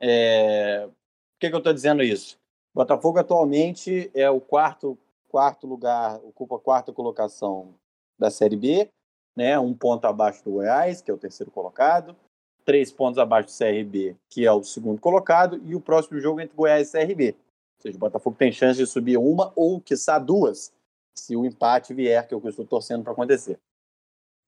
É... 0.00 0.88
Por 0.88 1.38
que, 1.38 1.50
que 1.50 1.54
eu 1.54 1.58
estou 1.58 1.72
dizendo 1.72 2.02
isso? 2.02 2.36
O 2.74 2.80
Botafogo 2.80 3.20
atualmente 3.20 4.10
é 4.12 4.28
o 4.28 4.40
quarto, 4.40 4.98
quarto 5.28 5.68
lugar, 5.68 6.16
ocupa 6.24 6.56
a 6.56 6.58
quarta 6.60 6.92
colocação 6.92 7.76
da 8.18 8.28
Série 8.28 8.56
B 8.56 8.90
né? 9.36 9.58
Um 9.58 9.74
ponto 9.74 10.04
abaixo 10.04 10.44
do 10.44 10.52
Goiás, 10.52 11.00
que 11.00 11.10
é 11.10 11.14
o 11.14 11.18
terceiro 11.18 11.50
colocado, 11.50 12.16
três 12.64 12.92
pontos 12.92 13.18
abaixo 13.18 13.48
do 13.48 13.58
CRB, 13.58 14.16
que 14.28 14.46
é 14.46 14.52
o 14.52 14.62
segundo 14.62 15.00
colocado, 15.00 15.60
e 15.64 15.74
o 15.74 15.80
próximo 15.80 16.20
jogo 16.20 16.40
entre 16.40 16.56
Goiás 16.56 16.88
e 16.88 16.92
CRB. 16.92 17.30
Ou 17.30 17.82
seja, 17.82 17.96
o 17.96 18.00
Botafogo 18.00 18.36
tem 18.36 18.52
chance 18.52 18.78
de 18.78 18.86
subir 18.86 19.16
uma 19.16 19.52
ou, 19.56 19.80
quiçá, 19.80 20.18
duas, 20.18 20.72
se 21.16 21.36
o 21.36 21.44
empate 21.44 21.92
vier, 21.92 22.26
que 22.26 22.34
é 22.34 22.36
o 22.36 22.40
que 22.40 22.46
eu 22.46 22.50
estou 22.50 22.66
torcendo 22.66 23.02
para 23.02 23.12
acontecer. 23.12 23.58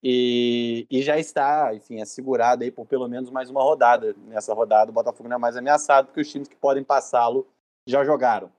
E, 0.07 0.87
e, 0.91 1.03
já 1.03 1.18
está, 1.18 1.74
enfim, 1.74 2.01
assegurado 2.03 2.62
aí 2.62 2.70
por 2.70 2.85
pelo 2.87 3.09
menos 3.09 3.30
mais 3.30 3.49
uma 3.49 3.62
rodada. 3.62 4.14
Nessa 4.26 4.53
rodada, 4.53 4.91
o 4.91 4.95
Botafogo 4.95 5.30
não 5.30 5.37
é 5.37 5.39
mais 5.39 5.57
ameaçado, 5.57 6.07
porque 6.07 6.20
os 6.20 6.30
times 6.30 6.47
que 6.47 6.57
podem 6.57 6.85
passá-lo 6.85 7.47
já 7.87 8.05
jogaram. 8.05 8.53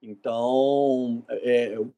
Então, 0.00 1.22
é, 1.28 1.76
o 1.78 1.92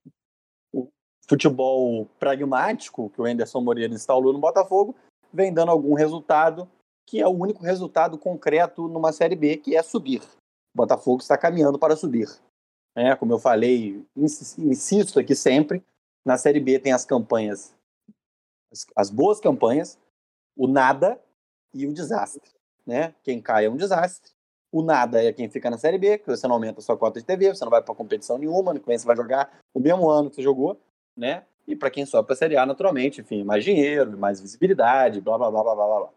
futebol 1.29 2.07
pragmático 2.19 3.11
que 3.11 3.21
o 3.21 3.25
Anderson 3.25 3.61
Moreira 3.61 3.95
instalou 3.95 4.33
no 4.33 4.39
Botafogo 4.39 4.95
vem 5.33 5.53
dando 5.53 5.71
algum 5.71 5.95
resultado, 5.95 6.69
que 7.07 7.21
é 7.21 7.27
o 7.27 7.31
único 7.31 7.63
resultado 7.63 8.19
concreto 8.19 8.87
numa 8.87 9.13
Série 9.13 9.35
B, 9.35 9.57
que 9.57 9.75
é 9.75 9.83
subir. 9.83 10.21
O 10.75 10.77
Botafogo 10.77 11.23
está 11.23 11.39
caminhando 11.39 11.79
para 11.79 11.97
subir. 11.97 12.29
É, 12.95 13.17
como 13.17 13.33
eu 13.33 13.39
falei, 13.39 14.05
insisto 14.15 15.19
aqui 15.19 15.35
sempre, 15.35 15.83
na 16.25 16.37
Série 16.37 16.61
B 16.61 16.79
tem 16.79 16.93
as 16.93 17.05
campanhas, 17.05 17.75
as, 18.71 18.87
as 18.95 19.11
boas 19.11 19.41
campanhas, 19.41 19.99
o 20.57 20.67
nada 20.67 21.19
e 21.73 21.87
o 21.87 21.93
desastre. 21.93 22.51
Né? 22.87 23.15
Quem 23.23 23.41
cai 23.41 23.65
é 23.65 23.71
um 23.71 23.77
desastre. 23.77 24.31
O 24.71 24.83
nada 24.83 25.23
é 25.23 25.33
quem 25.33 25.49
fica 25.51 25.71
na 25.71 25.79
Série 25.79 25.99
B, 25.99 26.19
que 26.19 26.27
você 26.27 26.47
não 26.47 26.55
aumenta 26.55 26.81
a 26.81 26.83
sua 26.83 26.97
cota 26.97 27.21
de 27.21 27.27
TV, 27.27 27.55
você 27.55 27.65
não 27.65 27.71
vai 27.71 27.83
para 27.83 27.95
competição 27.95 28.39
nenhuma, 28.39 28.73
no 28.73 28.81
que 28.81 28.87
vem 28.87 28.99
você 28.99 29.07
vai 29.07 29.17
jogar 29.17 29.59
o 29.75 29.81
mesmo 29.81 30.09
ano 30.09 30.31
que 30.31 30.37
você 30.37 30.43
jogou, 30.43 30.79
né? 31.17 31.45
E 31.67 31.77
para 31.77 31.91
quem 31.91 32.05
sobe 32.05 32.27
para 32.27 32.35
a 32.35 32.37
Série 32.37 32.57
A, 32.57 32.67
naturalmente, 32.67 33.21
enfim, 33.21 33.45
mais 33.45 33.65
dinheiro, 33.65 34.19
mais 34.19 34.41
visibilidade, 34.41 35.21
blá, 35.21 35.39
blá, 35.39 35.51
blá, 35.51 35.63
blá, 35.63 35.75
blá, 35.75 35.87
blá. 35.87 36.09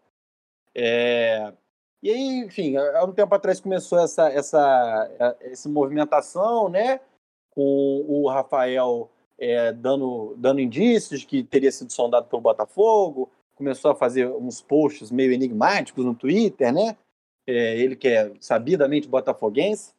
É... 0.74 1.52
E 2.02 2.10
aí, 2.10 2.38
enfim, 2.40 2.76
há 2.76 3.04
um 3.04 3.12
tempo 3.12 3.34
atrás 3.34 3.60
começou 3.60 3.98
essa, 3.98 4.28
essa, 4.30 5.36
essa 5.40 5.68
movimentação, 5.68 6.68
né? 6.68 7.00
Com 7.50 8.04
o 8.06 8.28
Rafael 8.28 9.10
é, 9.38 9.72
dando, 9.72 10.34
dando 10.36 10.60
indícios 10.60 11.24
que 11.24 11.42
teria 11.42 11.72
sido 11.72 11.92
sondado 11.92 12.28
pelo 12.28 12.42
Botafogo, 12.42 13.30
começou 13.54 13.90
a 13.90 13.94
fazer 13.94 14.28
uns 14.28 14.60
posts 14.60 15.10
meio 15.10 15.32
enigmáticos 15.32 16.04
no 16.04 16.14
Twitter, 16.14 16.72
né? 16.72 16.96
É, 17.46 17.76
ele 17.78 17.96
que 17.96 18.08
é 18.08 18.32
sabidamente 18.40 19.08
botafoguense. 19.08 19.95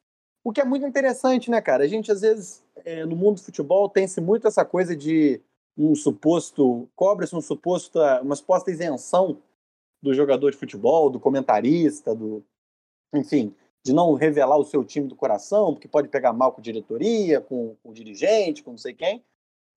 O 0.47 0.53
que 0.53 0.61
é 0.61 0.63
muito 0.63 0.85
interessante, 0.85 1.51
né, 1.51 1.59
cara? 1.59 1.83
A 1.83 1.87
gente, 1.89 2.09
às 2.09 2.21
vezes, 2.21 2.63
é, 2.85 3.03
no 3.03 3.17
mundo 3.17 3.35
do 3.35 3.43
futebol, 3.43 3.89
tem-se 3.89 4.21
muito 4.21 4.47
essa 4.47 4.63
coisa 4.63 4.95
de 4.95 5.41
um 5.77 5.93
suposto, 5.93 6.87
cobra-se 6.95 7.35
um 7.35 7.41
suposto, 7.41 7.99
uma 8.21 8.33
suposta 8.33 8.71
isenção 8.71 9.41
do 10.01 10.13
jogador 10.13 10.51
de 10.51 10.57
futebol, 10.57 11.09
do 11.09 11.19
comentarista, 11.19 12.15
do, 12.15 12.41
enfim, 13.13 13.53
de 13.83 13.91
não 13.91 14.13
revelar 14.13 14.57
o 14.57 14.63
seu 14.63 14.85
time 14.85 15.05
do 15.05 15.17
coração, 15.17 15.73
porque 15.73 15.85
pode 15.85 16.07
pegar 16.07 16.31
mal 16.31 16.53
com 16.53 16.61
a 16.61 16.63
diretoria, 16.63 17.41
com, 17.41 17.75
com 17.83 17.89
o 17.89 17.93
dirigente, 17.93 18.63
com 18.63 18.71
não 18.71 18.77
sei 18.77 18.93
quem, 18.93 19.21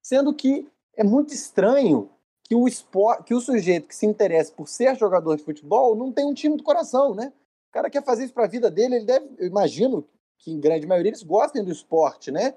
sendo 0.01 0.33
que 0.33 0.69
é 0.97 1.03
muito 1.03 1.35
estranho 1.35 2.09
que 2.45 2.55
o, 2.55 2.69
esport, 2.69 3.25
que 3.25 3.35
o 3.35 3.41
sujeito 3.41 3.89
que 3.89 3.97
se 3.97 4.07
interessa 4.07 4.53
por 4.53 4.69
ser 4.69 4.95
jogador 4.95 5.37
de 5.37 5.43
futebol 5.43 5.97
não 5.97 6.13
tem 6.13 6.25
um 6.25 6.33
time 6.33 6.57
do 6.57 6.63
coração, 6.63 7.13
né? 7.13 7.33
O 7.71 7.73
cara 7.73 7.91
quer 7.91 8.05
fazer 8.05 8.23
isso 8.23 8.35
para 8.35 8.45
a 8.45 8.49
vida 8.49 8.71
dele, 8.71 8.95
ele 8.95 9.05
deve, 9.05 9.27
eu 9.37 9.49
imagino 9.49 10.07
que 10.41 10.51
em 10.51 10.61
grande 10.61 10.87
maioria 10.87 11.11
eles 11.11 11.23
gostem 11.23 11.63
do 11.63 11.71
esporte, 11.71 12.31
né? 12.31 12.55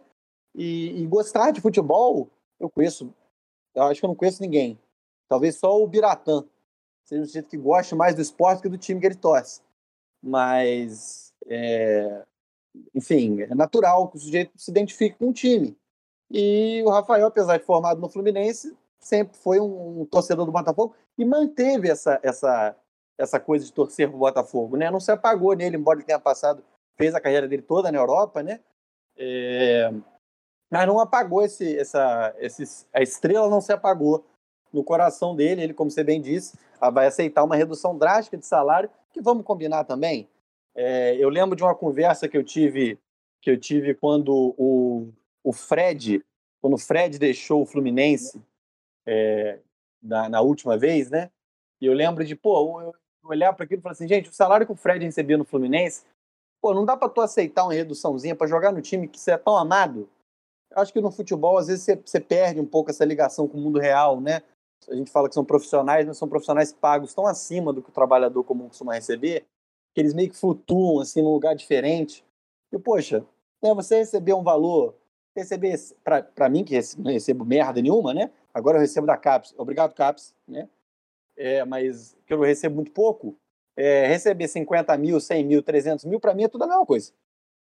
E, 0.55 1.01
e 1.01 1.05
gostar 1.07 1.51
de 1.51 1.61
futebol, 1.61 2.29
eu 2.59 2.69
conheço, 2.69 3.13
eu 3.75 3.84
acho 3.84 3.99
que 3.99 4.05
eu 4.05 4.09
não 4.09 4.15
conheço 4.15 4.41
ninguém. 4.41 4.79
Talvez 5.27 5.55
só 5.55 5.81
o 5.81 5.88
Biratã 5.88 6.43
seja 7.03 7.21
um 7.21 7.25
sujeito 7.25 7.49
que 7.49 7.57
goste 7.57 7.95
mais 7.95 8.15
do 8.15 8.21
esporte 8.21 8.61
que 8.61 8.69
do 8.69 8.77
time 8.77 8.99
que 8.99 9.05
ele 9.05 9.15
torce. 9.15 9.61
Mas, 10.21 11.34
é, 11.47 12.23
enfim, 12.95 13.41
é 13.41 13.53
natural 13.53 14.07
que 14.07 14.17
o 14.17 14.19
sujeito 14.19 14.51
se 14.55 14.71
identifique 14.71 15.17
com 15.17 15.29
o 15.29 15.34
time. 15.34 15.77
E 16.31 16.81
o 16.86 16.89
Rafael, 16.89 17.27
apesar 17.27 17.57
de 17.57 17.65
formado 17.65 17.99
no 17.99 18.09
Fluminense, 18.09 18.75
sempre 18.99 19.38
foi 19.38 19.59
um, 19.59 20.01
um 20.01 20.05
torcedor 20.05 20.45
do 20.45 20.51
Botafogo 20.51 20.95
e 21.17 21.25
manteve 21.25 21.89
essa, 21.89 22.19
essa, 22.23 22.75
essa 23.17 23.39
coisa 23.39 23.65
de 23.65 23.73
torcer 23.73 24.09
pro 24.09 24.17
Botafogo, 24.17 24.77
né? 24.77 24.89
Não 24.89 24.99
se 24.99 25.11
apagou 25.11 25.53
nele, 25.53 25.75
embora 25.75 25.99
ele 25.99 26.05
tenha 26.05 26.19
passado, 26.19 26.63
fez 26.98 27.14
a 27.16 27.22
carreira 27.22 27.48
dele 27.48 27.62
toda 27.62 27.91
na 27.91 27.98
Europa, 27.98 28.44
né? 28.44 28.60
É, 29.16 29.91
mas 30.70 30.88
não 30.88 31.00
apagou 31.00 31.44
esse, 31.44 31.78
essa, 31.78 32.34
esse, 32.39 32.86
a 32.94 33.02
estrela 33.02 33.50
não 33.50 33.62
se 33.62 33.72
apagou 33.72 34.26
no 34.72 34.84
coração 34.84 35.36
dele. 35.36 35.62
Ele, 35.62 35.74
como 35.74 35.91
você 35.91 36.04
bem 36.04 36.20
disse, 36.20 36.58
ah, 36.82 36.89
vai 36.89 37.08
aceitar 37.08 37.44
uma 37.44 37.56
redução 37.56 37.98
drástica 37.98 38.38
de 38.38 38.46
salário, 38.46 38.89
que 39.12 39.22
vamos 39.22 39.46
combinar 39.46 39.84
também. 39.84 40.28
É, 40.76 41.16
eu 41.18 41.30
lembro 41.30 41.56
de 41.56 41.64
uma 41.64 41.76
conversa 41.76 42.28
que 42.28 42.38
eu 42.38 42.44
tive 42.44 42.98
que 43.39 43.52
eu 43.52 43.60
tive 43.60 43.94
quando 43.94 44.56
o, 44.58 45.12
o 45.44 45.52
Fred, 45.52 46.24
quando 46.62 46.76
o 46.76 46.78
Fred 46.78 47.20
deixou 47.20 47.62
o 47.62 47.66
Fluminense 47.66 48.41
é, 49.06 49.60
na, 50.02 50.30
na, 50.30 50.39
última 50.39 50.78
vez, 50.78 51.10
né? 51.10 51.30
E 51.82 51.86
eu 51.86 51.94
lembro 51.94 52.24
de, 52.24 52.38
pô, 52.38 52.82
eu 52.82 52.96
olhar 53.22 53.52
para 53.52 53.66
aquilo 53.66 53.80
e 53.80 53.84
falar 53.84 53.91
assim, 53.91 54.08
gente, 54.08 54.30
o 54.30 54.34
salário 54.34 54.66
que 54.66 54.72
o 54.72 54.78
Fred 54.78 55.04
recebia 55.04 55.38
no 55.38 55.44
Fluminense, 55.44 56.06
pô, 56.64 56.74
não 56.74 56.86
dá 56.86 56.95
para 56.95 57.09
tu 57.09 57.20
aceitar 57.20 57.66
uma 57.66 57.74
reduçãozinha 57.74 58.34
para 58.34 58.47
jogar 58.47 58.72
no 58.72 58.82
time 58.82 59.05
que 59.05 59.20
você 59.20 59.32
é 59.32 59.38
tão 59.38 59.57
amado? 59.57 60.09
Eu 60.72 60.82
acho 60.82 60.93
que 60.93 61.01
no 61.01 61.11
futebol, 61.11 61.57
às 61.57 61.68
vezes, 61.68 61.84
você, 61.84 61.97
você 61.97 62.22
perde 62.22 62.61
um 62.61 62.66
pouco 62.66 62.89
essa 62.89 63.03
ligação 63.03 63.49
com 63.49 63.57
o 63.57 63.61
mundo 63.61 63.80
real, 63.80 64.22
né? 64.22 64.41
A 64.88 64.95
gente 64.95 65.11
fala 65.11 65.28
que 65.28 65.36
são 65.36 65.43
profissionais, 65.43 66.07
mas 66.07 66.18
são 66.18 66.28
profissionais 66.28 66.72
pagos 66.72 67.14
tão 67.14 67.28
acima 67.28 67.74
do 67.74 67.82
que 67.82 67.89
o 67.89 67.93
trabalhador 67.93 68.45
comum 68.45 68.70
costuma 68.70 68.93
receber, 68.93 69.45
que 69.93 69.99
eles 69.99 70.14
meio 70.14 70.30
que 70.30 70.38
flutuam, 70.38 71.01
assim, 71.01 71.22
num 71.22 71.34
lugar 71.34 71.53
diferente. 71.53 72.26
E, 72.72 72.80
poxa, 72.80 73.26
né, 73.61 73.74
você 73.74 73.97
receber 73.97 74.34
um 74.34 74.43
valor, 74.43 74.95
receber, 75.36 75.78
para 76.34 76.49
mim, 76.49 76.64
que 76.64 76.80
não 76.97 77.11
recebo 77.11 77.43
merda 77.43 77.82
nenhuma, 77.82 78.14
né? 78.14 78.32
Agora 78.53 78.78
eu 78.78 78.82
recebo 78.82 79.05
da 79.05 79.18
CAPES, 79.18 79.53
obrigado 79.57 79.93
CAPES, 79.93 80.34
né? 80.47 80.70
É, 81.36 81.66
mas 81.66 82.16
que 82.26 82.34
eu 82.34 82.39
recebo 82.39 82.76
muito 82.76 82.91
pouco, 82.91 83.36
é, 83.76 84.07
receber 84.07 84.47
50 84.47 84.95
mil, 84.97 85.19
100 85.19 85.45
mil, 85.45 85.63
300 85.63 86.05
mil, 86.05 86.19
para 86.19 86.34
mim 86.34 86.43
é 86.43 86.47
tudo 86.47 86.63
a 86.63 86.67
mesma 86.67 86.86
coisa. 86.86 87.11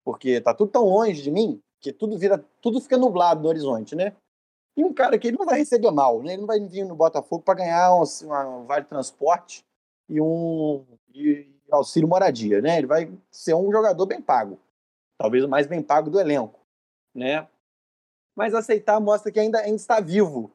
Porque 0.04 0.42
tá 0.42 0.54
tudo 0.54 0.72
tão 0.72 0.86
longe 0.86 1.22
de 1.22 1.32
mim 1.32 1.62
que 1.80 1.94
tudo 1.94 2.18
vira, 2.18 2.44
tudo 2.62 2.82
fica 2.82 2.98
nublado 2.98 3.42
no 3.42 3.50
horizonte, 3.50 3.96
né? 3.96 4.14
E 4.76 4.84
um 4.84 4.94
cara 4.94 5.18
que 5.18 5.28
ele 5.28 5.38
não 5.38 5.46
vai 5.46 5.60
receber 5.60 5.92
mal, 5.92 6.22
né? 6.22 6.34
Ele 6.34 6.42
não 6.42 6.48
vai 6.48 6.60
vir 6.60 6.86
no 6.86 6.96
Botafogo 6.96 7.44
para 7.44 7.56
ganhar 7.56 7.94
um, 7.96 8.04
um, 8.04 8.66
vale 8.66 8.86
transporte 8.86 9.66
e 10.08 10.22
um 10.22 10.86
e 11.14 11.48
auxílio 11.72 12.08
moradia, 12.08 12.62
né? 12.62 12.78
Ele 12.78 12.88
vai 12.88 13.12
ser 13.30 13.54
um 13.54 13.72
jogador 13.72 14.06
bem 14.06 14.22
pago, 14.22 14.60
talvez 15.18 15.44
o 15.44 15.50
mais 15.50 15.68
bem 15.68 15.82
pago 15.82 16.10
do 16.10 16.20
elenco, 16.20 16.60
né? 17.14 17.48
Mas 18.36 18.54
aceitar 18.54 19.00
mostra 19.00 19.32
que 19.32 19.40
ainda, 19.40 19.60
ainda 19.60 19.76
está 19.76 20.00
vivo. 20.00 20.52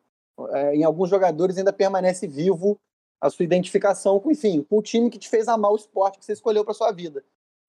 É, 0.50 0.74
em 0.74 0.82
alguns 0.82 1.08
jogadores 1.08 1.56
ainda 1.56 1.72
permanece 1.72 2.26
vivo 2.26 2.78
a 3.24 3.30
sua 3.30 3.42
identificação 3.42 4.20
com, 4.20 4.30
enfim, 4.30 4.62
com 4.68 4.76
o 4.76 4.82
time 4.82 5.08
que 5.08 5.18
te 5.18 5.30
fez 5.30 5.48
amar 5.48 5.72
o 5.72 5.76
esporte 5.76 6.18
que 6.18 6.26
você 6.26 6.34
escolheu 6.34 6.62
para 6.62 6.74
sua 6.74 6.92
vida. 6.92 7.24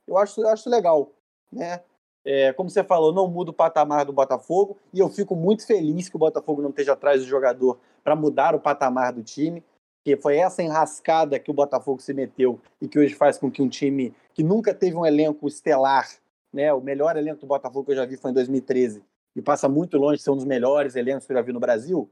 Eu 0.05 0.17
acho, 0.17 0.41
eu 0.41 0.49
acho 0.49 0.69
legal, 0.69 1.13
né? 1.49 1.79
É, 2.25 2.51
como 2.51 2.69
você 2.69 2.83
falou, 2.83 3.13
não 3.13 3.25
muda 3.29 3.51
o 3.51 3.53
patamar 3.53 4.03
do 4.03 4.11
Botafogo 4.11 4.77
e 4.93 4.99
eu 4.99 5.07
fico 5.07 5.33
muito 5.33 5.65
feliz 5.65 6.09
que 6.09 6.15
o 6.17 6.19
Botafogo 6.19 6.61
não 6.61 6.71
esteja 6.71 6.91
atrás 6.91 7.21
do 7.21 7.27
jogador 7.27 7.79
para 8.03 8.17
mudar 8.17 8.53
o 8.53 8.59
patamar 8.59 9.13
do 9.13 9.23
time, 9.23 9.63
que 10.03 10.17
foi 10.17 10.35
essa 10.35 10.61
enrascada 10.61 11.39
que 11.39 11.49
o 11.49 11.53
Botafogo 11.53 12.01
se 12.01 12.13
meteu 12.13 12.59
e 12.81 12.87
que 12.89 12.99
hoje 12.99 13.15
faz 13.15 13.37
com 13.37 13.49
que 13.49 13.61
um 13.61 13.69
time 13.69 14.13
que 14.33 14.43
nunca 14.43 14.73
teve 14.73 14.97
um 14.97 15.05
elenco 15.05 15.47
estelar, 15.47 16.09
né, 16.51 16.73
o 16.73 16.81
melhor 16.81 17.15
elenco 17.15 17.39
do 17.39 17.47
Botafogo 17.47 17.85
que 17.85 17.91
eu 17.93 17.95
já 17.95 18.05
vi 18.05 18.17
foi 18.17 18.31
em 18.31 18.33
2013 18.33 19.01
e 19.33 19.41
passa 19.41 19.69
muito 19.69 19.97
longe 19.97 20.17
de 20.17 20.23
ser 20.23 20.31
um 20.31 20.35
dos 20.35 20.43
melhores 20.43 20.97
elencos 20.97 21.25
que 21.25 21.31
eu 21.31 21.37
já 21.37 21.41
vi 21.41 21.53
no 21.53 21.61
Brasil, 21.61 22.09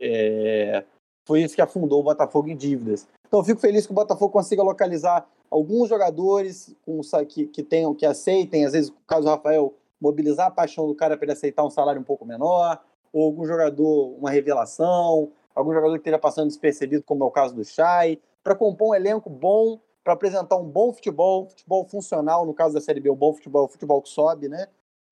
é, 0.00 0.84
foi 1.30 1.42
isso 1.42 1.54
que 1.54 1.62
afundou 1.62 2.00
o 2.00 2.02
Botafogo 2.02 2.48
em 2.48 2.56
dívidas. 2.56 3.06
Então 3.28 3.44
fico 3.44 3.60
feliz 3.60 3.86
que 3.86 3.92
o 3.92 3.94
Botafogo 3.94 4.32
consiga 4.32 4.64
localizar 4.64 5.24
alguns 5.48 5.88
jogadores 5.88 6.74
com, 6.84 7.00
que, 7.28 7.46
que 7.46 7.62
tenham, 7.62 7.94
que 7.94 8.04
aceitem, 8.04 8.64
às 8.64 8.72
vezes, 8.72 8.92
caso 9.06 9.22
do 9.22 9.28
Rafael, 9.28 9.72
mobilizar 10.00 10.48
a 10.48 10.50
paixão 10.50 10.88
do 10.88 10.94
cara 10.94 11.16
para 11.16 11.26
ele 11.26 11.32
aceitar 11.32 11.64
um 11.64 11.70
salário 11.70 12.00
um 12.00 12.04
pouco 12.04 12.26
menor, 12.26 12.80
ou 13.12 13.26
algum 13.26 13.46
jogador, 13.46 14.16
uma 14.18 14.28
revelação, 14.28 15.30
algum 15.54 15.72
jogador 15.72 15.92
que 15.92 16.00
esteja 16.00 16.18
passando 16.18 16.48
despercebido, 16.48 17.04
como 17.04 17.22
é 17.22 17.26
o 17.28 17.30
caso 17.30 17.54
do 17.54 17.64
Chay, 17.64 18.20
para 18.42 18.56
compor 18.56 18.88
um 18.88 18.94
elenco 18.96 19.30
bom, 19.30 19.78
para 20.02 20.14
apresentar 20.14 20.56
um 20.56 20.66
bom 20.66 20.92
futebol, 20.92 21.46
futebol 21.48 21.84
funcional, 21.84 22.44
no 22.44 22.52
caso 22.52 22.74
da 22.74 22.80
Série 22.80 22.98
B, 22.98 23.08
o 23.08 23.14
bom 23.14 23.32
futebol, 23.32 23.68
futebol 23.68 24.02
que 24.02 24.08
sobe, 24.08 24.48
né? 24.48 24.66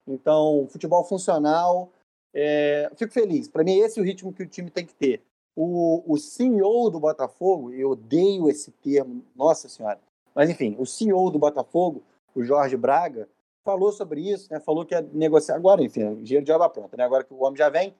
Então, 0.05 0.67
futebol 0.69 1.05
funcional, 1.05 1.93
é, 2.35 2.91
fico 2.97 3.13
feliz. 3.13 3.47
Para 3.47 3.63
mim, 3.63 3.79
esse 3.79 4.01
é 4.01 4.03
o 4.03 4.05
ritmo 4.05 4.33
que 4.33 4.43
o 4.43 4.49
time 4.49 4.69
tem 4.69 4.85
que 4.85 4.95
ter. 4.95 5.23
O, 5.61 6.05
o 6.07 6.17
CEO 6.17 6.89
do 6.89 7.01
Botafogo, 7.01 7.73
eu 7.73 7.91
odeio 7.91 8.49
esse 8.49 8.71
termo, 8.71 9.25
nossa 9.35 9.69
senhora, 9.69 9.99
mas, 10.33 10.49
enfim, 10.49 10.77
o 10.79 10.87
CEO 10.87 11.33
do 11.33 11.39
Botafogo, 11.41 12.05
o 12.33 12.45
Jorge 12.45 12.77
Braga, 12.77 13.29
falou 13.65 13.91
sobre 13.91 14.21
isso, 14.21 14.47
né? 14.53 14.61
falou 14.61 14.87
que 14.87 14.95
ia 14.95 15.03
negociar 15.13 15.57
agora, 15.57 15.83
enfim, 15.83 16.15
dinheiro 16.23 16.47
de 16.47 16.53
obra 16.53 16.69
pronta, 16.69 16.97
né? 16.97 17.03
agora 17.03 17.25
que 17.25 17.35
o 17.35 17.43
homem 17.43 17.57
já 17.57 17.69
vem, 17.69 17.93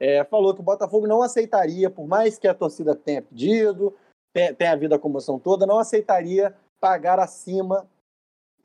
é, 0.00 0.24
falou 0.24 0.52
que 0.52 0.58
o 0.58 0.64
Botafogo 0.64 1.06
não 1.06 1.22
aceitaria, 1.22 1.88
por 1.88 2.08
mais 2.08 2.40
que 2.40 2.48
a 2.48 2.54
torcida 2.54 2.92
tenha 2.96 3.22
pedido, 3.22 3.94
tenha 4.58 4.72
havido 4.72 4.96
a 4.96 4.98
comoção 4.98 5.38
toda, 5.38 5.64
não 5.64 5.78
aceitaria 5.78 6.56
pagar 6.80 7.20
acima 7.20 7.88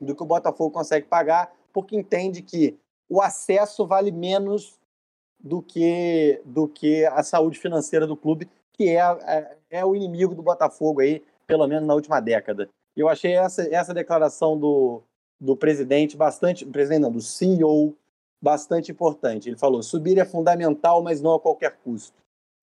do 0.00 0.16
que 0.16 0.22
o 0.24 0.26
Botafogo 0.26 0.72
consegue 0.72 1.06
pagar, 1.06 1.54
porque 1.72 1.94
entende 1.96 2.42
que 2.42 2.76
o 3.08 3.22
acesso 3.22 3.86
vale 3.86 4.10
menos 4.10 4.80
do 5.42 5.60
que, 5.60 6.40
do 6.44 6.68
que 6.68 7.04
a 7.06 7.22
saúde 7.22 7.58
financeira 7.58 8.06
do 8.06 8.16
clube, 8.16 8.48
que 8.72 8.90
é, 8.90 9.00
é, 9.00 9.56
é 9.70 9.84
o 9.84 9.96
inimigo 9.96 10.34
do 10.34 10.42
Botafogo 10.42 11.00
aí, 11.00 11.22
pelo 11.46 11.66
menos 11.66 11.86
na 11.86 11.94
última 11.94 12.20
década. 12.20 12.68
Eu 12.96 13.08
achei 13.08 13.32
essa, 13.32 13.62
essa 13.74 13.92
declaração 13.92 14.58
do, 14.58 15.02
do 15.40 15.56
presidente 15.56 16.16
bastante, 16.16 16.64
presidente 16.64 17.02
não, 17.02 17.10
do 17.10 17.20
CEO, 17.20 17.96
bastante 18.40 18.92
importante. 18.92 19.48
Ele 19.48 19.56
falou: 19.56 19.82
subir 19.82 20.18
é 20.18 20.24
fundamental, 20.24 21.02
mas 21.02 21.20
não 21.20 21.34
a 21.34 21.40
qualquer 21.40 21.76
custo. 21.82 22.16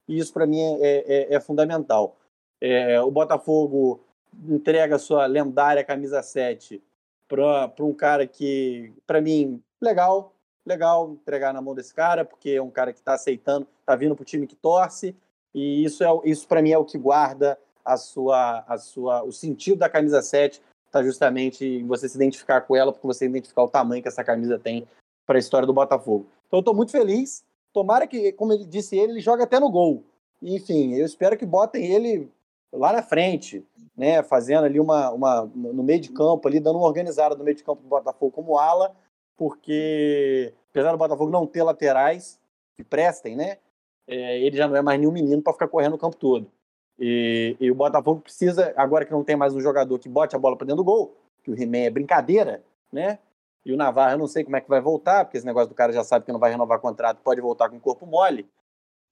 E 0.08 0.18
isso 0.18 0.34
para 0.34 0.46
mim 0.46 0.62
é, 0.62 1.32
é, 1.32 1.36
é 1.36 1.40
fundamental. 1.40 2.16
É, 2.62 3.02
o 3.02 3.12
Botafogo 3.12 4.00
entrega 4.48 5.00
sua 5.00 5.26
lendária 5.26 5.84
camisa 5.84 6.22
7 6.22 6.82
para 7.28 7.72
um 7.80 7.94
cara 7.94 8.26
que, 8.26 8.92
para 9.06 9.22
mim, 9.22 9.62
legal, 9.82 10.34
legal 10.66 11.12
entregar 11.12 11.54
na 11.54 11.62
mão 11.62 11.76
desse 11.76 11.94
cara, 11.94 12.24
porque 12.24 12.52
é 12.52 12.62
um 12.62 12.70
cara 12.70 12.94
que 12.94 13.00
está 13.00 13.14
aceitando, 13.14 13.68
está 13.80 13.96
vindo 13.96 14.16
para 14.16 14.24
o 14.24 14.26
time 14.26 14.48
que 14.48 14.56
torce, 14.56 15.16
e 15.54 15.84
isso, 15.84 16.04
é, 16.04 16.08
isso 16.26 16.48
para 16.48 16.62
mim 16.62 16.72
é 16.72 16.78
o 16.78 16.86
que 16.86 16.98
guarda 16.98 17.58
a 17.84 17.98
sua, 17.98 18.64
a 18.68 18.78
sua, 18.78 19.24
o 19.24 19.32
sentido 19.32 19.80
da 19.80 19.90
camisa 19.90 20.22
7, 20.22 20.62
está 20.86 21.04
justamente 21.04 21.66
em 21.66 21.88
você 21.88 22.10
se 22.10 22.18
identificar 22.18 22.62
com 22.62 22.76
ela, 22.76 22.92
porque 22.92 23.08
você 23.08 23.26
identificar 23.26 23.64
o 23.64 23.70
tamanho 23.70 24.02
que 24.02 24.08
essa 24.08 24.24
camisa 24.24 24.60
tem 24.60 24.88
para 25.26 25.38
a 25.38 25.40
história 25.40 25.66
do 25.66 25.74
Botafogo. 25.74 26.28
Então 26.48 26.58
eu 26.58 26.62
estou 26.62 26.74
muito 26.74 26.92
feliz. 26.92 27.44
Tomara 27.72 28.08
que, 28.08 28.32
como 28.34 28.52
ele 28.52 28.66
disse 28.66 28.98
ele, 28.98 29.14
ele 29.14 29.22
joga 29.22 29.44
até 29.44 29.60
no 29.60 29.70
gol. 29.70 30.04
Enfim, 30.42 30.96
eu 30.96 31.06
espero 31.06 31.38
que 31.38 31.46
botem 31.46 31.86
ele 31.86 32.30
lá 32.74 32.92
na 32.92 33.04
frente, 33.04 33.66
né, 33.96 34.24
fazendo 34.24 34.66
ali 34.66 34.80
uma, 34.80 35.12
uma 35.12 35.52
no 35.54 35.84
meio 35.84 36.00
de 36.00 36.10
campo 36.10 36.48
ali, 36.48 36.60
dando 36.60 36.78
uma 36.78 36.88
organizada 36.88 37.36
no 37.36 37.44
meio 37.44 37.56
de 37.56 37.64
campo 37.64 37.82
do 37.82 37.88
Botafogo 37.88 38.32
como 38.32 38.58
ala, 38.58 38.96
porque 39.40 40.54
apesar 40.70 40.92
do 40.92 40.98
Botafogo 40.98 41.32
não 41.32 41.48
ter 41.48 41.64
laterais 41.64 42.38
que 42.76 42.84
prestem, 42.84 43.38
né, 43.38 43.58
é, 44.06 44.38
ele 44.42 44.58
já 44.58 44.68
não 44.68 44.76
é 44.76 44.82
mais 44.82 45.00
nenhum 45.00 45.14
menino 45.14 45.42
para 45.42 45.54
ficar 45.54 45.70
correndo 45.70 45.94
o 45.94 45.98
campo 45.98 46.18
todo. 46.18 46.52
E, 47.00 47.56
e, 47.58 47.72
o 47.72 47.76
Botafogo 47.76 48.20
precisa, 48.20 48.74
agora 48.76 49.06
que 49.06 49.12
não 49.14 49.24
tem 49.24 49.38
mais 49.38 49.56
um 49.56 49.62
jogador 49.62 49.98
que 49.98 50.10
bote 50.10 50.36
a 50.36 50.40
bola 50.40 50.58
para 50.58 50.68
dentro 50.68 50.84
do 50.84 50.84
gol, 50.84 51.16
que 51.42 51.50
o 51.50 51.58
He-Man 51.58 51.86
é 51.86 51.90
brincadeira, 51.90 52.62
né? 52.92 53.18
E 53.66 53.72
o 53.72 53.78
Navarro, 53.78 54.12
eu 54.12 54.18
não 54.18 54.28
sei 54.28 54.44
como 54.44 54.58
é 54.58 54.62
que 54.62 54.68
vai 54.68 54.82
voltar, 54.82 55.24
porque 55.24 55.38
esse 55.38 55.46
negócio 55.46 55.70
do 55.70 55.76
cara 55.76 55.94
já 55.94 56.04
sabe 56.04 56.26
que 56.26 56.32
não 56.34 56.40
vai 56.40 56.52
renovar 56.52 56.80
contrato, 56.80 57.22
pode 57.24 57.40
voltar 57.40 57.70
com 57.70 57.78
o 57.78 57.80
corpo 57.80 58.06
mole. 58.06 58.46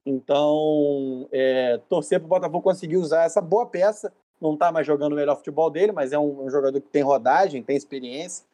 Então, 0.05 1.30
é, 1.32 1.80
torcer 1.88 2.19
para 2.19 2.25
o 2.25 2.30
Botafogo 2.30 2.61
conseguir 2.61 2.97
usar 2.97 3.23
essa 3.23 3.39
boa 3.39 3.65
peça. 3.65 4.11
Não 4.41 4.53
está 4.53 4.71
mais 4.71 4.86
jogando 4.86 5.13
o 5.13 5.15
melhor 5.15 5.38
futebol 5.38 5.69
dele, 5.69 5.91
mas 5.93 6.11
é 6.11 6.19
um, 6.19 6.45
um 6.45 6.49
jogador 6.49 6.82
que 6.82 6.89
tem 6.89 7.01
rodagem, 7.01 7.63
tem 7.63 7.78
experiência. 7.78 8.45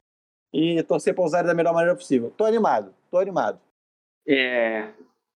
E 0.53 0.83
torcer 0.83 1.15
para 1.15 1.23
usar 1.23 1.41
da 1.41 1.53
melhor 1.53 1.73
maneira 1.73 1.95
possível. 1.95 2.29
Estou 2.29 2.45
animado, 2.45 2.93
estou 3.05 3.19
animado. 3.19 3.59
É, 4.27 4.89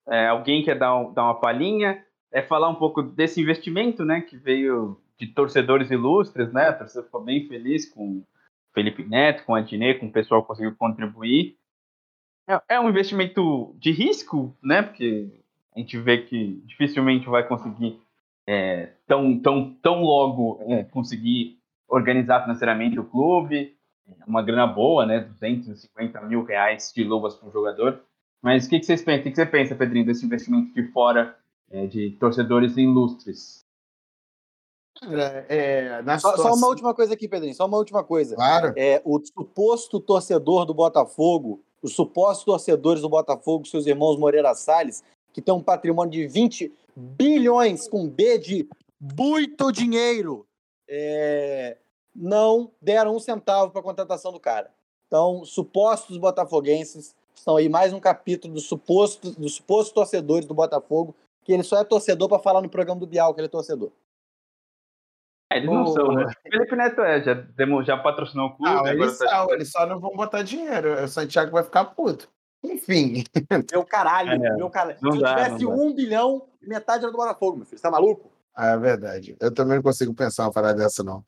é, 0.08 0.28
alguém 0.28 0.64
quer 0.64 0.78
dar, 0.78 0.96
um, 0.96 1.14
dar 1.14 1.24
uma 1.24 1.40
palhinha? 1.40 2.06
É 2.32 2.42
falar 2.42 2.70
um 2.70 2.76
pouco 2.76 3.02
desse 3.02 3.42
investimento, 3.42 4.06
né? 4.06 4.22
Que 4.22 4.38
veio 4.38 5.00
de 5.18 5.28
torcedores 5.28 5.90
ilustres, 5.90 6.52
né? 6.54 6.68
A 6.68 6.74
torcida 6.74 7.04
ficou 7.04 7.24
bem 7.24 7.48
feliz 7.48 7.90
com 7.90 8.24
Felipe 8.74 9.04
Neto, 9.04 9.44
com 9.44 9.56
a 9.56 9.64
com 9.64 10.06
o 10.06 10.12
pessoal 10.12 10.42
que 10.42 10.48
conseguiu 10.48 10.76
contribuir. 10.76 11.58
É, 12.48 12.76
é 12.76 12.80
um 12.80 12.90
investimento 12.90 13.76
de 13.80 13.92
risco, 13.92 14.56
né? 14.62 14.84
Porque 14.84 15.42
a 15.76 15.80
gente 15.80 15.98
vê 15.98 16.20
que 16.20 16.62
dificilmente 16.66 17.28
vai 17.28 17.48
conseguir 17.48 18.00
é, 18.48 18.94
tão, 19.06 19.38
tão, 19.40 19.74
tão 19.82 20.02
logo 20.02 20.60
é, 20.72 20.84
conseguir 20.86 21.60
organizar 21.88 22.42
financeiramente 22.42 23.00
o 23.00 23.06
clube, 23.06 23.77
uma 24.26 24.42
grana 24.42 24.68
boa, 24.68 25.06
né, 25.06 25.20
250 25.20 26.22
mil 26.22 26.44
reais 26.44 26.92
de 26.96 27.04
luvas 27.04 27.36
para 27.36 27.48
um 27.48 27.52
jogador. 27.52 28.02
Mas 28.42 28.66
o 28.66 28.70
que, 28.70 28.80
que 28.80 28.86
vocês 28.86 29.02
pensam? 29.02 29.22
O 29.22 29.24
que, 29.24 29.30
que 29.32 29.36
você 29.36 29.46
pensa, 29.46 29.76
Pedrinho, 29.76 30.06
desse 30.06 30.26
investimento 30.26 30.74
de 30.74 30.92
fora 30.92 31.38
é, 31.70 31.88
de 31.88 32.12
torcedores 32.12 32.78
ilustres? 32.78 33.66
É, 35.50 36.02
só, 36.20 36.32
situação... 36.32 36.54
só, 36.54 36.54
uma 36.56 36.68
última 36.68 36.94
coisa 36.94 37.14
aqui, 37.14 37.28
Pedrinho, 37.28 37.54
só 37.54 37.66
uma 37.66 37.78
última 37.78 38.04
coisa. 38.04 38.36
Claro. 38.36 38.74
É, 38.76 39.02
o 39.06 39.20
suposto 39.20 40.00
torcedor 40.00 40.66
do 40.66 40.74
Botafogo, 40.74 41.62
os 41.82 41.94
supostos 41.94 42.46
torcedores 42.46 43.02
do 43.02 43.10
Botafogo, 43.10 43.68
seus 43.68 43.86
irmãos 43.86 44.18
Moreira 44.18 44.54
Salles, 44.56 45.04
que 45.32 45.42
tem 45.42 45.54
um 45.54 45.62
patrimônio 45.62 46.12
de 46.12 46.28
20 46.28 46.74
bilhões, 46.96 47.88
com 47.88 48.08
B 48.08 48.40
de 48.40 48.68
muito 49.00 49.72
dinheiro, 49.72 50.48
é, 50.90 51.78
não 52.18 52.72
deram 52.82 53.16
um 53.16 53.20
centavo 53.20 53.72
para 53.72 53.80
a 53.80 53.84
contratação 53.84 54.32
do 54.32 54.40
cara. 54.40 54.72
Então, 55.06 55.46
supostos 55.46 56.18
botafoguenses 56.18 57.16
estão 57.36 57.56
aí 57.56 57.70
mais 57.70 57.94
um 57.94 58.00
capítulo 58.00 58.56
dos 58.56 58.66
supostos, 58.66 59.36
dos 59.36 59.56
supostos 59.56 59.94
torcedores 59.94 60.48
do 60.48 60.56
Botafogo, 60.56 61.16
que 61.44 61.54
ele 61.54 61.64
só 61.64 61.80
é 61.80 61.84
torcedor 61.84 62.28
para 62.28 62.40
falar 62.40 62.62
no 62.62 62.70
programa 62.70 63.00
do 63.00 63.08
Bial 63.08 63.34
que 63.34 63.40
ele 63.40 63.46
é 63.46 63.50
torcedor. 63.50 63.92
É, 65.54 65.58
eles 65.58 65.70
não 65.70 65.84
oh. 65.84 65.88
são, 65.88 66.12
né? 66.12 66.26
O 66.26 66.52
Felipe 66.52 66.76
Neto 66.76 67.02
é, 67.02 67.22
já, 67.22 67.48
já 67.86 67.98
patrocinou 67.98 68.48
o 68.48 68.58
clube. 68.58 68.90
Ah, 68.90 68.92
eles 68.92 69.18
tá... 69.18 69.30
são, 69.30 69.54
eles 69.54 69.72
só 69.72 69.86
não 69.86 70.00
vão 70.00 70.16
botar 70.16 70.42
dinheiro. 70.42 71.02
O 71.04 71.08
Santiago 71.08 71.52
vai 71.52 71.64
ficar 71.64 71.86
puto. 71.86 72.28
Enfim. 72.64 73.24
Meu 73.72 73.86
caralho, 73.86 74.32
é, 74.32 74.56
meu 74.58 74.70
caralho. 74.70 74.98
Se 74.98 75.04
dá, 75.04 75.10
eu 75.10 75.46
tivesse 75.46 75.66
um 75.66 75.94
bilhão, 75.94 76.50
metade 76.62 77.04
era 77.04 77.12
do 77.12 77.18
Botafogo, 77.18 77.58
meu 77.58 77.66
filho. 77.66 77.78
Você 77.78 77.84
tá 77.84 77.92
maluco? 77.92 78.32
Ah, 78.54 78.72
é 78.72 78.78
verdade. 78.78 79.38
Eu 79.40 79.54
também 79.54 79.76
não 79.76 79.84
consigo 79.84 80.14
pensar 80.14 80.44
uma 80.44 80.52
parada 80.52 80.84
dessa, 80.84 81.04
não. 81.04 81.24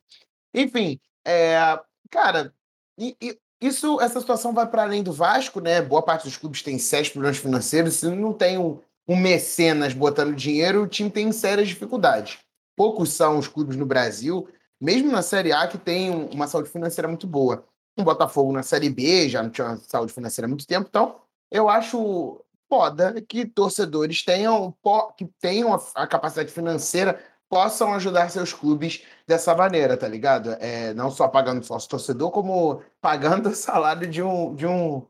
Enfim, 0.54 1.00
é, 1.24 1.80
cara, 2.10 2.54
e, 2.98 3.16
e, 3.20 3.38
isso, 3.60 4.00
essa 4.00 4.20
situação 4.20 4.52
vai 4.52 4.66
para 4.66 4.82
além 4.82 5.02
do 5.02 5.12
Vasco, 5.12 5.60
né? 5.60 5.82
Boa 5.82 6.02
parte 6.02 6.24
dos 6.24 6.36
clubes 6.36 6.62
tem 6.62 6.78
sérios 6.78 7.10
problemas 7.10 7.38
financeiros. 7.38 7.94
Se 7.94 8.06
não 8.08 8.32
tem 8.32 8.58
um, 8.58 8.80
um 9.06 9.16
mecenas 9.16 9.92
botando 9.92 10.34
dinheiro, 10.34 10.82
o 10.82 10.88
time 10.88 11.10
tem 11.10 11.30
sérias 11.32 11.68
dificuldades. 11.68 12.38
Poucos 12.76 13.12
são 13.12 13.38
os 13.38 13.46
clubes 13.46 13.76
no 13.76 13.84
Brasil, 13.84 14.48
mesmo 14.80 15.12
na 15.12 15.20
Série 15.20 15.52
A, 15.52 15.68
que 15.68 15.76
tem 15.76 16.10
uma 16.10 16.46
saúde 16.46 16.70
financeira 16.70 17.06
muito 17.06 17.26
boa 17.26 17.64
um 18.00 18.04
Botafogo 18.04 18.52
na 18.52 18.62
Série 18.62 18.88
B, 18.88 19.28
já 19.28 19.42
não 19.42 19.50
tinha 19.50 19.76
saúde 19.76 20.12
financeira 20.12 20.46
há 20.46 20.48
muito 20.48 20.66
tempo, 20.66 20.86
então 20.88 21.16
eu 21.50 21.68
acho 21.68 22.40
foda 22.68 23.20
que 23.22 23.44
torcedores 23.44 24.24
tenham, 24.24 24.74
que 25.16 25.26
tenham 25.40 25.74
a, 25.94 26.06
capacidade 26.06 26.52
financeira 26.52 27.20
possam 27.50 27.92
ajudar 27.94 28.30
seus 28.30 28.52
clubes 28.52 29.04
dessa 29.26 29.54
maneira, 29.56 29.96
tá 29.96 30.06
ligado? 30.06 30.52
É, 30.60 30.94
não 30.94 31.10
só 31.10 31.26
pagando 31.26 31.64
sócio 31.64 31.90
torcedor, 31.90 32.30
como 32.30 32.80
pagando 33.00 33.48
o 33.48 33.54
salário 33.54 34.08
de 34.08 34.22
um, 34.22 34.54
de 34.54 34.66
um, 34.66 35.04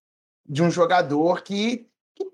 de 0.48 0.62
um 0.62 0.70
jogador 0.70 1.42
que, 1.42 1.86
que, 2.16 2.26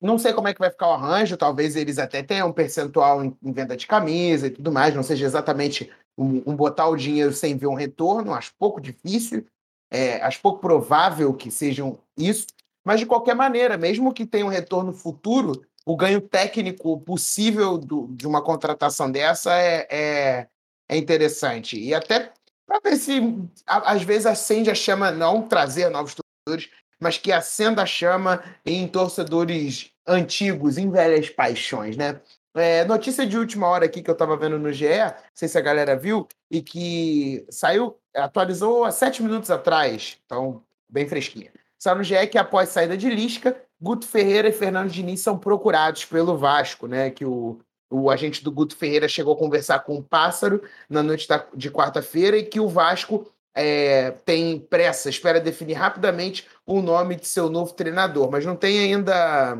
não 0.00 0.16
sei 0.16 0.32
como 0.32 0.46
é 0.46 0.54
que 0.54 0.60
vai 0.60 0.70
ficar 0.70 0.88
o 0.88 0.92
arranjo, 0.92 1.36
talvez 1.36 1.74
eles 1.74 1.98
até 1.98 2.22
tenham 2.22 2.48
um 2.48 2.52
percentual 2.52 3.24
em, 3.24 3.36
em 3.42 3.52
venda 3.52 3.76
de 3.76 3.84
camisa 3.84 4.46
e 4.46 4.50
tudo 4.50 4.70
mais, 4.70 4.94
não 4.94 5.02
seja 5.02 5.26
exatamente 5.26 5.90
um, 6.16 6.42
um, 6.46 6.54
botar 6.54 6.86
o 6.86 6.96
dinheiro 6.96 7.32
sem 7.32 7.56
ver 7.56 7.66
um 7.66 7.74
retorno, 7.74 8.32
acho 8.32 8.54
pouco 8.56 8.80
difícil, 8.80 9.44
é, 9.90 10.22
acho 10.22 10.40
pouco 10.40 10.60
provável 10.60 11.34
que 11.34 11.50
sejam 11.50 11.98
isso, 12.16 12.46
mas 12.84 13.00
de 13.00 13.06
qualquer 13.06 13.34
maneira, 13.34 13.76
mesmo 13.76 14.14
que 14.14 14.24
tenha 14.24 14.46
um 14.46 14.48
retorno 14.48 14.92
futuro, 14.92 15.64
o 15.84 15.96
ganho 15.96 16.20
técnico 16.20 17.00
possível 17.00 17.76
do, 17.76 18.08
de 18.12 18.26
uma 18.26 18.42
contratação 18.42 19.10
dessa 19.10 19.54
é, 19.56 19.86
é, 19.90 20.46
é 20.88 20.96
interessante. 20.96 21.78
E 21.78 21.94
até 21.94 22.32
para 22.66 22.80
ver 22.82 22.96
se 22.96 23.20
a, 23.66 23.92
às 23.92 24.02
vezes 24.02 24.26
acende 24.26 24.70
a 24.70 24.74
chama, 24.74 25.10
não 25.10 25.42
trazer 25.42 25.88
novos 25.90 26.14
torcedores, 26.14 26.70
mas 27.00 27.18
que 27.18 27.32
acenda 27.32 27.82
a 27.82 27.86
chama 27.86 28.42
em 28.64 28.86
torcedores 28.86 29.90
antigos, 30.06 30.78
em 30.78 30.90
velhas 30.90 31.28
paixões, 31.28 31.96
né? 31.96 32.20
É, 32.54 32.84
notícia 32.84 33.26
de 33.26 33.36
última 33.36 33.66
hora 33.66 33.86
aqui 33.86 34.02
que 34.02 34.10
eu 34.10 34.12
estava 34.12 34.36
vendo 34.36 34.58
no 34.58 34.72
GE, 34.72 34.86
não 34.86 35.14
sei 35.34 35.48
se 35.48 35.56
a 35.56 35.62
galera 35.62 35.96
viu, 35.96 36.28
e 36.50 36.60
que 36.60 37.46
saiu, 37.50 37.98
atualizou 38.14 38.84
há 38.84 38.90
sete 38.90 39.22
minutos 39.22 39.50
atrás, 39.50 40.18
então 40.24 40.62
bem 40.88 41.08
fresquinha. 41.08 41.50
Saiu 41.78 41.96
no 41.96 42.04
GE 42.04 42.26
que 42.26 42.36
após 42.36 42.68
saída 42.68 42.96
de 42.96 43.08
Lisca, 43.08 43.56
Guto 43.82 44.06
Ferreira 44.06 44.48
e 44.48 44.52
Fernando 44.52 44.88
Diniz 44.88 45.20
são 45.20 45.36
procurados 45.36 46.04
pelo 46.04 46.38
Vasco, 46.38 46.86
né? 46.86 47.10
Que 47.10 47.24
o, 47.24 47.58
o 47.90 48.08
agente 48.08 48.44
do 48.44 48.52
Guto 48.52 48.76
Ferreira 48.76 49.08
chegou 49.08 49.34
a 49.34 49.36
conversar 49.36 49.80
com 49.80 49.96
o 49.96 50.02
Pássaro 50.04 50.62
na 50.88 51.02
noite 51.02 51.26
de 51.52 51.68
quarta-feira 51.68 52.36
e 52.38 52.44
que 52.44 52.60
o 52.60 52.68
Vasco 52.68 53.26
é, 53.52 54.12
tem 54.24 54.60
pressa, 54.60 55.10
espera 55.10 55.40
definir 55.40 55.74
rapidamente 55.74 56.46
o 56.64 56.80
nome 56.80 57.16
de 57.16 57.26
seu 57.26 57.50
novo 57.50 57.72
treinador, 57.72 58.30
mas 58.30 58.46
não 58.46 58.54
tem 58.54 58.78
ainda 58.78 59.58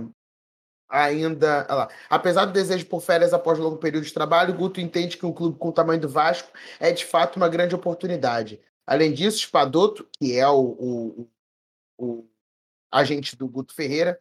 ainda. 0.89 1.67
Lá. 1.69 1.89
Apesar 2.09 2.45
do 2.45 2.53
desejo 2.53 2.87
por 2.87 3.01
férias 3.01 3.35
após 3.35 3.59
longo 3.59 3.79
período 3.79 4.05
de 4.05 4.15
trabalho, 4.15 4.55
Guto 4.55 4.81
entende 4.81 5.17
que 5.17 5.27
um 5.27 5.33
clube 5.33 5.59
com 5.59 5.71
o 5.71 5.73
tamanho 5.73 6.01
do 6.01 6.09
Vasco 6.09 6.53
é 6.79 6.93
de 6.93 7.05
fato 7.05 7.39
uma 7.39 7.49
grande 7.49 7.75
oportunidade. 7.75 8.61
Além 8.87 9.13
disso, 9.13 9.39
Spadoto, 9.39 10.07
que 10.17 10.39
é 10.39 10.47
o, 10.47 10.61
o, 10.61 11.29
o 11.99 12.32
agente 12.93 13.35
do 13.35 13.49
Guto 13.49 13.75
Ferreira, 13.75 14.19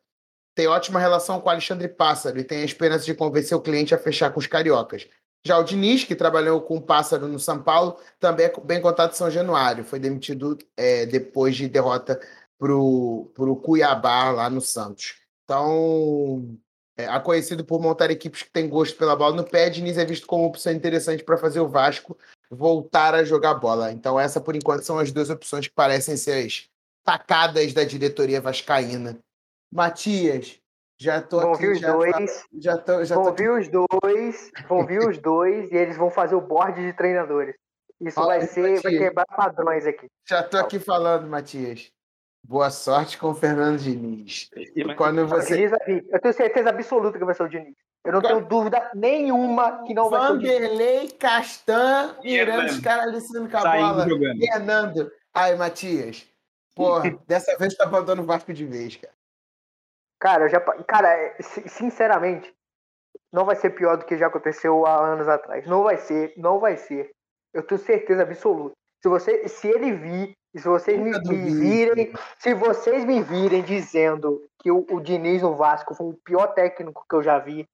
tem 0.56 0.68
ótima 0.68 1.00
relação 1.00 1.40
com 1.40 1.50
Alexandre 1.50 1.88
Pássaro 1.88 2.40
e 2.40 2.44
tem 2.44 2.62
a 2.62 2.66
esperança 2.66 3.06
de 3.06 3.14
convencer 3.14 3.58
o 3.58 3.62
cliente 3.62 3.94
a 3.94 3.98
fechar 3.98 4.32
com 4.32 4.40
os 4.40 4.48
cariocas. 4.48 5.08
Já 5.46 5.58
o 5.58 5.64
Diniz, 5.64 6.04
que 6.04 6.16
trabalhou 6.16 6.62
com 6.62 6.78
o 6.78 6.82
Pássaro 6.82 7.28
no 7.28 7.40
São 7.40 7.62
Paulo, 7.62 7.98
também 8.20 8.46
é 8.46 8.54
bem 8.64 8.80
contado 8.80 9.12
em 9.12 9.16
São 9.16 9.30
Januário. 9.30 9.84
Foi 9.84 10.00
demitido 10.00 10.58
é, 10.78 11.06
depois 11.06 11.56
de 11.56 11.68
derrota 11.68 12.20
para 12.60 12.76
o 12.76 13.60
Cuiabá 13.64 14.30
lá 14.30 14.50
no 14.50 14.62
Santos. 14.62 15.16
Então, 15.44 16.58
é, 16.96 17.20
conhecido 17.20 17.66
por 17.66 17.82
montar 17.82 18.12
equipes 18.12 18.44
que 18.44 18.52
têm 18.52 18.70
gosto 18.70 18.96
pela 18.98 19.16
bola 19.16 19.36
no 19.36 19.44
pé, 19.44 19.70
Diniz 19.70 19.98
é 19.98 20.06
visto 20.06 20.28
como 20.28 20.46
opção 20.46 20.72
interessante 20.72 21.24
para 21.24 21.38
fazer 21.38 21.60
o 21.60 21.68
Vasco 21.68 22.16
voltar 22.52 23.16
a 23.16 23.24
jogar 23.24 23.56
bola. 23.56 23.92
Então, 23.92 24.20
essa, 24.20 24.40
por 24.40 24.56
enquanto, 24.56 24.84
são 24.84 25.00
as 25.00 25.12
duas 25.12 25.30
opções 25.30 25.68
que 25.68 25.74
parecem 25.74 26.16
ser 26.16 26.46
as 26.46 26.70
tacadas 27.04 27.74
da 27.74 27.84
diretoria 27.84 28.42
vascaína. 28.42 29.20
Matias, 29.72 30.60
já 31.00 31.22
tô 31.22 31.40
vão 31.40 31.54
aqui. 31.54 31.62
Vir 31.62 31.72
os 31.72 31.80
já, 31.80 31.92
dois, 31.92 32.46
já 32.60 32.78
tô, 32.78 33.04
já 33.04 33.16
vão 33.16 33.26
tô 33.26 33.34
vir 33.34 33.52
os 33.52 33.68
dois, 33.70 34.52
vão 34.68 34.86
vir 34.86 35.00
os 35.00 35.18
dois 35.18 35.72
e 35.72 35.76
eles 35.76 35.98
vão 35.98 36.10
fazer 36.12 36.36
o 36.36 36.42
board 36.42 36.80
de 36.80 36.94
treinadores. 36.94 37.56
Isso 38.00 38.16
Fala 38.16 38.38
vai 38.38 38.42
ser, 38.48 38.62
Matias. 38.62 38.82
vai 38.82 38.92
quebrar 38.94 39.26
padrões 39.26 39.86
aqui. 39.86 40.08
Já 40.28 40.44
tô 40.44 40.58
aqui 40.58 40.80
falando, 40.80 41.28
Matias. 41.28 41.92
Boa 42.44 42.72
sorte 42.72 43.20
com 43.20 43.28
o 43.30 43.36
Fernando 43.36 43.78
Diniz. 43.80 44.50
E 44.76 44.96
quando 44.96 45.28
você... 45.28 45.70
Eu 46.12 46.20
tenho 46.20 46.34
certeza 46.34 46.70
absoluta 46.70 47.20
que 47.20 47.24
vai 47.24 47.36
ser 47.36 47.44
o 47.44 47.48
Diniz. 47.48 47.76
Eu 48.04 48.14
não 48.14 48.22
tenho 48.22 48.44
dúvida 48.44 48.90
nenhuma 48.96 49.84
que 49.84 49.94
não 49.94 50.10
vai 50.10 50.26
ser 50.26 50.34
o 50.34 50.38
Diniz. 50.40 50.54
Vanderlei, 50.54 51.10
Castan, 51.12 52.16
mirando 52.24 52.66
os 52.66 52.80
caras 52.80 53.10
ali 53.10 53.22
sendo 53.22 53.48
com 53.48 53.58
a 53.58 53.62
bola. 53.62 54.08
Fernando. 54.40 55.12
Ai, 55.32 55.56
Matias. 55.56 56.28
Porra, 56.76 57.10
dessa 57.28 57.58
vez 57.58 57.76
tá 57.76 57.84
abandonando 57.84 58.24
o 58.24 58.26
Vasco 58.26 58.54
de 58.54 58.66
vez, 58.66 58.96
cara. 58.96 59.14
Cara, 60.20 60.48
já, 60.48 60.60
cara, 60.60 61.10
é, 61.10 61.42
sinceramente, 61.42 62.54
não 63.34 63.46
vai 63.46 63.56
ser 63.56 63.72
pior 63.72 63.98
do 63.98 64.06
que 64.06 64.18
já 64.18 64.28
aconteceu 64.28 64.86
há 64.86 65.04
anos 65.04 65.28
atrás. 65.28 65.66
Não 65.66 65.84
vai 65.84 65.98
ser, 65.98 66.34
não 66.38 66.60
vai 66.60 66.78
ser. 66.78 67.10
Eu 67.54 67.64
tenho 67.64 67.80
certeza 67.80 68.22
absoluta. 68.22 68.76
Se 69.02 69.10
você, 69.10 69.48
se 69.48 69.68
ele 69.68 69.94
vir, 69.94 70.34
se 70.56 70.68
vocês 70.68 71.00
me, 71.00 71.12
me, 71.12 71.60
virem, 71.60 72.14
se 72.38 72.54
vocês 72.54 73.04
me 73.04 73.24
virem 73.24 73.64
dizendo 73.64 74.46
que 74.60 74.72
o, 74.72 74.86
o 74.92 75.00
Diniz 75.00 75.42
no 75.42 75.56
Vasco 75.56 75.96
foi 75.96 76.08
o 76.08 76.20
pior 76.24 76.48
técnico 76.54 77.06
que 77.10 77.16
eu 77.16 77.24
já 77.24 77.40
vi, 77.40 77.66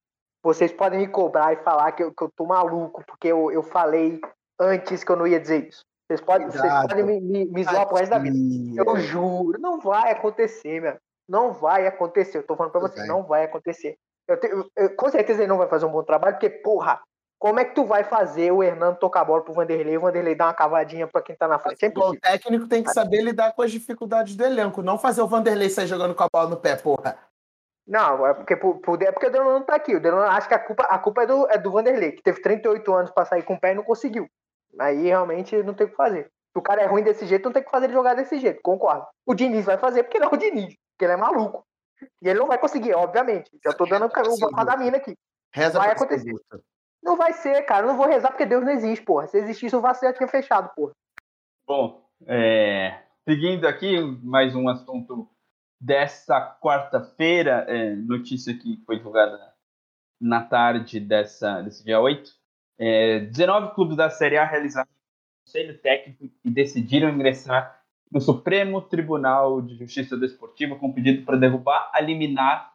vocês 0.44 0.72
podem 0.72 1.00
me 1.00 1.08
cobrar 1.08 1.54
e 1.54 1.64
falar 1.64 1.92
que 1.92 2.04
eu, 2.04 2.14
que 2.14 2.24
eu 2.24 2.32
tô 2.36 2.46
maluco, 2.46 3.04
porque 3.06 3.28
eu, 3.28 3.52
eu 3.52 3.62
falei 3.62 4.22
antes 4.60 5.04
que 5.04 5.12
eu 5.12 5.18
não 5.18 5.28
ia 5.28 5.40
dizer 5.40 5.68
isso. 5.68 5.82
Vocês 6.08 6.22
podem, 6.22 6.50
vocês 6.50 6.74
podem 6.88 7.04
me, 7.04 7.20
me, 7.20 7.46
me 7.46 7.64
zoar 7.66 7.86
pro 7.86 7.98
resto 7.98 8.12
da 8.12 8.20
vida. 8.20 8.38
Eu 8.78 8.98
juro, 8.98 9.60
não 9.60 9.80
vai 9.80 10.12
acontecer, 10.12 10.82
meu. 10.82 10.98
Não 11.28 11.52
vai 11.52 11.86
acontecer. 11.86 12.38
Eu 12.38 12.44
tô 12.44 12.56
falando 12.56 12.72
pra 12.72 12.80
você, 12.80 13.06
não 13.06 13.24
vai 13.24 13.44
acontecer. 13.44 13.98
Eu 14.26 14.40
tenho, 14.40 14.72
eu, 14.76 14.96
com 14.96 15.10
certeza 15.10 15.42
ele 15.42 15.50
não 15.50 15.58
vai 15.58 15.68
fazer 15.68 15.86
um 15.86 15.92
bom 15.92 16.04
trabalho, 16.04 16.36
porque, 16.36 16.50
porra, 16.50 17.02
como 17.38 17.60
é 17.60 17.66
que 17.66 17.76
tu 17.76 17.86
vai 17.86 18.04
fazer 18.04 18.52
o 18.52 18.64
Hernando 18.64 18.98
tocar 18.98 19.22
a 19.22 19.26
bola 19.26 19.44
pro 19.44 19.54
Vanderlei 19.54 19.94
e 19.94 19.98
o 19.98 20.02
Vanderlei 20.02 20.34
dar 20.34 20.46
uma 20.46 20.54
cavadinha 20.54 21.08
pra 21.08 21.22
quem 21.22 21.36
tá 21.36 21.48
na 21.48 21.60
frente? 21.60 21.86
É 21.86 21.90
o 21.96 22.20
técnico 22.20 22.68
tem 22.68 22.84
que 22.84 22.92
saber 22.92 23.22
lidar 23.22 23.54
com 23.54 23.62
as 23.62 23.72
dificuldades 23.72 24.36
do 24.36 24.44
elenco, 24.44 24.82
não 24.82 24.98
fazer 24.98 25.22
o 25.22 25.28
Vanderlei 25.28 25.70
sair 25.70 25.88
jogando 25.88 26.16
com 26.16 26.24
a 26.24 26.30
bola 26.32 26.50
no 26.50 26.58
pé, 26.58 26.76
porra. 26.78 27.18
Não, 27.86 28.26
é 28.26 28.34
porque, 28.34 28.56
por, 28.56 28.82
é 29.02 29.12
porque 29.12 29.28
o 29.28 29.32
Delano 29.32 29.52
não 29.52 29.64
tá 29.64 29.76
aqui. 29.76 29.96
O 29.96 30.00
Delano 30.00 30.24
acha 30.24 30.48
que 30.48 30.54
a 30.54 30.60
culpa, 30.60 30.84
a 30.84 31.00
culpa 31.00 31.24
é, 31.24 31.26
do, 31.26 31.48
é 31.50 31.58
do 31.58 31.72
Vanderlei, 31.72 32.12
que 32.12 32.22
teve 32.22 32.42
38 32.42 32.94
anos 32.94 33.12
pra 33.12 33.24
sair 33.24 33.44
com 33.44 33.54
o 33.54 33.60
pé 33.60 33.72
e 33.72 33.76
não 33.76 33.84
conseguiu. 33.84 34.28
Aí 34.80 35.04
realmente 35.04 35.62
não 35.64 35.74
tem 35.74 35.88
o 35.88 35.90
que 35.90 35.96
fazer. 35.96 36.26
Se 36.26 36.60
o 36.60 36.62
cara 36.62 36.82
é 36.82 36.86
ruim 36.86 37.04
desse 37.04 37.26
jeito, 37.26 37.46
não 37.46 37.54
tem 37.54 37.64
que 37.64 37.72
fazer 37.72 37.86
ele 37.86 37.94
jogar 37.94 38.16
desse 38.16 38.40
jeito, 38.40 38.62
concordo. 38.62 39.06
O 39.26 39.34
Diniz 39.34 39.66
vai 39.66 39.78
fazer 39.78 40.04
porque 40.04 40.20
não 40.20 40.30
é 40.30 40.34
o 40.34 40.38
Diniz 40.38 40.76
porque 40.98 41.06
ele 41.06 41.14
é 41.14 41.18
maluco. 41.18 41.64
E 42.22 42.28
ele 42.28 42.40
não 42.40 42.48
vai 42.48 42.58
conseguir, 42.58 42.94
obviamente. 42.94 43.52
Já 43.64 43.72
tô 43.72 43.86
dando 43.86 44.06
o 44.06 44.40
mapa 44.40 44.64
da 44.64 44.78
mina 44.78 44.98
aqui. 44.98 45.16
Reza 45.54 45.80
vai 45.80 45.92
acontecer. 45.92 46.34
Não 47.04 47.16
vai 47.16 47.34
ser, 47.34 47.64
cara. 47.64 47.86
Eu 47.86 47.90
não 47.90 47.98
vou 47.98 48.08
rezar 48.08 48.30
porque 48.30 48.46
Deus 48.46 48.64
não 48.64 48.72
existe, 48.72 49.06
porra. 49.06 49.28
Se 49.28 49.38
existisse, 49.38 49.76
o 49.76 49.82
Vasco 49.82 50.06
já 50.06 50.14
tinha 50.14 50.28
fechado, 50.28 50.74
porra. 50.76 50.94
Bom, 51.68 52.04
é... 52.26 53.04
seguindo 53.28 53.68
aqui, 53.68 54.02
mais 54.24 54.56
um 54.56 54.68
assunto 54.68 55.30
dessa 55.80 56.58
quarta-feira, 56.60 57.66
é, 57.68 57.96
notícia 57.96 58.58
que 58.58 58.82
foi 58.86 58.98
divulgada 58.98 59.54
na 60.20 60.44
tarde 60.44 61.00
dessa, 61.00 61.62
desse 61.62 61.84
dia 61.84 62.00
8. 62.00 62.32
É, 62.80 63.20
19 63.20 63.74
clubes 63.74 63.98
da 63.98 64.10
Série 64.10 64.38
A 64.38 64.46
realizaram 64.46 64.88
um 64.88 65.46
conselho 65.46 65.78
técnico 65.80 66.30
e 66.44 66.50
decidiram 66.50 67.10
ingressar 67.10 67.82
no 68.12 68.22
Supremo 68.22 68.82
Tribunal 68.82 69.62
de 69.62 69.76
Justiça 69.76 70.16
Desportiva 70.18 70.76
com 70.76 70.94
pedido 70.94 71.26
para 71.26 71.38
derrubar 71.38 71.90
a 71.94 72.00
liminar 72.00 72.74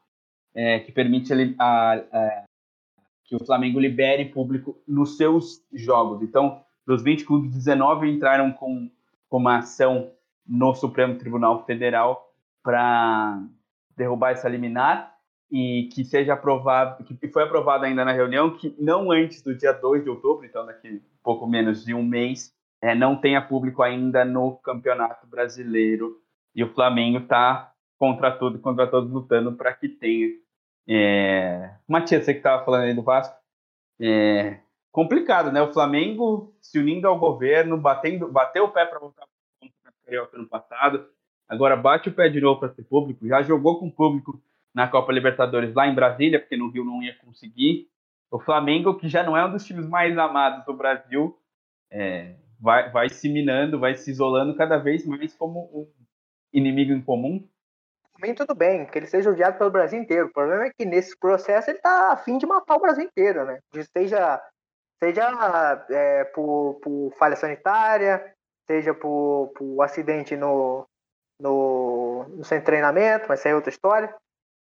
é, 0.54 0.80
que 0.80 0.92
permite 0.92 1.32
a, 1.32 1.36
a, 1.58 1.94
a, 1.94 2.44
que 3.24 3.36
o 3.36 3.44
Flamengo 3.44 3.80
libere 3.80 4.26
público 4.26 4.82
nos 4.86 5.16
seus 5.16 5.64
jogos. 5.72 6.22
Então, 6.22 6.62
dos 6.86 7.02
20 7.02 7.24
clubes, 7.24 7.52
19 7.52 8.10
entraram 8.10 8.52
com, 8.52 8.90
com 9.28 9.38
uma 9.38 9.58
ação 9.58 10.12
no 10.46 10.74
Supremo 10.74 11.16
Tribunal 11.16 11.64
Federal 11.64 12.30
para 12.62 13.42
derrubar 13.96 14.32
essa 14.32 14.48
liminar 14.48 15.11
e 15.52 15.90
que 15.92 16.02
seja 16.02 16.32
aprovado, 16.32 17.04
que 17.04 17.28
foi 17.28 17.42
aprovado 17.42 17.84
ainda 17.84 18.06
na 18.06 18.12
reunião, 18.12 18.56
que 18.56 18.74
não 18.78 19.12
antes 19.12 19.42
do 19.42 19.54
dia 19.54 19.72
2 19.72 20.02
de 20.02 20.08
outubro, 20.08 20.46
então 20.46 20.64
daqui 20.64 21.02
pouco 21.22 21.46
menos 21.46 21.84
de 21.84 21.92
um 21.92 22.02
mês, 22.02 22.54
é, 22.80 22.94
não 22.94 23.14
tenha 23.14 23.42
público 23.42 23.82
ainda 23.82 24.24
no 24.24 24.56
Campeonato 24.56 25.26
Brasileiro 25.26 26.18
e 26.54 26.64
o 26.64 26.72
Flamengo 26.72 27.18
está 27.18 27.70
contra 27.98 28.32
tudo, 28.32 28.58
contra 28.60 28.86
todos 28.86 29.12
lutando 29.12 29.52
para 29.52 29.74
que 29.74 29.90
tenha. 29.90 30.30
É... 30.88 31.70
Matias, 31.86 32.24
você 32.24 32.32
que 32.32 32.40
estava 32.40 32.64
falando 32.64 32.84
aí 32.84 32.94
do 32.94 33.02
Vasco, 33.02 33.36
é 34.00 34.58
complicado, 34.90 35.52
né? 35.52 35.60
O 35.60 35.72
Flamengo 35.72 36.56
se 36.62 36.78
unindo 36.78 37.06
ao 37.06 37.18
governo, 37.18 37.76
batendo, 37.76 38.26
bateu 38.26 38.64
o 38.64 38.70
pé 38.70 38.86
para 38.86 38.98
voltar 38.98 39.26
para 39.60 39.68
o 39.68 40.04
Carioca 40.06 40.38
no 40.38 40.48
passado, 40.48 41.06
agora 41.46 41.76
bate 41.76 42.08
o 42.08 42.12
pé 42.12 42.30
de 42.30 42.40
novo 42.40 42.58
para 42.58 42.72
ser 42.72 42.84
público, 42.84 43.28
já 43.28 43.42
jogou 43.42 43.78
com 43.78 43.90
público 43.90 44.40
na 44.74 44.88
Copa 44.88 45.12
Libertadores 45.12 45.74
lá 45.74 45.86
em 45.86 45.94
Brasília, 45.94 46.40
porque 46.40 46.56
no 46.56 46.70
Rio 46.70 46.84
não 46.84 47.02
ia 47.02 47.16
conseguir. 47.18 47.88
O 48.30 48.38
Flamengo, 48.38 48.96
que 48.96 49.08
já 49.08 49.22
não 49.22 49.36
é 49.36 49.44
um 49.44 49.52
dos 49.52 49.64
times 49.64 49.86
mais 49.86 50.16
amados 50.16 50.64
do 50.64 50.74
Brasil, 50.74 51.38
é, 51.90 52.36
vai, 52.58 52.90
vai 52.90 53.08
se 53.10 53.28
minando, 53.28 53.78
vai 53.78 53.94
se 53.94 54.10
isolando 54.10 54.56
cada 54.56 54.78
vez 54.78 55.04
mais 55.06 55.34
como 55.34 55.70
um 55.72 55.86
inimigo 56.52 56.92
em 56.92 57.02
comum. 57.02 57.46
Também 58.14 58.34
tudo 58.34 58.54
bem, 58.54 58.86
que 58.86 58.98
ele 58.98 59.06
seja 59.06 59.30
odiado 59.30 59.58
pelo 59.58 59.70
Brasil 59.70 60.00
inteiro. 60.00 60.26
O 60.26 60.32
problema 60.32 60.66
é 60.66 60.70
que 60.70 60.84
nesse 60.84 61.18
processo 61.18 61.70
ele 61.70 61.78
está 61.78 62.12
afim 62.12 62.38
de 62.38 62.46
matar 62.46 62.76
o 62.76 62.80
Brasil 62.80 63.04
inteiro, 63.04 63.44
né? 63.44 63.58
Seja, 63.96 64.40
seja 65.02 65.86
é, 65.90 66.24
por, 66.24 66.78
por 66.82 67.12
falha 67.18 67.36
sanitária, 67.36 68.34
seja 68.66 68.94
por, 68.94 69.52
por 69.56 69.82
acidente 69.82 70.36
no, 70.36 70.86
no, 71.40 72.26
no 72.28 72.42
de 72.42 72.60
treinamento, 72.60 73.26
mas 73.28 73.40
isso 73.40 73.48
é 73.48 73.54
outra 73.54 73.70
história. 73.70 74.14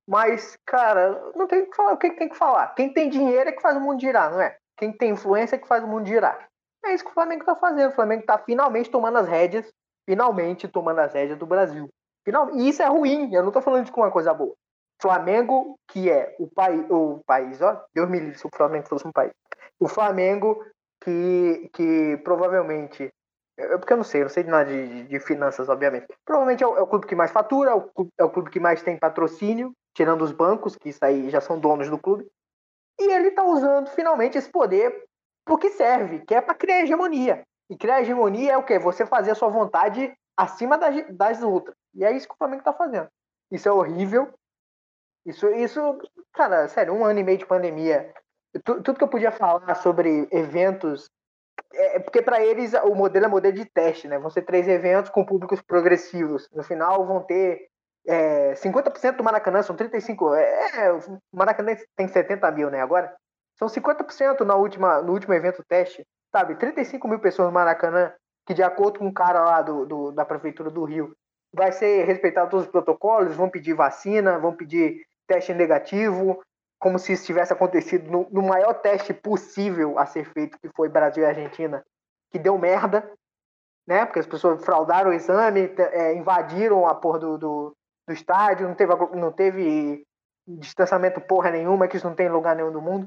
Mas, 0.07 0.57
cara, 0.65 1.33
não 1.35 1.47
tem 1.47 1.67
que 1.67 1.77
falar. 1.77 1.93
O 1.93 1.99
que 1.99 2.11
tem 2.13 2.29
que 2.29 2.37
falar? 2.37 2.69
Quem 2.75 2.93
tem 2.93 3.11
dinheiro 3.11 3.49
é 3.49 3.53
que 3.53 3.63
faz 3.63 3.77
o 3.77 3.81
mundo 3.81 4.01
girar, 4.01 4.31
não 4.31 4.41
é? 4.41 4.57
Quem 4.77 4.93
tem 4.93 5.11
influência 5.11 5.57
é 5.57 5.59
que 5.59 5.67
faz 5.67 5.83
o 5.83 5.89
mundo 5.89 6.07
girar. 6.07 6.49
É 6.85 6.95
isso 6.95 7.05
que 7.05 7.11
o 7.11 7.15
Flamengo 7.15 7.43
está 7.43 7.57
fazendo. 7.57 7.91
O 7.91 7.95
Flamengo 7.95 8.21
está 8.21 8.39
finalmente 8.39 8.91
tomando 8.91 9.19
as 9.19 9.27
rédeas, 9.27 9.69
finalmente 10.09 10.69
tomando 10.69 11.01
as 11.01 11.13
rédeas 11.13 11.39
do 11.39 11.47
Brasil. 11.47 11.89
Final... 12.25 12.55
E 12.55 12.69
isso 12.69 12.83
é 12.83 12.87
ruim, 12.87 13.33
eu 13.33 13.43
não 13.43 13.49
estou 13.49 13.63
falando 13.63 13.85
de 13.85 13.93
uma 13.93 14.11
coisa 14.11 14.33
boa. 14.33 14.55
Flamengo, 15.01 15.79
que 15.89 16.11
é 16.11 16.35
o, 16.39 16.49
país, 16.49 16.85
o 16.91 17.21
país, 17.27 17.61
ó, 17.61 17.85
Deus 17.95 18.09
me 18.09 18.19
livre 18.19 18.39
se 18.39 18.47
o 18.47 18.51
Flamengo 18.55 18.89
fosse 18.89 19.07
um 19.07 19.13
país. 19.13 19.33
O 19.79 19.89
Flamengo, 19.89 20.65
que, 21.01 21.71
que 21.73 22.17
provavelmente, 22.25 23.13
é 23.59 23.77
porque 23.77 23.93
eu 23.93 23.99
não 23.99 24.05
sei, 24.05 24.23
eu 24.23 24.25
não 24.25 24.31
sei 24.31 24.43
de 24.45 24.51
nada 24.51 24.65
de, 24.65 25.05
de 25.05 25.21
finanças, 25.21 25.69
obviamente. 25.69 26.07
Provavelmente 26.25 26.65
é 26.65 26.67
o, 26.67 26.77
é 26.77 26.81
o, 26.81 26.87
clube 26.87 27.07
que 27.07 27.15
mais 27.15 27.31
fatura, 27.31 27.71
é 27.71 27.75
o, 27.75 27.83
clube, 27.83 28.11
é 28.19 28.25
o 28.25 28.31
clube 28.31 28.51
que 28.51 28.61
mais 28.61 28.83
tem 28.83 28.99
patrocínio, 28.99 29.73
tirando 29.97 30.23
os 30.23 30.31
bancos, 30.31 30.77
que 30.77 30.91
isso 30.91 31.03
aí 31.03 31.31
já 31.31 31.41
são 31.41 31.59
donos 31.59 31.89
do 31.89 31.99
clube. 31.99 32.31
E 33.01 33.11
ele 33.11 33.29
está 33.29 33.43
usando 33.43 33.89
finalmente 33.89 34.37
esse 34.37 34.51
poder 34.51 35.05
pro 35.43 35.57
que 35.57 35.71
serve, 35.71 36.21
que 36.21 36.35
é 36.35 36.41
para 36.41 36.55
criar 36.55 36.83
hegemonia. 36.83 37.43
E 37.71 37.77
criar 37.77 38.03
hegemonia 38.03 38.53
é 38.53 38.59
o 38.59 38.63
quê? 38.63 38.79
Você 38.79 39.07
fazer 39.07 39.31
a 39.31 39.35
sua 39.35 39.49
vontade 39.49 40.15
acima 40.37 40.77
das, 40.77 40.95
das 41.17 41.43
outras. 41.43 41.75
E 41.95 42.05
é 42.05 42.13
isso 42.13 42.29
que 42.29 42.35
o 42.35 42.37
Flamengo 42.37 42.63
tá 42.63 42.75
fazendo. 42.75 43.09
Isso 43.51 43.69
é 43.69 43.73
horrível. 43.73 44.33
Isso, 45.25 45.49
isso, 45.49 45.99
cara, 46.35 46.69
sério, 46.69 46.93
um 46.93 47.05
ano 47.05 47.19
e 47.19 47.25
meio 47.25 47.39
de 47.39 47.47
pandemia. 47.47 48.13
Tudo 48.65 48.95
que 48.95 49.03
eu 49.05 49.09
podia 49.09 49.33
falar 49.33 49.75
sobre 49.77 50.29
eventos. 50.31 51.11
É, 51.73 51.97
é 51.97 51.99
porque 51.99 52.21
para 52.21 52.45
eles 52.45 52.75
o 52.75 52.95
modelo 52.95 53.25
é 53.25 53.29
modelo 53.29 53.57
de 53.57 53.65
teste, 53.65 54.09
né? 54.09 54.19
Vão 54.19 54.31
ser 54.31 54.43
três 54.43 54.69
eventos 54.69 55.11
com 55.11 55.25
públicos 55.25 55.63
progressivos. 55.63 56.49
No 56.53 56.63
final 56.63 57.07
vão 57.07 57.23
ter 57.23 57.67
é, 58.07 58.55
50% 58.55 59.17
do 59.17 59.25
Maracanã, 59.25 59.63
são 59.63 59.77
35. 59.77 60.35
É, 60.35 60.93
o 60.93 61.19
Maracanã 61.33 61.77
tem 61.97 62.09
70 62.09 62.51
mil, 62.53 62.71
né? 62.71 62.81
Agora. 62.81 63.15
São 63.59 63.69
50% 63.69 64.41
na 64.41 64.55
última, 64.55 65.01
no 65.01 65.13
último 65.13 65.33
evento 65.33 65.65
teste, 65.67 66.07
sabe? 66.31 66.57
35 66.57 67.09
mil 67.09 67.19
pessoas 67.19 67.49
no 67.49 67.55
Maracanã, 67.55 68.13
que 68.47 68.53
de 68.53 68.63
acordo 68.63 68.99
com 68.99 69.09
o 69.09 69.15
cara 69.15 69.43
lá 69.43 69.63
do, 69.63 69.87
do, 69.87 70.13
da 70.13 70.27
Prefeitura 70.27 70.71
do 70.71 70.85
Rio, 70.85 71.17
vai 71.55 71.73
ser 71.73 72.05
respeitado 72.05 72.51
todos 72.51 72.67
os 72.67 72.71
protocolos, 72.71 73.35
vão 73.35 73.49
pedir 73.49 73.73
vacina, 73.73 74.39
vão 74.39 74.55
pedir 74.55 75.07
teste 75.27 75.55
negativo, 75.55 76.43
como 76.79 76.99
se 76.99 77.15
isso 77.15 77.25
tivesse 77.25 77.53
acontecido 77.53 78.11
no, 78.11 78.29
no, 78.31 78.43
maior 78.43 78.75
teste 78.75 79.15
possível 79.15 79.99
a 79.99 80.05
ser 80.05 80.31
feito, 80.33 80.59
que 80.59 80.69
foi 80.77 80.89
Brasil 80.89 81.23
e 81.23 81.27
Argentina, 81.27 81.83
que 82.31 82.39
deu 82.39 82.59
merda, 82.59 83.11
né? 83.89 84.05
Porque 84.05 84.19
as 84.19 84.27
pessoas 84.27 84.63
fraudaram 84.63 85.11
o 85.11 85.15
exame, 85.15 85.73
é, 85.79 86.15
invadiram 86.15 86.87
a 86.87 86.95
porra 86.95 87.21
do, 87.21 87.39
do, 87.39 87.76
do, 88.07 88.13
estádio, 88.13 88.69
não 88.69 88.75
teve, 88.75 88.95
não 89.17 89.33
teve 89.33 90.05
distanciamento 90.47 91.21
porra 91.21 91.51
nenhuma, 91.51 91.89
que 91.89 91.97
isso 91.97 92.09
não 92.09 92.15
tem 92.15 92.29
lugar 92.29 92.55
nenhum 92.55 92.73
do 92.73 92.81
mundo, 92.81 93.07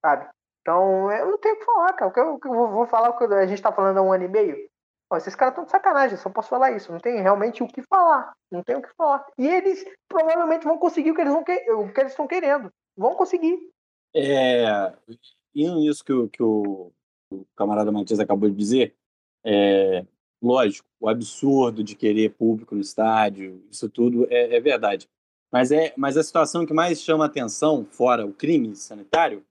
sabe? 0.00 0.28
Então, 0.62 1.10
eu 1.12 1.30
não 1.30 1.38
tenho 1.38 1.54
o 1.54 1.58
que 1.58 1.64
falar, 1.64 1.92
cara. 1.94 2.10
O 2.10 2.12
que 2.12 2.20
eu, 2.20 2.34
o 2.34 2.40
que 2.40 2.48
eu 2.48 2.52
vou 2.52 2.86
falar, 2.86 3.12
que 3.12 3.24
a 3.24 3.46
gente 3.46 3.62
tá 3.62 3.72
falando 3.72 3.98
há 3.98 4.02
um 4.02 4.12
ano 4.12 4.24
e 4.24 4.28
meio, 4.28 4.68
Ó, 5.10 5.16
esses 5.16 5.34
caras 5.34 5.52
estão 5.52 5.64
de 5.64 5.70
sacanagem, 5.70 6.18
só 6.18 6.28
posso 6.28 6.50
falar 6.50 6.72
isso. 6.72 6.92
Não 6.92 7.00
tem 7.00 7.22
realmente 7.22 7.62
o 7.62 7.66
que 7.66 7.82
falar. 7.82 8.34
Não 8.50 8.62
tem 8.62 8.76
o 8.76 8.82
que 8.82 8.94
falar. 8.94 9.24
E 9.38 9.46
eles 9.46 9.84
provavelmente 10.06 10.64
vão 10.64 10.78
conseguir 10.78 11.12
o 11.12 11.14
que 11.14 11.20
eles 11.22 11.32
vão 11.32 11.42
que... 11.42 11.70
o 11.72 11.92
que 11.92 12.00
eles 12.00 12.12
estão 12.12 12.26
querendo. 12.26 12.70
Vão 12.96 13.14
conseguir. 13.14 13.58
É, 14.14 14.92
indo 15.54 15.76
nisso 15.76 16.04
que, 16.04 16.12
o, 16.12 16.28
que 16.28 16.42
o, 16.42 16.92
o 17.32 17.46
camarada 17.56 17.90
Matias 17.90 18.20
acabou 18.20 18.50
de 18.50 18.56
dizer, 18.56 18.94
é, 19.44 20.04
lógico, 20.42 20.88
o 21.00 21.08
absurdo 21.08 21.82
de 21.82 21.94
querer 21.94 22.30
público 22.30 22.74
no 22.74 22.80
estádio, 22.80 23.62
isso 23.70 23.88
tudo 23.88 24.26
é, 24.30 24.56
é 24.56 24.60
verdade. 24.60 25.08
Mas, 25.50 25.70
é, 25.70 25.92
mas 25.96 26.16
a 26.16 26.22
situação 26.22 26.66
que 26.66 26.74
mais 26.74 27.00
chama 27.00 27.24
atenção, 27.24 27.86
fora 27.90 28.26
o 28.26 28.32
crime 28.32 28.74
sanitário, 28.76 29.42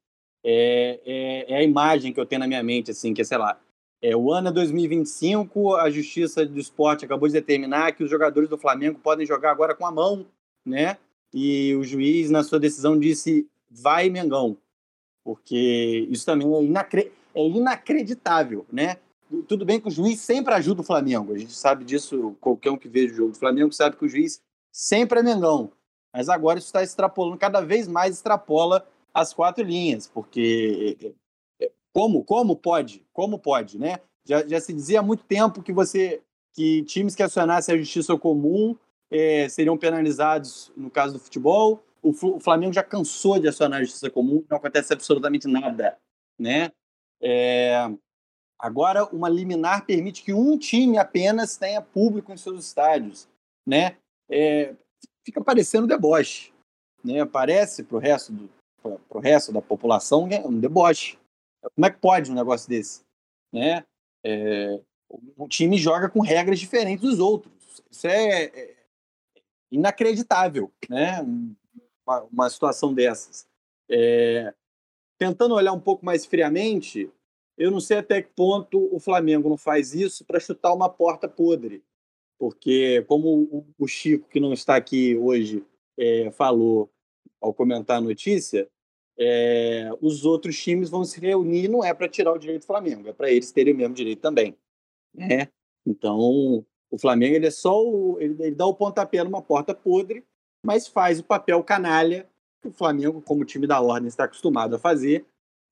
é, 0.44 1.00
é, 1.06 1.54
é, 1.54 1.58
a 1.58 1.64
imagem 1.64 2.14
que 2.14 2.20
eu 2.20 2.26
tenho 2.26 2.40
na 2.40 2.48
minha 2.48 2.64
mente, 2.64 2.92
assim, 2.92 3.14
que 3.14 3.22
é, 3.22 3.24
sei 3.26 3.38
lá, 3.38 3.60
é, 4.02 4.16
o 4.16 4.32
ano 4.32 4.50
é 4.50 4.52
2025, 4.52 5.76
a 5.76 5.90
Justiça 5.90 6.46
do 6.46 6.60
Esporte 6.60 7.04
acabou 7.04 7.28
de 7.28 7.34
determinar 7.34 7.94
que 7.94 8.04
os 8.04 8.10
jogadores 8.10 8.50
do 8.50 8.58
Flamengo 8.58 9.00
podem 9.00 9.26
jogar 9.26 9.52
agora 9.52 9.74
com 9.74 9.86
a 9.86 9.92
mão, 9.92 10.26
né? 10.64 10.98
E 11.34 11.76
o 11.76 11.84
juiz, 11.84 12.30
na 12.30 12.44
sua 12.44 12.60
decisão, 12.60 12.98
disse 12.98 13.48
vai 13.70 14.10
Mengão, 14.10 14.56
porque 15.24 16.08
isso 16.10 16.26
também 16.26 16.48
é, 16.48 16.64
inacre... 16.64 17.12
é 17.34 17.48
inacreditável, 17.48 18.66
né? 18.72 18.98
Tudo 19.48 19.66
bem 19.66 19.80
que 19.80 19.88
o 19.88 19.92
juiz 19.92 20.22
sempre 20.22 20.54
ajuda 20.54 20.82
o 20.82 20.86
Flamengo, 20.86 21.34
a 21.34 21.38
gente 21.38 21.54
sabe 21.54 21.84
disso, 21.84 22.36
qualquer 22.40 22.72
um 22.72 22.78
que 22.78 22.88
veja 22.88 23.14
o 23.14 23.18
jogo 23.18 23.32
do 23.32 23.38
Flamengo 23.38 23.74
sabe 23.74 23.98
que 23.98 24.06
o 24.06 24.10
juiz 24.10 24.42
sempre 24.72 25.20
é 25.20 25.24
Mengão, 25.24 25.72
mas 26.14 26.30
agora 26.30 26.60
isso 26.60 26.68
está 26.68 26.82
extrapolando, 26.82 27.38
cada 27.38 27.62
vez 27.62 27.88
mais 27.88 28.16
extrapola 28.16 28.88
as 29.14 29.34
quatro 29.34 29.64
linhas, 29.64 30.08
porque 30.08 31.14
como, 31.92 32.24
como 32.24 32.56
pode? 32.56 33.04
Como 33.12 33.40
pode, 33.40 33.80
né? 33.80 34.00
Já, 34.24 34.46
já 34.46 34.62
se 34.62 34.72
dizia 34.72 35.00
há 35.00 35.04
muito 35.04 35.24
tempo 35.24 35.64
que 35.64 35.74
você 35.74 36.22
que 36.54 36.84
times 36.84 37.16
que 37.16 37.24
acionassem 37.24 37.74
a 37.74 37.78
justiça 37.78 38.18
comum 38.18 38.76
é, 39.10 39.50
seriam 39.50 39.78
penalizados 39.78 40.72
no 40.78 40.90
caso 40.90 41.14
do 41.14 41.20
futebol. 41.20 41.84
O, 42.02 42.10
o, 42.10 42.40
Flamengo 42.40 42.74
já 42.74 42.84
cansou 42.84 43.40
de 43.40 43.48
acionar 43.48 43.80
a 43.80 43.84
justiça 43.84 44.10
comum, 44.10 44.44
não 44.50 44.58
acontece 44.58 44.94
absolutamente 44.94 45.48
nada, 45.48 45.98
né? 46.38 46.72
É, 47.20 47.90
agora, 48.60 49.06
uma 49.06 49.30
liminar 49.30 49.86
permite 49.86 50.24
que 50.24 50.34
um 50.34 50.58
time 50.58 50.98
apenas 50.98 51.58
tenha 51.58 51.82
público 51.82 52.32
em 52.32 52.38
seus 52.38 52.66
estádios, 52.66 53.28
né? 53.66 53.98
É, 54.30 54.76
fica 55.26 55.44
parecendo 55.44 55.88
deboche, 55.88 56.54
né? 57.04 57.26
Parece 57.26 57.84
para 57.84 57.98
o 57.98 58.00
resto 58.00 58.32
do 58.32 58.50
resto 59.20 59.52
da 59.52 59.62
população 59.62 60.28
é 60.32 60.40
um 60.46 60.60
deboche. 60.60 61.18
Como 61.76 61.86
é 61.86 61.90
que 61.90 61.98
pode 61.98 62.32
um 62.32 62.36
negócio 62.36 62.70
desse? 62.70 63.02
Né? 63.52 63.84
É, 64.24 64.80
o 65.36 65.48
time 65.48 65.78
joga 65.78 66.10
com 66.10 66.22
regras 66.22 66.60
diferentes 66.60 67.02
dos 67.02 67.20
outros. 67.20 67.54
Isso 67.90 68.08
é, 68.08 68.44
é 68.46 68.76
inacreditável, 69.72 70.72
né? 70.90 71.22
Uma, 72.06 72.22
uma 72.32 72.50
situação 72.50 72.94
dessas. 72.94 73.48
É, 73.90 74.54
tentando 75.18 75.56
olhar 75.56 75.74
um 75.74 75.80
pouco 75.80 76.06
mais 76.06 76.26
friamente, 76.26 77.12
eu 77.58 77.72
não 77.72 77.80
sei 77.80 77.98
até 77.98 78.22
que 78.22 78.30
ponto 78.36 78.88
o 78.94 79.00
Flamengo 79.00 79.50
não 79.50 79.58
faz 79.58 79.94
isso 79.94 80.24
para 80.26 80.40
chutar 80.40 80.74
uma 80.74 80.90
porta 80.90 81.28
podre. 81.28 81.84
Porque, 82.38 83.04
como 83.08 83.66
o 83.80 83.88
Chico, 83.88 84.30
que 84.30 84.40
não 84.40 84.54
está 84.54 84.76
aqui 84.76 85.16
hoje, 85.16 85.66
é, 85.98 86.30
falou 86.32 86.90
ao 87.42 87.52
comentar 87.52 87.98
a 87.98 88.02
notícia, 88.02 88.70
é, 89.18 89.90
os 90.00 90.24
outros 90.24 90.62
times 90.62 90.90
vão 90.90 91.04
se 91.04 91.20
reunir, 91.20 91.68
não 91.68 91.84
é 91.84 91.94
para 91.94 92.08
tirar 92.08 92.32
o 92.34 92.38
direito 92.38 92.62
do 92.62 92.68
Flamengo, 92.68 93.10
é 93.10 93.14
para 93.14 93.32
eles 93.32 93.52
terem 93.52 93.74
o 93.74 93.78
mesmo 93.78 93.96
direito 93.96 94.22
também. 94.22 94.56
Né? 95.14 95.48
Então, 95.86 96.64
o 96.92 96.98
Flamengo 97.00 97.36
ele 97.36 97.48
é 97.48 97.52
só 97.52 97.84
o, 97.84 98.20
ele, 98.20 98.36
ele, 98.40 98.56
dá 98.56 98.68
o 98.68 98.76
pontapé 98.76 99.24
numa 99.24 99.42
porta 99.42 99.74
podre, 99.74 100.24
mas 100.64 100.88
faz 100.88 101.20
o 101.20 101.24
papel 101.24 101.64
canalha 101.64 102.30
que 102.62 102.68
o 102.68 102.72
Flamengo, 102.74 103.22
como 103.22 103.46
time 103.46 103.66
da 103.66 103.82
ordem, 103.82 104.08
está 104.08 104.26
acostumado 104.26 104.76
a 104.76 104.80
fazer, 104.80 105.26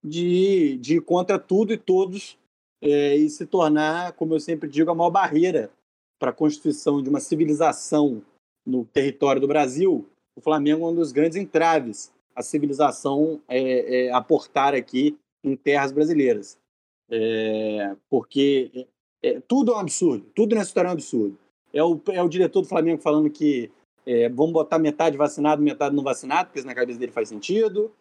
de, 0.05 0.77
de 0.77 0.97
ir 0.97 1.01
contra 1.01 1.39
tudo 1.39 1.73
e 1.73 1.77
todos 1.77 2.37
é, 2.81 3.15
e 3.15 3.29
se 3.29 3.45
tornar, 3.45 4.13
como 4.13 4.35
eu 4.35 4.39
sempre 4.39 4.69
digo, 4.69 4.91
a 4.91 4.95
maior 4.95 5.09
barreira 5.09 5.71
para 6.19 6.29
a 6.29 6.33
constituição 6.33 7.01
de 7.01 7.09
uma 7.09 7.19
civilização 7.19 8.21
no 8.65 8.85
território 8.85 9.41
do 9.41 9.47
Brasil. 9.47 10.07
O 10.35 10.41
Flamengo 10.41 10.85
é 10.85 10.91
um 10.91 10.95
dos 10.95 11.11
grandes 11.11 11.37
entraves 11.37 12.13
a 12.35 12.43
civilização 12.43 13.41
é, 13.47 14.07
é, 14.07 14.11
aportar 14.11 14.75
aqui 14.75 15.17
em 15.43 15.55
terras 15.55 15.91
brasileiras. 15.91 16.59
É, 17.09 17.95
porque 18.09 18.87
é, 19.23 19.39
tudo 19.47 19.71
é 19.71 19.75
um 19.75 19.79
absurdo, 19.79 20.25
tudo 20.35 20.53
nessa 20.53 20.67
história 20.67 20.89
é 20.89 20.91
um 20.91 20.93
absurdo. 20.93 21.37
É 21.73 21.83
o, 21.83 22.01
é 22.09 22.21
o 22.21 22.29
diretor 22.29 22.61
do 22.61 22.67
Flamengo 22.67 23.01
falando 23.01 23.29
que 23.29 23.71
é, 24.05 24.29
vamos 24.29 24.53
botar 24.53 24.77
metade 24.77 25.17
vacinado, 25.17 25.61
metade 25.61 25.95
não 25.95 26.03
vacinado, 26.03 26.47
porque 26.47 26.59
isso 26.59 26.67
na 26.67 26.75
cabeça 26.75 26.99
dele 26.99 27.11
faz 27.11 27.29
sentido. 27.29 27.91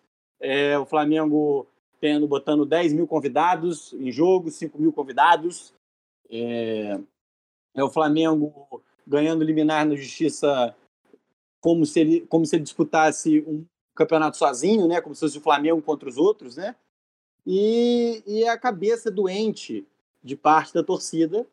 É, 0.41 0.77
o 0.79 0.85
Flamengo 0.85 1.67
tendo, 2.05 2.29
botando 2.29 2.67
10 2.67 2.93
mil 2.93 3.07
convidados 3.07 3.95
em 3.95 4.13
jogo, 4.13 4.51
5 4.51 4.79
mil 4.79 4.93
convidados. 4.93 5.73
É, 6.29 7.01
é 7.75 7.83
o 7.83 7.89
Flamengo 7.89 8.53
ganhando 9.07 9.43
liminar 9.43 9.87
na 9.87 9.97
justiça 9.97 10.77
como 11.63 11.87
se 11.87 12.01
ele, 12.01 12.21
como 12.27 12.45
se 12.45 12.57
ele 12.57 12.63
disputasse 12.63 13.41
um, 13.49 13.65
campeonato 13.95 14.37
sozinho, 14.37 14.87
né? 14.87 15.01
Como 15.01 15.15
se 15.15 15.23
fosse 15.23 15.39
o 15.39 15.41
Flamengo 15.41 15.81
contra 15.81 16.07
os 16.07 16.19
outros, 16.19 16.57
né? 16.57 16.77
E, 17.47 18.23
e 18.27 18.47
a 18.47 18.59
cabeça 18.59 19.11
doente 19.11 19.87
de 20.23 20.37
parte 20.37 20.75
da 20.75 20.83
torcida, 20.83 21.47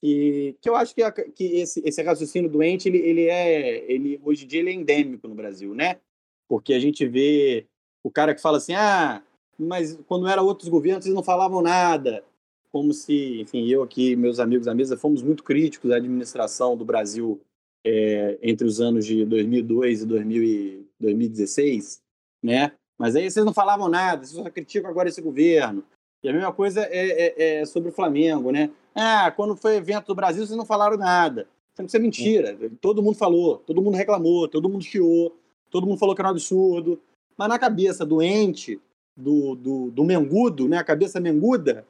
que, 0.00 0.56
que 0.62 0.68
eu 0.70 0.76
acho 0.76 0.94
que, 0.94 1.02
a, 1.02 1.12
que 1.12 1.44
esse, 1.58 1.82
esse 1.84 2.02
raciocínio 2.02 2.48
doente, 2.48 2.88
ele, 2.88 2.98
ele 2.98 3.28
é, 3.28 3.92
ele, 3.92 4.18
hoje 4.24 4.46
em 4.46 4.48
dia, 4.48 4.60
ele 4.60 4.70
é 4.70 4.74
endêmico 4.74 5.28
no 5.28 5.34
Brasil, 5.34 5.74
né? 5.74 6.00
Porque 6.48 6.72
a 6.72 6.80
gente 6.80 7.06
vê 7.06 7.66
o 8.02 8.10
cara 8.10 8.34
que 8.34 8.40
fala 8.40 8.56
assim, 8.56 8.72
ah, 8.72 9.22
mas 9.58 9.98
quando 10.06 10.28
era 10.28 10.42
outros 10.42 10.68
governos, 10.68 11.04
eles 11.06 11.14
não 11.14 11.22
falavam 11.22 11.62
nada. 11.62 12.24
Como 12.72 12.92
se, 12.92 13.40
enfim, 13.40 13.66
eu 13.68 13.82
aqui, 13.82 14.16
meus 14.16 14.40
amigos 14.40 14.66
da 14.66 14.74
mesa, 14.74 14.96
fomos 14.96 15.22
muito 15.22 15.44
críticos 15.44 15.90
à 15.92 15.96
administração 15.96 16.76
do 16.76 16.84
Brasil 16.84 17.40
é, 17.84 18.38
entre 18.42 18.66
os 18.66 18.80
anos 18.80 19.06
de 19.06 19.24
2002 19.24 20.02
e 20.02 20.86
2016, 20.98 22.02
né? 22.42 22.72
Mas 22.98 23.14
aí 23.14 23.30
vocês 23.30 23.44
não 23.44 23.52
falavam 23.52 23.88
nada, 23.88 24.24
vocês 24.24 24.42
só 24.42 24.50
criticam 24.50 24.90
agora 24.90 25.08
esse 25.08 25.20
governo. 25.20 25.84
E 26.22 26.28
a 26.28 26.32
mesma 26.32 26.52
coisa 26.52 26.80
é, 26.82 26.88
é, 26.90 27.60
é 27.60 27.66
sobre 27.66 27.90
o 27.90 27.92
Flamengo, 27.92 28.50
né? 28.50 28.70
Ah, 28.94 29.30
quando 29.30 29.54
foi 29.54 29.76
evento 29.76 30.06
do 30.06 30.14
Brasil, 30.14 30.46
vocês 30.46 30.56
não 30.56 30.64
falaram 30.64 30.96
nada. 30.96 31.46
Isso 31.78 31.96
é 31.96 32.00
mentira. 32.00 32.56
Todo 32.80 33.02
mundo 33.02 33.16
falou, 33.16 33.58
todo 33.58 33.82
mundo 33.82 33.96
reclamou, 33.96 34.48
todo 34.48 34.68
mundo 34.68 34.84
chiou, 34.84 35.36
todo 35.70 35.86
mundo 35.86 35.98
falou 35.98 36.14
que 36.14 36.20
era 36.20 36.28
um 36.28 36.30
absurdo. 36.30 37.00
Mas 37.36 37.48
na 37.48 37.58
cabeça 37.58 38.06
doente 38.06 38.80
do, 39.16 39.54
do, 39.54 39.90
do 39.90 40.04
mengudo, 40.04 40.68
né? 40.68 40.78
A 40.78 40.84
cabeça 40.84 41.20
menguda, 41.20 41.86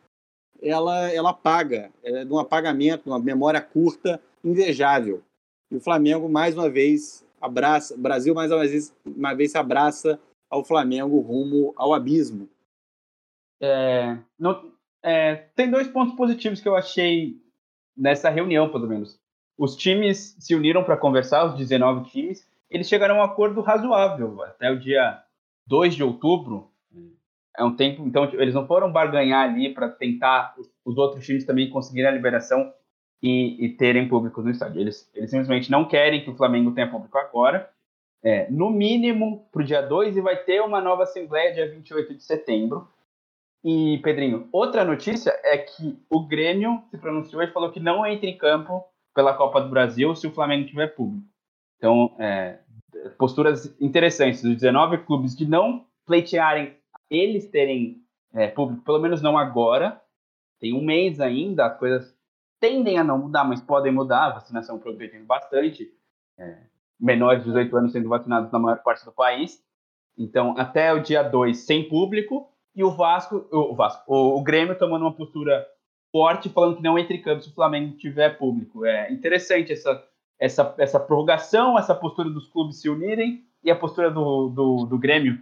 ela, 0.63 1.11
ela 1.13 1.31
apaga. 1.31 1.91
É 2.03 2.25
de 2.25 2.33
um 2.33 2.39
apagamento, 2.39 3.09
uma 3.11 3.19
memória 3.19 3.61
curta, 3.61 4.21
invejável. 4.43 5.23
E 5.71 5.77
o 5.77 5.81
Flamengo, 5.81 6.29
mais 6.29 6.57
uma 6.57 6.69
vez, 6.69 7.25
abraça, 7.41 7.97
Brasil, 7.97 8.35
mais 8.35 8.51
uma 8.51 8.67
vez, 8.67 8.95
uma 9.05 9.35
vez 9.35 9.51
se 9.51 9.59
abraça 9.59 10.19
ao 10.51 10.65
Flamengo 10.65 11.19
rumo 11.21 11.73
ao 11.77 11.93
abismo. 11.93 12.49
É, 13.61 14.19
não, 14.39 14.71
é, 15.03 15.37
tem 15.55 15.71
dois 15.71 15.89
pontos 15.89 16.15
positivos 16.15 16.61
que 16.61 16.69
eu 16.69 16.77
achei 16.77 17.37
nessa 17.97 18.31
reunião, 18.31 18.71
pelo 18.71 18.87
menos. 18.87 19.19
Os 19.57 19.77
times 19.77 20.37
se 20.39 20.55
uniram 20.55 20.83
para 20.83 20.97
conversar, 20.97 21.45
os 21.45 21.57
19 21.57 22.11
times, 22.11 22.49
eles 22.71 22.89
chegaram 22.89 23.17
a 23.17 23.19
um 23.19 23.23
acordo 23.23 23.61
razoável 23.61 24.43
até 24.43 24.71
o 24.71 24.79
dia 24.79 25.23
2 25.67 25.95
de 25.95 26.03
outubro. 26.03 26.71
É 27.57 27.63
um 27.63 27.77
tempo, 27.77 28.05
então 28.07 28.25
eles 28.33 28.55
não 28.55 28.67
foram 28.67 28.91
barganhar 28.91 29.49
ali 29.49 29.73
para 29.73 29.89
tentar 29.89 30.55
os 30.85 30.97
outros 30.97 31.25
times 31.25 31.45
também 31.45 31.71
conseguirem 31.71 32.11
a 32.11 32.13
liberação 32.13 32.73
e, 33.23 33.65
e 33.65 33.69
terem 33.71 34.09
público 34.09 34.43
no 34.43 34.51
estádio. 34.51 34.81
Eles, 34.81 35.11
eles 35.15 35.31
simplesmente 35.31 35.71
não 35.71 35.87
querem 35.87 36.23
que 36.23 36.31
o 36.31 36.37
Flamengo 36.37 36.73
tenha 36.73 36.91
público 36.91 37.17
agora. 37.17 37.71
É, 38.23 38.51
no 38.51 38.71
mínimo 38.71 39.47
para 39.53 39.63
o 39.63 39.65
dia 39.65 39.83
2 39.83 40.17
e 40.17 40.21
vai 40.21 40.37
ter 40.37 40.61
uma 40.61 40.81
nova 40.81 41.05
Assembleia 41.05 41.55
dia 41.55 41.71
28 41.71 42.15
de 42.15 42.25
setembro. 42.25 42.89
E, 43.63 43.99
Pedrinho, 44.03 44.49
outra 44.53 44.85
notícia 44.85 45.33
é 45.43 45.57
que 45.57 45.99
o 46.11 46.27
Grêmio 46.27 46.83
se 46.91 46.99
pronunciou 46.99 47.43
e 47.43 47.53
falou 47.53 47.71
que 47.71 47.81
não 47.81 48.05
entra 48.05 48.29
em 48.29 48.37
campo 48.37 48.85
pela 49.15 49.35
Copa 49.35 49.61
do 49.61 49.71
Brasil 49.71 50.15
se 50.15 50.27
o 50.27 50.33
Flamengo 50.33 50.69
tiver 50.69 50.89
público. 50.89 51.27
Então, 51.79 52.15
é, 52.19 52.59
posturas 53.17 53.75
interessantes 53.81 54.43
dos 54.43 54.55
19 54.55 54.99
clubes 54.99 55.35
de 55.35 55.47
não 55.47 55.87
pleitearem 56.07 56.77
eles 57.15 57.47
terem 57.47 58.03
é, 58.33 58.49
público, 58.49 58.83
pelo 58.83 59.01
menos 59.01 59.23
não 59.23 59.39
agora. 59.39 60.01
Tem 60.61 60.73
um 60.73 60.85
mês 60.85 61.21
ainda, 61.21 61.67
as 61.67 61.79
coisas 61.79 62.17
tendem 62.61 62.99
a 62.99 63.05
não 63.05 63.19
mudar, 63.19 63.45
mas 63.45 63.61
podem 63.61 63.93
mudar. 63.93 64.27
A 64.27 64.35
vacinação 64.35 64.79
progredindo 64.79 65.25
bastante. 65.25 65.93
É, 66.39 66.59
menores 66.99 67.41
de 67.41 67.47
18 67.47 67.77
anos 67.77 67.93
sendo 67.93 68.09
vacinados 68.09 68.51
na 68.51 68.59
maior 68.59 68.83
parte 68.83 69.05
do 69.05 69.13
país. 69.13 69.63
Então, 70.17 70.55
até 70.57 70.93
o 70.93 71.03
dia 71.03 71.23
2, 71.23 71.59
sem 71.59 71.89
público. 71.89 72.49
E 72.75 72.83
o 72.83 72.91
Vasco, 72.91 73.47
o, 73.53 73.75
Vasco, 73.75 74.03
o, 74.07 74.39
o 74.39 74.43
Grêmio 74.43 74.77
tomando 74.77 75.03
uma 75.03 75.15
postura 75.15 75.65
forte, 76.11 76.49
falando 76.49 76.77
que 76.77 76.83
não 76.83 76.99
entre 76.99 77.19
campo 77.19 77.43
se 77.43 77.51
o 77.51 77.55
Flamengo 77.55 77.97
tiver 77.97 78.39
público. 78.39 78.85
É 78.85 79.13
interessante 79.13 79.73
essa, 79.73 80.03
essa, 80.39 80.75
essa 80.79 81.01
prorrogação, 81.01 81.79
essa 81.79 81.95
postura 81.95 82.31
dos 82.31 82.49
clubes 82.49 82.81
se 82.81 82.89
unirem 82.89 83.45
e 83.63 83.71
a 83.71 83.77
postura 83.77 84.11
do, 84.11 84.49
do, 84.49 84.87
do 84.87 84.99
Grêmio. 84.99 85.39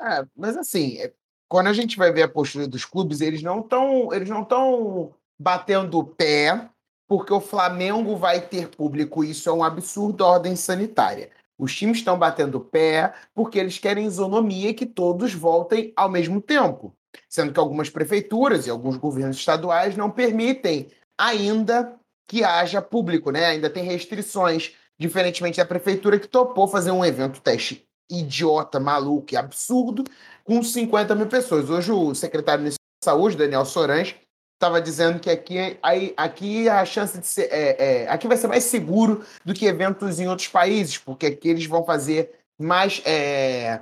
É, 0.00 0.24
mas 0.36 0.56
assim, 0.56 0.98
é, 0.98 1.12
quando 1.48 1.68
a 1.68 1.72
gente 1.72 1.96
vai 1.96 2.12
ver 2.12 2.22
a 2.22 2.28
postura 2.28 2.68
dos 2.68 2.84
clubes, 2.84 3.20
eles 3.20 3.42
não 3.42 3.60
estão 3.60 4.12
eles 4.12 4.28
não 4.28 4.42
estão 4.42 5.14
batendo 5.38 5.98
o 5.98 6.04
pé 6.04 6.68
porque 7.08 7.32
o 7.32 7.40
Flamengo 7.40 8.16
vai 8.16 8.40
ter 8.40 8.68
público. 8.68 9.24
Isso 9.24 9.48
é 9.48 9.52
um 9.52 9.64
absurdo 9.64 10.24
ordem 10.24 10.54
sanitária. 10.54 11.30
Os 11.58 11.74
times 11.74 11.98
estão 11.98 12.18
batendo 12.18 12.58
o 12.58 12.64
pé 12.64 13.14
porque 13.34 13.58
eles 13.58 13.78
querem 13.78 14.06
isonomia 14.06 14.70
e 14.70 14.74
que 14.74 14.86
todos 14.86 15.32
voltem 15.32 15.92
ao 15.96 16.08
mesmo 16.08 16.40
tempo. 16.40 16.94
Sendo 17.28 17.52
que 17.52 17.58
algumas 17.58 17.88
prefeituras 17.88 18.66
e 18.66 18.70
alguns 18.70 18.96
governos 18.96 19.38
estaduais 19.38 19.96
não 19.96 20.10
permitem 20.10 20.88
ainda 21.18 21.98
que 22.28 22.44
haja 22.44 22.82
público, 22.82 23.30
né? 23.30 23.46
Ainda 23.46 23.70
tem 23.70 23.82
restrições, 23.82 24.74
diferentemente 24.98 25.56
da 25.56 25.64
prefeitura 25.64 26.20
que 26.20 26.28
topou 26.28 26.68
fazer 26.68 26.90
um 26.90 27.04
evento 27.04 27.40
teste 27.40 27.87
idiota, 28.10 28.80
maluco 28.80 29.32
e 29.32 29.36
absurdo 29.36 30.04
com 30.44 30.62
50 30.62 31.14
mil 31.14 31.26
pessoas. 31.26 31.68
Hoje 31.68 31.92
o 31.92 32.14
secretário 32.14 32.64
de 32.64 32.74
Saúde, 33.04 33.36
Daniel 33.36 33.64
Sorans, 33.64 34.14
estava 34.54 34.80
dizendo 34.80 35.20
que 35.20 35.30
aqui, 35.30 35.78
aí, 35.82 36.12
aqui 36.16 36.68
a 36.68 36.84
chance 36.84 37.18
de 37.18 37.26
ser. 37.26 37.48
É, 37.52 38.02
é, 38.02 38.08
aqui 38.08 38.26
vai 38.26 38.36
ser 38.36 38.48
mais 38.48 38.64
seguro 38.64 39.24
do 39.44 39.54
que 39.54 39.66
eventos 39.66 40.18
em 40.18 40.28
outros 40.28 40.48
países, 40.48 40.98
porque 40.98 41.26
aqui 41.26 41.48
eles 41.48 41.66
vão 41.66 41.84
fazer 41.84 42.34
mais. 42.58 43.00
É, 43.04 43.80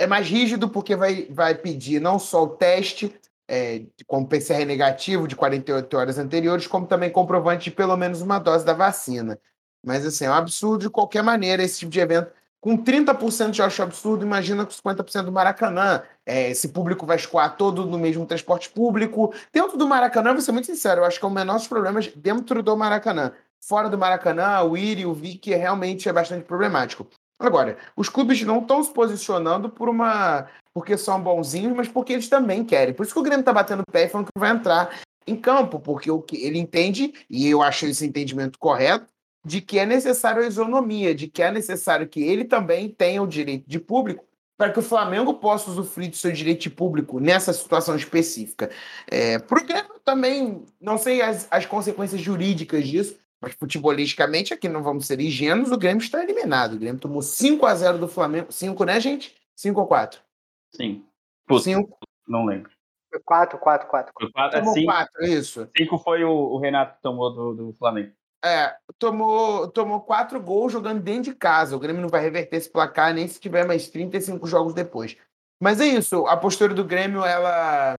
é 0.00 0.06
mais 0.06 0.28
rígido, 0.28 0.68
porque 0.68 0.94
vai, 0.94 1.26
vai 1.30 1.54
pedir 1.56 2.00
não 2.00 2.18
só 2.20 2.44
o 2.44 2.48
teste, 2.50 3.12
é, 3.48 3.82
com 4.06 4.24
PCR 4.24 4.64
negativo 4.64 5.26
de 5.26 5.34
48 5.34 5.96
horas 5.96 6.18
anteriores, 6.18 6.66
como 6.66 6.86
também 6.86 7.10
comprovante 7.10 7.64
de 7.64 7.70
pelo 7.72 7.96
menos 7.96 8.20
uma 8.20 8.38
dose 8.38 8.64
da 8.64 8.74
vacina. 8.74 9.40
Mas, 9.84 10.04
assim, 10.04 10.26
é 10.26 10.30
um 10.30 10.34
absurdo 10.34 10.82
de 10.82 10.90
qualquer 10.90 11.22
maneira 11.22 11.62
esse 11.62 11.80
tipo 11.80 11.90
de 11.90 12.00
evento. 12.00 12.30
Com 12.68 12.76
30% 12.76 13.54
já 13.54 13.64
acho 13.64 13.82
absurdo, 13.82 14.26
imagina 14.26 14.62
com 14.62 14.70
50% 14.70 15.22
do 15.22 15.32
Maracanã. 15.32 16.02
É, 16.26 16.50
esse 16.50 16.68
público 16.68 17.06
vai 17.06 17.16
escoar 17.16 17.56
todo 17.56 17.86
no 17.86 17.98
mesmo 17.98 18.26
transporte 18.26 18.68
público. 18.68 19.32
Dentro 19.50 19.78
do 19.78 19.88
Maracanã, 19.88 20.34
vou 20.34 20.42
ser 20.42 20.52
muito 20.52 20.66
sincero, 20.66 21.00
eu 21.00 21.06
acho 21.06 21.18
que 21.18 21.24
é 21.24 21.28
o 21.28 21.30
menor 21.30 21.54
dos 21.54 21.66
problemas 21.66 22.08
dentro 22.08 22.62
do 22.62 22.76
Maracanã. 22.76 23.32
Fora 23.58 23.88
do 23.88 23.96
Maracanã, 23.96 24.60
o 24.64 24.76
IRI, 24.76 25.06
o 25.06 25.14
VIC 25.14 25.48
realmente 25.54 26.10
é 26.10 26.12
bastante 26.12 26.44
problemático. 26.44 27.06
Agora, 27.38 27.78
os 27.96 28.10
clubes 28.10 28.42
não 28.42 28.58
estão 28.58 28.82
se 28.82 28.92
posicionando 28.92 29.70
por 29.70 29.88
uma. 29.88 30.46
porque 30.74 30.98
são 30.98 31.18
bonzinhos, 31.22 31.74
mas 31.74 31.88
porque 31.88 32.12
eles 32.12 32.28
também 32.28 32.66
querem. 32.66 32.92
Por 32.92 33.06
isso 33.06 33.14
que 33.14 33.20
o 33.20 33.22
Grêmio 33.22 33.40
está 33.40 33.52
batendo 33.54 33.80
o 33.80 33.90
pé 33.90 34.04
e 34.04 34.08
falando 34.10 34.26
que 34.26 34.38
vai 34.38 34.50
entrar 34.50 34.90
em 35.26 35.36
campo, 35.36 35.80
porque 35.80 36.10
o 36.10 36.20
que 36.20 36.36
ele 36.44 36.58
entende, 36.58 37.14
e 37.30 37.48
eu 37.48 37.62
acho 37.62 37.86
esse 37.86 38.04
entendimento 38.04 38.58
correto, 38.58 39.06
de 39.48 39.62
que 39.62 39.78
é 39.78 39.86
necessário 39.86 40.42
a 40.42 40.46
isonomia, 40.46 41.14
de 41.14 41.26
que 41.26 41.42
é 41.42 41.50
necessário 41.50 42.06
que 42.06 42.22
ele 42.22 42.44
também 42.44 42.90
tenha 42.90 43.22
o 43.22 43.26
direito 43.26 43.64
de 43.66 43.80
público 43.80 44.24
para 44.58 44.72
que 44.72 44.78
o 44.78 44.82
Flamengo 44.82 45.34
possa 45.34 45.70
usufruir 45.70 46.10
do 46.10 46.16
seu 46.16 46.32
direito 46.32 46.62
de 46.62 46.70
público 46.70 47.18
nessa 47.18 47.52
situação 47.52 47.96
específica. 47.96 48.68
É, 49.10 49.38
porque 49.38 49.72
também, 50.04 50.64
não 50.80 50.98
sei 50.98 51.22
as, 51.22 51.48
as 51.50 51.64
consequências 51.64 52.20
jurídicas 52.20 52.86
disso, 52.86 53.16
mas 53.40 53.54
futebolisticamente 53.54 54.52
aqui 54.52 54.68
não 54.68 54.82
vamos 54.82 55.06
ser 55.06 55.20
ingênuos, 55.20 55.70
o 55.70 55.78
Grêmio 55.78 56.02
está 56.02 56.22
eliminado. 56.22 56.74
O 56.74 56.78
Grêmio 56.78 57.00
tomou 57.00 57.22
5 57.22 57.64
a 57.64 57.74
0 57.74 57.98
do 57.98 58.08
Flamengo. 58.08 58.52
5, 58.52 58.84
né, 58.84 59.00
gente? 59.00 59.34
5 59.56 59.80
ou 59.80 59.86
4? 59.86 60.20
Sim. 60.74 61.04
5. 61.48 61.96
Não 62.26 62.44
lembro. 62.44 62.70
4, 63.24 63.58
4, 63.58 63.88
4. 63.88 64.12
Foi 64.12 64.30
4, 64.32 64.58
Tomou 64.58 64.84
4, 64.84 65.24
é 65.24 65.28
isso. 65.28 65.68
5 65.76 65.98
foi 65.98 66.24
o, 66.24 66.32
o 66.32 66.58
Renato 66.58 66.96
que 66.96 67.02
tomou 67.02 67.32
do, 67.32 67.54
do 67.54 67.72
Flamengo. 67.74 68.12
É, 68.44 68.76
tomou, 68.98 69.68
tomou 69.68 70.00
quatro 70.00 70.40
gols 70.40 70.72
jogando 70.72 71.02
dentro 71.02 71.32
de 71.32 71.34
casa. 71.34 71.76
O 71.76 71.78
Grêmio 71.78 72.02
não 72.02 72.08
vai 72.08 72.20
reverter 72.20 72.56
esse 72.56 72.70
placar 72.70 73.12
nem 73.12 73.26
se 73.26 73.40
tiver 73.40 73.66
mais 73.66 73.88
35 73.88 74.46
jogos 74.46 74.74
depois. 74.74 75.16
Mas 75.60 75.80
é 75.80 75.86
isso, 75.86 76.26
a 76.26 76.36
postura 76.36 76.72
do 76.72 76.84
Grêmio, 76.84 77.24
ela 77.24 77.96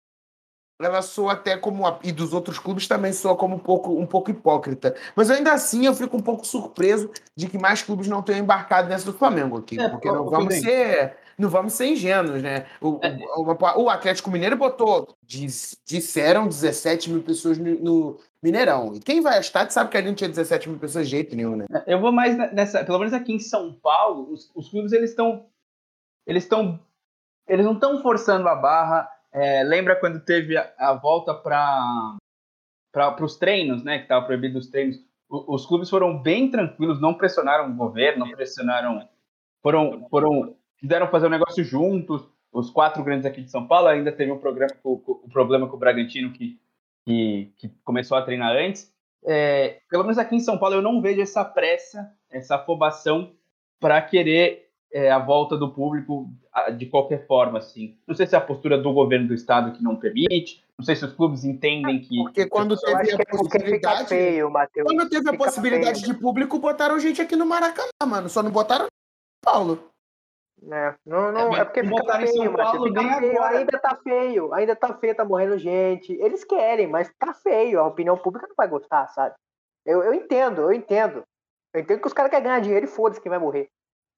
ela 0.82 1.02
soa 1.02 1.34
até 1.34 1.58
como 1.58 1.84
e 2.04 2.12
dos 2.12 2.34
outros 2.34 2.58
clubes 2.58 2.88
também 2.88 3.12
soa 3.12 3.36
como 3.36 3.56
um 3.56 3.60
pouco 3.60 4.00
um 4.00 4.06
pouco 4.06 4.32
hipócrita. 4.32 4.96
Mas 5.14 5.30
ainda 5.30 5.52
assim 5.52 5.86
eu 5.86 5.94
fico 5.94 6.16
um 6.16 6.22
pouco 6.22 6.48
surpreso 6.48 7.12
de 7.36 7.50
que 7.50 7.58
mais 7.58 7.82
clubes 7.82 8.08
não 8.08 8.22
tenham 8.22 8.40
embarcado 8.40 8.88
nessa 8.88 9.12
do 9.12 9.18
Flamengo 9.18 9.58
aqui, 9.58 9.80
é, 9.80 9.90
porque 9.90 10.10
não 10.10 10.30
vamos 10.30 10.56
ser 10.56 11.18
não 11.40 11.50
vamos 11.50 11.74
ser 11.74 11.88
ingênuos, 11.88 12.44
né? 12.44 12.66
O, 12.82 13.00
é. 13.02 13.18
o, 13.38 13.84
o 13.84 13.90
Atlético 13.90 14.30
Mineiro 14.30 14.58
botou 14.58 15.16
disseram 15.24 16.48
17 16.48 17.10
mil 17.10 17.24
pessoas 17.24 17.58
no, 17.58 17.80
no 17.80 18.20
Mineirão. 18.44 18.94
E 18.94 19.00
quem 19.00 19.22
vai 19.22 19.38
a 19.38 19.40
estádio 19.40 19.74
sabe 19.74 19.90
que 19.90 19.98
ali 19.98 20.08
não 20.08 20.16
tinha 20.16 20.30
17 20.30 20.68
mil 20.68 20.78
pessoas 20.78 21.06
de 21.06 21.12
jeito 21.12 21.36
nenhum, 21.36 21.56
né? 21.56 21.66
Eu 21.88 22.00
vou 22.00 22.12
mais 22.12 22.38
nessa. 22.54 22.84
Pelo 22.84 23.00
menos 23.00 23.14
aqui 23.14 23.34
em 23.34 23.40
São 23.40 23.74
Paulo, 23.74 24.32
os, 24.34 24.52
os 24.54 24.70
clubes 24.70 24.92
eles 24.92 25.12
estão. 25.12 25.46
Eles 26.28 26.44
estão. 26.44 26.80
Eles 27.48 27.66
não 27.66 27.74
estão 27.74 28.02
forçando 28.02 28.48
a 28.48 28.56
barra. 28.56 29.10
É, 29.32 29.64
lembra 29.64 29.96
quando 29.96 30.20
teve 30.20 30.58
a, 30.58 30.74
a 30.78 30.94
volta 30.94 31.34
para 31.34 32.18
para 32.92 33.24
os 33.24 33.38
treinos, 33.38 33.84
né? 33.84 33.98
Que 33.98 34.04
estava 34.04 34.26
proibido 34.26 34.60
os 34.60 34.68
treinos. 34.68 34.98
O, 35.30 35.56
os 35.56 35.66
clubes 35.66 35.90
foram 35.90 36.22
bem 36.22 36.50
tranquilos, 36.50 37.00
não 37.00 37.14
pressionaram 37.14 37.70
o 37.70 37.76
governo, 37.76 38.26
não 38.26 38.32
pressionaram. 38.36 39.08
Foram, 39.62 40.08
foram, 40.10 40.56
quiseram 40.80 41.08
fazer 41.08 41.26
o 41.26 41.30
um 41.30 41.32
negócio 41.32 41.64
juntos. 41.64 42.24
Os 42.52 42.70
quatro 42.70 43.04
grandes 43.04 43.26
aqui 43.26 43.42
de 43.42 43.52
São 43.52 43.68
Paulo 43.68 43.88
ainda 43.88 44.12
teve 44.12 44.32
um 44.32 44.40
programa 44.40 44.74
com, 44.82 44.98
com, 44.98 45.12
o 45.12 45.30
problema 45.30 45.68
com 45.68 45.76
o 45.76 45.80
Bragantino 45.80 46.32
que 46.32 46.60
que, 47.10 47.52
que 47.58 47.70
começou 47.84 48.18
a 48.18 48.22
treinar 48.22 48.56
antes. 48.56 48.94
É, 49.26 49.80
pelo 49.90 50.04
menos 50.04 50.18
aqui 50.18 50.36
em 50.36 50.40
São 50.40 50.58
Paulo 50.58 50.76
eu 50.76 50.82
não 50.82 51.02
vejo 51.02 51.22
essa 51.22 51.44
pressa, 51.44 52.12
essa 52.30 52.56
afobação 52.56 53.32
para 53.80 54.02
querer 54.02 54.70
é, 54.94 55.12
a 55.12 55.20
volta 55.20 55.58
do 55.58 55.72
público 55.72 56.30
de 56.78 56.86
qualquer 56.86 57.26
forma, 57.26 57.60
assim. 57.60 57.98
Não 58.08 58.16
sei 58.16 58.28
se 58.28 58.36
é 58.36 58.38
a 58.38 58.42
postura 58.42 58.78
do 58.78 58.94
governo 58.94 59.28
do 59.28 59.34
estado 59.34 59.72
que 59.72 59.84
não 59.84 59.96
permite, 59.96 60.64
não 60.78 60.86
sei 60.86 60.96
se 60.96 61.06
os 61.06 61.14
clubes 61.14 61.44
entendem 61.44 62.00
que. 62.00 62.16
Porque 62.18 62.48
quando 62.48 62.78
teve 62.78 63.12
a 63.12 63.16
é 63.16 63.26
possibilidade. 63.26 64.10
Feio. 64.10 64.52
Quando 64.84 65.10
teve 65.10 65.30
a 65.30 65.38
possibilidade 65.38 66.02
feio. 66.02 66.14
de 66.14 66.20
público, 66.20 66.60
botaram 66.60 67.00
gente 67.00 67.22
aqui 67.22 67.36
no 67.36 67.46
Maracanã, 67.46 67.90
mano. 68.08 68.30
Só 68.30 68.42
não 68.42 68.52
botaram 68.52 68.88
Paulo. 69.42 69.89
É, 70.72 70.94
não, 71.06 71.32
não, 71.32 71.56
é, 71.56 71.60
é 71.60 71.66
porque 71.66 71.84
fica 71.84 72.20
feio, 72.20 72.54
Paulo, 72.54 72.88
fica 72.88 73.20
feio, 73.20 73.44
ainda 73.44 73.80
tá 73.80 73.96
feio, 74.04 74.54
ainda 74.54 74.76
tá 74.76 74.94
feio, 74.94 75.16
tá 75.16 75.26
morrendo 75.26 75.58
gente. 75.58 76.12
Eles 76.14 76.44
querem, 76.44 76.88
mas 76.88 77.10
tá 77.18 77.34
feio, 77.34 77.80
a 77.80 77.88
opinião 77.88 78.18
pública 78.18 78.48
não 78.48 78.56
vai 78.56 78.68
gostar, 78.68 79.08
sabe? 79.08 79.36
Eu, 79.86 80.04
eu 80.04 80.14
entendo, 80.14 80.62
eu 80.62 80.74
entendo. 80.74 81.24
Eu 81.74 81.82
entendo 81.82 82.02
que 82.02 82.08
os 82.08 82.14
caras 82.14 82.30
querem 82.30 82.46
ganhar 82.46 82.60
dinheiro 82.60 82.86
e 82.86 82.90
foda-se 82.90 83.22
quem 83.22 83.30
vai 83.30 83.40
morrer. 83.40 83.70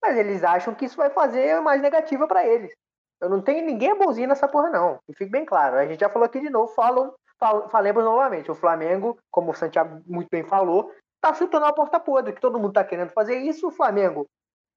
Mas 0.02 0.18
eles 0.18 0.44
acham 0.44 0.74
que 0.74 0.86
isso 0.86 0.98
vai 0.98 1.10
fazer 1.12 1.60
mais 1.62 1.82
negativa 1.82 2.28
para 2.28 2.46
eles. 2.46 2.74
Eu 3.22 3.30
não 3.30 3.42
tenho 3.42 3.64
ninguém 3.64 3.96
bonzinho 3.96 4.28
nessa 4.28 4.48
porra, 4.48 4.70
não. 4.72 5.00
E 5.08 5.16
fique 5.16 5.30
bem 5.30 5.46
claro. 5.46 5.78
A 5.78 5.86
gente 5.86 6.00
já 6.00 6.10
falou 6.10 6.26
aqui 6.26 6.39
de 6.39 6.50
novo, 6.50 6.74
falam, 6.74 7.14
fal, 7.39 7.70
falemos 7.70 8.04
novamente. 8.04 8.50
O 8.50 8.56
Flamengo, 8.56 9.18
como 9.30 9.52
o 9.52 9.56
Santiago 9.56 10.02
muito 10.08 10.28
bem 10.32 10.44
falou, 10.44 10.92
tá 11.22 11.34
chutando 11.36 11.66
a 11.66 11.74
porta 11.74 12.00
podre, 12.00 12.34
que 12.34 12.42
todo 12.42 12.60
mundo 12.60 12.74
tá 12.74 12.84
querendo 12.84 13.12
fazer 13.12 13.38
isso. 13.38 13.68
O 13.68 13.72
Flamengo 13.72 14.26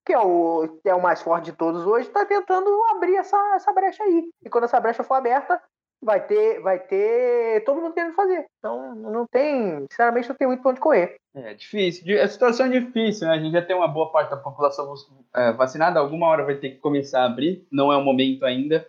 que 0.05 0.13
é 0.13 0.19
o, 0.19 0.69
que 0.83 0.89
é 0.89 0.95
o 0.95 1.03
mais 1.03 1.23
forte 1.23 1.47
de 1.47 1.53
todos 1.53 1.87
hoje, 1.87 2.07
está 2.07 2.25
tentando 2.27 2.71
abrir 2.91 3.17
essa, 3.17 3.37
essa 3.55 3.73
brecha 3.73 4.03
aí. 4.03 4.29
E 4.45 4.51
quando 4.51 4.65
essa 4.65 4.81
brecha 4.81 5.03
for 5.03 5.15
aberta, 5.15 5.61
vai 6.03 6.25
ter, 6.25 6.61
vai 6.61 6.79
ter 6.79 7.65
todo 7.65 7.81
mundo 7.81 7.95
querendo 7.95 8.15
fazer. 8.15 8.45
Então, 8.59 8.95
não 8.95 9.27
tem, 9.27 9.87
sinceramente, 9.91 10.29
não 10.29 10.37
tem 10.37 10.47
muito 10.47 10.61
para 10.61 10.73
onde 10.73 10.81
correr. 10.81 11.17
É 11.35 11.55
difícil. 11.55 12.23
A 12.23 12.29
situação 12.29 12.67
é 12.67 12.81
difícil, 12.81 13.27
né? 13.27 13.35
A 13.35 13.39
gente 13.39 13.53
já 13.53 13.63
tem 13.63 13.75
uma 13.75 13.89
boa 13.89 14.13
parte 14.13 14.31
da 14.31 14.37
população 14.37 14.93
é, 15.35 15.53
vacinada, 15.53 15.99
alguma 15.99 16.29
hora 16.29 16.45
vai 16.45 16.57
ter 16.57 16.71
que 16.71 16.79
começar 16.79 17.23
a 17.23 17.27
abrir. 17.27 17.67
Não 17.73 17.93
é 17.93 17.97
o 17.97 18.05
momento 18.05 18.45
ainda, 18.45 18.87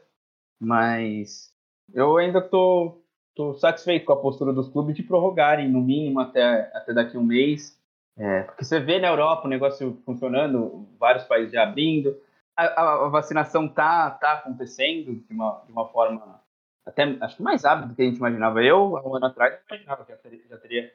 mas 0.59 1.53
eu 1.93 2.17
ainda 2.17 2.41
tô, 2.41 3.01
tô 3.33 3.53
satisfeito 3.55 4.05
com 4.05 4.13
a 4.13 4.21
postura 4.21 4.51
dos 4.51 4.67
clubes 4.67 4.95
de 4.95 5.03
prorrogarem, 5.03 5.69
no 5.69 5.81
mínimo, 5.81 6.19
até, 6.19 6.69
até 6.73 6.93
daqui 6.93 7.15
a 7.15 7.19
um 7.19 7.23
mês. 7.23 7.79
É, 8.17 8.43
porque 8.43 8.63
você 8.63 8.79
vê 8.79 8.99
na 8.99 9.09
Europa 9.09 9.45
o 9.45 9.49
negócio 9.49 10.01
funcionando, 10.05 10.87
vários 10.97 11.25
países 11.25 11.51
já 11.51 11.63
abrindo, 11.63 12.17
a, 12.55 13.05
a, 13.05 13.09
vacinação 13.09 13.67
tá, 13.67 14.09
tá 14.11 14.33
acontecendo 14.33 15.15
de 15.15 15.33
uma, 15.33 15.61
de 15.65 15.71
uma 15.71 15.87
forma 15.89 16.39
até 16.85 17.03
acho 17.19 17.37
que 17.37 17.43
mais 17.43 17.63
rápida 17.63 17.87
do 17.87 17.95
que 17.95 18.01
a 18.01 18.05
gente 18.05 18.17
imaginava. 18.17 18.63
Eu, 18.63 18.95
há 18.97 19.07
um 19.07 19.15
ano 19.15 19.25
atrás, 19.25 19.57
imaginava 19.69 20.05
que 20.05 20.11
já 20.11 20.17
teria, 20.17 20.41
já 20.47 20.57
teria 20.57 20.91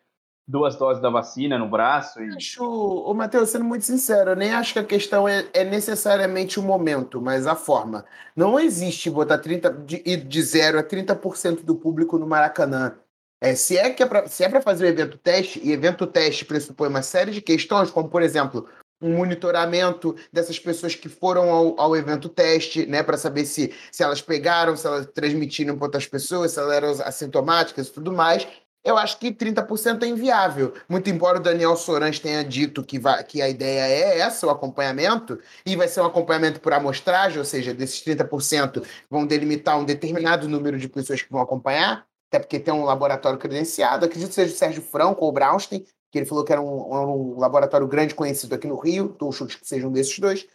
duas 0.46 0.76
doses 0.76 1.02
da 1.02 1.10
vacina 1.10 1.58
no 1.58 1.68
braço. 1.68 2.22
E... 2.22 2.36
Acho, 2.36 2.64
o 2.64 3.12
Matheus, 3.12 3.50
sendo 3.50 3.64
muito 3.64 3.84
sincero, 3.84 4.30
eu 4.30 4.36
nem 4.36 4.52
acho 4.52 4.72
que 4.72 4.78
a 4.78 4.84
questão 4.84 5.28
é, 5.28 5.46
é, 5.52 5.64
necessariamente 5.64 6.60
o 6.60 6.62
momento, 6.62 7.20
mas 7.20 7.46
a 7.46 7.56
forma. 7.56 8.04
Não 8.36 8.58
existe 8.58 9.10
botar 9.10 9.38
30, 9.38 9.70
de, 9.70 10.16
de 10.16 10.42
0 10.42 10.78
a 10.78 10.82
30% 10.84 11.64
do 11.64 11.74
público 11.74 12.18
no 12.18 12.26
Maracanã. 12.26 12.96
É, 13.40 13.54
se 13.54 13.76
é 13.76 13.90
que 13.90 14.02
é 14.02 14.06
para 14.06 14.24
é 14.26 14.60
fazer 14.60 14.84
o 14.84 14.88
evento 14.88 15.16
teste, 15.16 15.60
e 15.64 15.72
evento 15.72 16.06
teste 16.06 16.44
pressupõe 16.44 16.88
uma 16.88 17.02
série 17.02 17.30
de 17.30 17.40
questões, 17.40 17.90
como 17.90 18.08
por 18.08 18.22
exemplo, 18.22 18.68
um 19.00 19.16
monitoramento 19.16 20.14
dessas 20.30 20.58
pessoas 20.58 20.94
que 20.94 21.08
foram 21.08 21.50
ao, 21.50 21.80
ao 21.80 21.96
evento 21.96 22.28
teste, 22.28 22.84
né, 22.86 23.02
para 23.02 23.16
saber 23.16 23.46
se, 23.46 23.72
se 23.90 24.02
elas 24.02 24.20
pegaram, 24.20 24.76
se 24.76 24.86
elas 24.86 25.06
transmitiram 25.06 25.76
para 25.76 25.86
outras 25.86 26.06
pessoas, 26.06 26.52
se 26.52 26.58
elas 26.58 26.72
eram 26.72 26.90
assintomáticas 27.02 27.88
e 27.88 27.92
tudo 27.92 28.12
mais 28.12 28.46
eu 28.84 28.96
acho 28.96 29.18
que 29.18 29.30
30% 29.30 30.02
é 30.02 30.06
inviável. 30.06 30.72
Muito 30.88 31.10
embora 31.10 31.38
o 31.38 31.42
Daniel 31.42 31.76
Sorans 31.76 32.18
tenha 32.18 32.42
dito 32.42 32.82
que, 32.82 32.98
vai, 32.98 33.22
que 33.24 33.42
a 33.42 33.48
ideia 33.48 33.80
é 33.80 34.18
essa, 34.18 34.46
o 34.46 34.50
acompanhamento, 34.50 35.38
e 35.66 35.76
vai 35.76 35.86
ser 35.86 36.00
um 36.00 36.06
acompanhamento 36.06 36.60
por 36.60 36.72
amostragem, 36.72 37.38
ou 37.38 37.44
seja, 37.44 37.74
desses 37.74 38.02
30% 38.02 38.84
vão 39.08 39.26
delimitar 39.26 39.78
um 39.78 39.84
determinado 39.84 40.48
número 40.48 40.78
de 40.78 40.88
pessoas 40.88 41.20
que 41.22 41.30
vão 41.30 41.42
acompanhar, 41.42 42.06
até 42.30 42.38
porque 42.38 42.60
tem 42.60 42.72
um 42.72 42.84
laboratório 42.84 43.38
credenciado. 43.38 44.06
Acredito 44.06 44.28
que 44.28 44.34
seja 44.34 44.54
o 44.54 44.56
Sérgio 44.56 44.82
Franco 44.82 45.24
ou 45.24 45.30
o 45.30 45.32
Braunstein, 45.32 45.84
que 46.12 46.18
ele 46.18 46.26
falou 46.26 46.44
que 46.44 46.52
era 46.52 46.62
um, 46.62 47.34
um 47.34 47.38
laboratório 47.38 47.88
grande 47.88 48.14
conhecido 48.14 48.54
aqui 48.54 48.68
no 48.68 48.78
Rio, 48.78 49.10
estou 49.12 49.32
chute 49.32 49.58
que 49.58 49.66
sejam 49.66 49.90
desses 49.90 50.16
dois. 50.18 50.46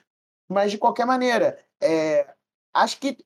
Mas, 0.49 0.71
de 0.71 0.77
qualquer 0.77 1.05
maneira, 1.05 1.57
é, 1.81 2.27
acho 2.73 2.97
que 2.99 3.17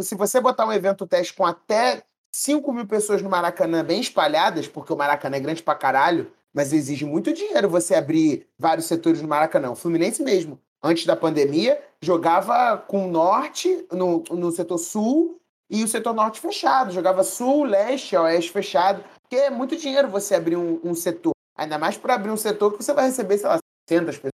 se 0.00 0.14
você 0.14 0.40
botar 0.40 0.66
um 0.66 0.72
evento 0.72 1.06
teste 1.06 1.34
com 1.34 1.44
até 1.44 2.02
5 2.32 2.72
mil 2.72 2.86
pessoas 2.86 3.20
no 3.20 3.28
Maracanã 3.28 3.84
bem 3.84 4.00
espalhadas, 4.00 4.66
porque 4.66 4.92
o 4.92 4.96
Maracanã 4.96 5.36
é 5.36 5.40
grande 5.40 5.62
pra 5.62 5.74
caralho, 5.74 6.32
mas 6.52 6.72
exige 6.72 7.04
muito 7.04 7.32
dinheiro 7.32 7.68
você 7.68 7.94
abrir 7.94 8.46
vários 8.58 8.86
setores 8.86 9.20
no 9.20 9.28
Maracanã. 9.28 9.70
O 9.70 9.76
Fluminense 9.76 10.22
mesmo, 10.22 10.58
antes 10.82 11.04
da 11.04 11.16
pandemia, 11.16 11.80
jogava 12.00 12.78
com 12.78 13.06
o 13.06 13.10
norte, 13.10 13.86
no, 13.92 14.22
no 14.30 14.50
setor 14.50 14.78
sul, 14.78 15.40
e 15.70 15.84
o 15.84 15.88
setor 15.88 16.14
norte 16.14 16.40
fechado. 16.40 16.92
Jogava 16.92 17.22
sul, 17.22 17.64
leste, 17.64 18.16
oeste 18.16 18.50
fechado. 18.50 19.04
Porque 19.22 19.36
é 19.36 19.50
muito 19.50 19.76
dinheiro 19.76 20.08
você 20.08 20.34
abrir 20.34 20.56
um, 20.56 20.80
um 20.82 20.94
setor. 20.94 21.32
Ainda 21.56 21.78
mais 21.78 21.96
para 21.96 22.14
abrir 22.14 22.30
um 22.30 22.36
setor 22.36 22.72
que 22.72 22.82
você 22.82 22.92
vai 22.92 23.06
receber, 23.06 23.38
sei 23.38 23.48
lá, 23.48 23.58
600 23.88 24.16
pessoas. 24.16 24.32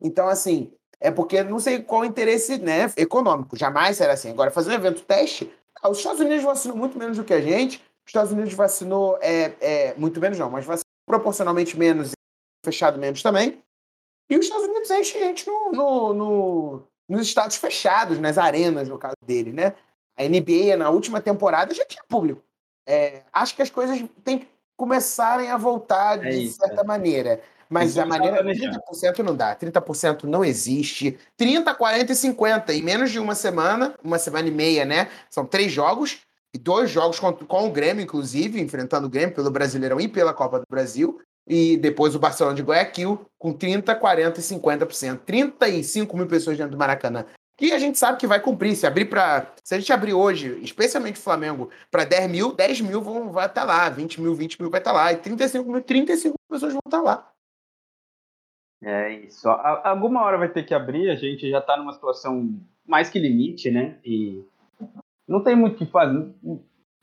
Então, 0.00 0.28
assim, 0.28 0.72
é 1.00 1.10
porque 1.10 1.42
não 1.42 1.58
sei 1.58 1.82
qual 1.82 2.02
o 2.02 2.04
interesse 2.04 2.58
né, 2.58 2.92
econômico. 2.96 3.56
Jamais 3.56 3.96
será 3.96 4.12
assim. 4.12 4.30
Agora, 4.30 4.50
fazer 4.50 4.70
um 4.70 4.74
evento 4.74 5.02
teste, 5.02 5.52
ah, 5.80 5.88
os 5.88 5.98
Estados 5.98 6.20
Unidos 6.20 6.44
vacinou 6.44 6.76
muito 6.76 6.98
menos 6.98 7.16
do 7.16 7.24
que 7.24 7.34
a 7.34 7.40
gente. 7.40 7.78
Os 8.04 8.10
Estados 8.10 8.32
Unidos 8.32 8.52
vacinou 8.54 9.18
é, 9.20 9.54
é, 9.60 9.94
muito 9.96 10.20
menos, 10.20 10.38
não, 10.38 10.50
mas 10.50 10.64
vacinou 10.64 10.84
proporcionalmente 11.06 11.78
menos 11.78 12.12
e 12.12 12.14
fechado 12.64 12.98
menos 12.98 13.22
também. 13.22 13.62
E 14.30 14.36
os 14.36 14.44
Estados 14.44 14.66
Unidos 14.66 14.90
enche 14.90 15.18
gente 15.18 15.46
no, 15.46 15.72
no, 15.72 16.14
no, 16.14 16.82
nos 17.08 17.26
estados 17.26 17.56
fechados, 17.56 18.18
nas 18.18 18.38
arenas, 18.38 18.88
no 18.88 18.98
caso 18.98 19.16
dele, 19.24 19.52
né? 19.52 19.74
A 20.16 20.24
NBA, 20.24 20.76
na 20.76 20.90
última 20.90 21.20
temporada, 21.20 21.74
já 21.74 21.84
tinha 21.84 22.02
público. 22.08 22.42
É, 22.86 23.22
acho 23.32 23.54
que 23.54 23.62
as 23.62 23.70
coisas 23.70 24.04
têm 24.24 24.40
que 24.40 24.48
começarem 24.76 25.50
a 25.50 25.56
voltar 25.56 26.16
de 26.16 26.46
é 26.46 26.50
certa 26.50 26.80
é. 26.80 26.84
maneira. 26.84 27.40
Mas 27.72 27.96
a 27.96 28.04
maneira. 28.04 28.44
30% 28.44 29.20
não 29.20 29.34
dá. 29.34 29.56
30% 29.56 30.24
não 30.24 30.44
existe. 30.44 31.18
30, 31.38 31.74
40 31.74 32.12
e 32.12 32.16
50. 32.16 32.74
Em 32.74 32.82
menos 32.82 33.10
de 33.10 33.18
uma 33.18 33.34
semana, 33.34 33.94
uma 34.04 34.18
semana 34.18 34.46
e 34.46 34.50
meia, 34.50 34.84
né? 34.84 35.08
São 35.30 35.46
três 35.46 35.72
jogos. 35.72 36.20
E 36.54 36.58
dois 36.58 36.90
jogos 36.90 37.18
com, 37.18 37.32
com 37.32 37.66
o 37.66 37.70
Grêmio, 37.70 38.02
inclusive, 38.02 38.60
enfrentando 38.60 39.06
o 39.06 39.10
Grêmio 39.10 39.34
pelo 39.34 39.50
Brasileirão 39.50 39.98
e 39.98 40.06
pela 40.06 40.34
Copa 40.34 40.58
do 40.58 40.66
Brasil. 40.68 41.18
E 41.48 41.78
depois 41.78 42.14
o 42.14 42.18
Barcelona 42.18 42.54
de 42.54 42.62
Guayaquil 42.62 43.24
com 43.38 43.54
30, 43.54 43.94
40 43.94 44.38
e 44.38 44.42
50%. 44.42 45.20
35 45.24 46.14
mil 46.14 46.26
pessoas 46.26 46.58
dentro 46.58 46.72
do 46.72 46.78
Maracanã. 46.78 47.24
Que 47.62 47.70
a 47.70 47.78
gente 47.78 47.96
sabe 47.96 48.18
que 48.18 48.26
vai 48.26 48.40
cumprir. 48.40 48.74
Se 48.74 48.88
abrir 48.88 49.04
para. 49.04 49.46
Se 49.62 49.72
a 49.72 49.78
gente 49.78 49.92
abrir 49.92 50.12
hoje, 50.12 50.58
especialmente 50.64 51.20
o 51.20 51.22
Flamengo, 51.22 51.70
para 51.92 52.04
10 52.04 52.28
mil, 52.28 52.52
10 52.52 52.80
mil 52.80 53.00
vão, 53.00 53.30
vai 53.30 53.46
estar 53.46 53.62
lá. 53.62 53.88
20 53.88 54.20
mil, 54.20 54.34
20 54.34 54.60
mil 54.60 54.68
vai 54.68 54.80
estar 54.80 54.90
lá. 54.90 55.12
E 55.12 55.18
35 55.18 55.70
mil, 55.70 55.80
35 55.80 56.30
mil 56.30 56.50
pessoas 56.50 56.72
vão 56.72 56.82
estar 56.84 57.00
lá. 57.00 57.32
É 58.82 59.12
isso. 59.12 59.48
alguma 59.48 60.22
hora 60.22 60.38
vai 60.38 60.48
ter 60.48 60.64
que 60.64 60.74
abrir, 60.74 61.08
a 61.08 61.14
gente 61.14 61.48
já 61.48 61.60
está 61.60 61.76
numa 61.76 61.92
situação 61.92 62.52
mais 62.84 63.08
que 63.08 63.20
limite, 63.20 63.70
né? 63.70 63.96
E 64.04 64.44
não 65.28 65.40
tem 65.40 65.54
muito 65.54 65.76
o 65.76 65.78
que 65.78 65.86
fazer. 65.86 66.34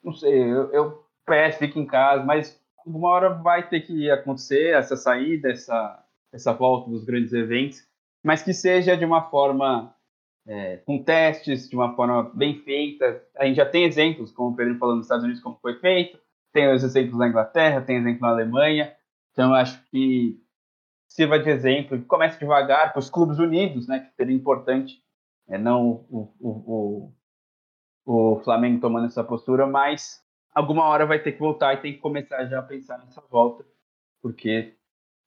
Não 0.04 0.14
sei, 0.14 0.44
eu, 0.44 0.74
eu 0.74 1.06
peço, 1.26 1.58
fico 1.58 1.80
em 1.80 1.86
casa, 1.86 2.22
mas 2.26 2.62
alguma 2.86 3.08
hora 3.08 3.30
vai 3.30 3.70
ter 3.70 3.80
que 3.80 4.12
acontecer 4.12 4.76
essa 4.76 4.98
saída, 4.98 5.52
essa, 5.52 6.04
essa 6.34 6.52
volta 6.52 6.90
dos 6.90 7.06
grandes 7.06 7.32
eventos, 7.32 7.88
mas 8.22 8.44
que 8.44 8.54
seja 8.54 8.98
de 8.98 9.06
uma 9.06 9.30
forma 9.30 9.96
é, 10.48 10.78
com 10.78 11.04
testes, 11.04 11.70
de 11.70 11.76
uma 11.76 11.96
forma 11.96 12.32
bem 12.34 12.60
feita. 12.64 13.24
A 13.38 13.46
gente 13.46 13.58
já 13.58 13.66
tem 13.66 13.84
exemplos, 13.84 14.32
como 14.32 14.52
o 14.52 14.56
Pedro 14.56 14.78
falou 14.78 14.96
nos 14.96 15.06
Estados 15.06 15.24
Unidos, 15.24 15.42
como 15.42 15.60
foi 15.62 15.76
feito, 15.80 16.20
tem 16.52 16.72
os 16.74 16.84
exemplos 16.84 17.18
na 17.18 17.28
Inglaterra, 17.28 17.82
tem 17.82 17.98
exemplo 17.98 18.22
na 18.22 18.30
Alemanha. 18.30 18.96
Então, 19.32 19.54
acho 19.54 19.82
que 19.86 20.42
sirva 21.08 21.40
de 21.40 21.50
exemplo 21.50 22.02
comece 22.06 22.40
devagar 22.40 22.92
para 22.92 23.00
os 23.00 23.10
clubes 23.10 23.40
unidos, 23.40 23.88
né, 23.88 24.00
que 24.00 24.16
seria 24.16 24.36
importante, 24.36 25.04
é, 25.48 25.58
não 25.58 26.06
o, 26.10 26.34
o, 26.40 27.12
o, 28.06 28.34
o 28.36 28.40
Flamengo 28.44 28.80
tomando 28.80 29.08
essa 29.08 29.24
postura, 29.24 29.66
mas 29.66 30.24
alguma 30.54 30.84
hora 30.86 31.06
vai 31.06 31.20
ter 31.20 31.32
que 31.32 31.40
voltar 31.40 31.74
e 31.74 31.82
tem 31.82 31.94
que 31.94 32.00
começar 32.00 32.46
já 32.46 32.60
a 32.60 32.64
pensar 32.64 33.00
nessa 33.00 33.22
volta, 33.30 33.66
porque 34.22 34.76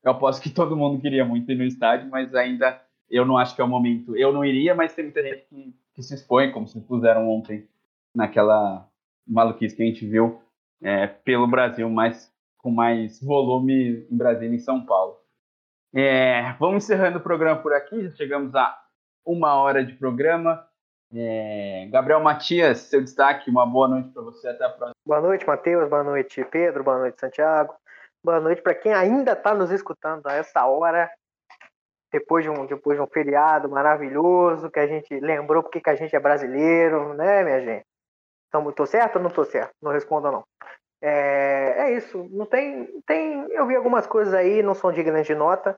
eu 0.04 0.12
aposto 0.12 0.42
que 0.42 0.50
todo 0.50 0.76
mundo 0.76 1.00
queria 1.00 1.24
muito 1.24 1.50
ir 1.50 1.56
no 1.56 1.64
estádio, 1.64 2.08
mas 2.08 2.34
ainda 2.34 2.80
eu 3.12 3.26
não 3.26 3.36
acho 3.36 3.54
que 3.54 3.60
é 3.60 3.64
o 3.64 3.68
momento. 3.68 4.16
Eu 4.16 4.32
não 4.32 4.42
iria, 4.42 4.74
mas 4.74 4.94
tem 4.94 5.04
muita 5.04 5.22
gente 5.22 5.44
que, 5.48 5.74
que 5.94 6.02
se 6.02 6.14
expõe, 6.14 6.50
como 6.50 6.66
se 6.66 6.80
puseram 6.80 7.28
ontem 7.28 7.68
naquela 8.14 8.88
maluquice 9.26 9.76
que 9.76 9.82
a 9.82 9.86
gente 9.86 10.06
viu 10.06 10.40
é, 10.82 11.06
pelo 11.06 11.46
Brasil, 11.46 11.88
mas 11.90 12.32
com 12.56 12.70
mais 12.70 13.20
volume 13.20 14.06
em 14.10 14.16
Brasília 14.16 14.52
e 14.52 14.56
em 14.56 14.58
São 14.58 14.84
Paulo. 14.84 15.18
É, 15.94 16.54
vamos 16.58 16.84
encerrando 16.84 17.18
o 17.18 17.22
programa 17.22 17.60
por 17.60 17.74
aqui, 17.74 18.02
já 18.02 18.10
chegamos 18.12 18.54
a 18.54 18.82
uma 19.26 19.54
hora 19.56 19.84
de 19.84 19.92
programa. 19.92 20.66
É, 21.14 21.86
Gabriel 21.90 22.20
Matias, 22.20 22.78
seu 22.78 23.02
destaque, 23.02 23.50
uma 23.50 23.66
boa 23.66 23.86
noite 23.86 24.08
para 24.08 24.22
você, 24.22 24.48
até 24.48 24.64
a 24.64 24.70
próxima. 24.70 24.94
Boa 25.06 25.20
noite, 25.20 25.46
Matheus, 25.46 25.88
boa 25.90 26.02
noite, 26.02 26.42
Pedro, 26.46 26.82
boa 26.82 26.98
noite, 26.98 27.20
Santiago. 27.20 27.74
Boa 28.24 28.40
noite 28.40 28.62
para 28.62 28.74
quem 28.74 28.94
ainda 28.94 29.32
está 29.32 29.54
nos 29.54 29.70
escutando 29.70 30.26
a 30.28 30.32
essa 30.32 30.64
hora, 30.64 31.10
depois 32.12 32.44
de, 32.44 32.50
um, 32.50 32.66
depois 32.66 32.96
de 32.96 33.02
um 33.02 33.06
feriado 33.06 33.68
maravilhoso, 33.70 34.70
que 34.70 34.78
a 34.78 34.86
gente 34.86 35.18
lembrou 35.18 35.62
porque 35.62 35.80
que 35.80 35.90
a 35.90 35.94
gente 35.94 36.14
é 36.14 36.20
brasileiro, 36.20 37.14
né, 37.14 37.42
minha 37.42 37.60
gente? 37.60 37.86
Então, 38.48 38.70
tô 38.72 38.84
certo 38.84 39.16
ou 39.16 39.22
não 39.22 39.30
tô 39.30 39.44
certo? 39.46 39.72
Não 39.80 39.92
respondo 39.92 40.30
não. 40.30 40.44
É, 41.00 41.74
é 41.78 41.96
isso. 41.96 42.28
Não 42.30 42.44
tem, 42.44 42.86
tem. 43.06 43.46
Eu 43.50 43.66
vi 43.66 43.74
algumas 43.74 44.06
coisas 44.06 44.34
aí, 44.34 44.62
não 44.62 44.74
são 44.74 44.92
dignas 44.92 45.26
de 45.26 45.34
nota. 45.34 45.76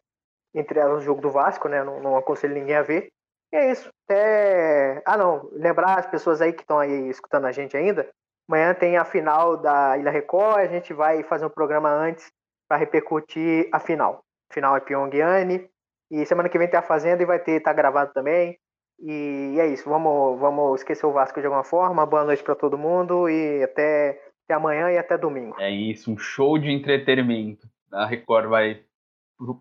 Entre 0.52 0.78
elas 0.78 0.98
o 0.98 1.04
jogo 1.04 1.20
do 1.20 1.30
Vasco, 1.30 1.68
né? 1.68 1.84
Não, 1.84 2.00
não 2.00 2.16
aconselho 2.16 2.54
ninguém 2.54 2.74
a 2.74 2.82
ver. 2.82 3.08
E 3.52 3.56
é 3.56 3.70
isso. 3.70 3.88
É... 4.10 5.00
Ah, 5.06 5.16
não. 5.16 5.48
Lembrar 5.52 5.98
as 5.98 6.06
pessoas 6.06 6.42
aí 6.42 6.52
que 6.52 6.62
estão 6.62 6.78
aí 6.78 7.08
escutando 7.08 7.46
a 7.46 7.52
gente 7.52 7.76
ainda. 7.76 8.08
Amanhã 8.48 8.74
tem 8.74 8.96
a 8.96 9.04
final 9.04 9.56
da 9.56 9.96
Ilha 9.96 10.10
Record. 10.10 10.58
A 10.58 10.66
gente 10.66 10.92
vai 10.92 11.22
fazer 11.22 11.46
um 11.46 11.50
programa 11.50 11.88
antes 11.88 12.30
para 12.68 12.76
repercutir 12.76 13.68
a 13.72 13.78
final. 13.78 14.24
A 14.50 14.54
final 14.54 14.76
é 14.76 14.80
Pyongyang. 14.80 15.70
E 16.10 16.24
semana 16.26 16.48
que 16.48 16.58
vem 16.58 16.68
tem 16.68 16.78
a 16.78 16.82
Fazenda 16.82 17.22
e 17.22 17.26
vai 17.26 17.38
ter, 17.38 17.60
tá 17.60 17.72
gravado 17.72 18.12
também. 18.12 18.58
E 19.00 19.56
é 19.58 19.66
isso. 19.66 19.88
Vamos, 19.88 20.38
vamos 20.38 20.80
esquecer 20.80 21.06
o 21.06 21.12
Vasco 21.12 21.40
de 21.40 21.46
alguma 21.46 21.64
forma. 21.64 22.06
Boa 22.06 22.24
noite 22.24 22.42
para 22.42 22.54
todo 22.54 22.78
mundo 22.78 23.28
e 23.28 23.62
até 23.62 24.20
até 24.44 24.54
amanhã 24.54 24.90
e 24.90 24.98
até 24.98 25.16
domingo. 25.16 25.56
É 25.58 25.70
isso, 25.70 26.12
um 26.12 26.18
show 26.18 26.58
de 26.58 26.70
entretenimento. 26.70 27.66
A 27.92 28.06
Record 28.06 28.48
vai 28.48 28.82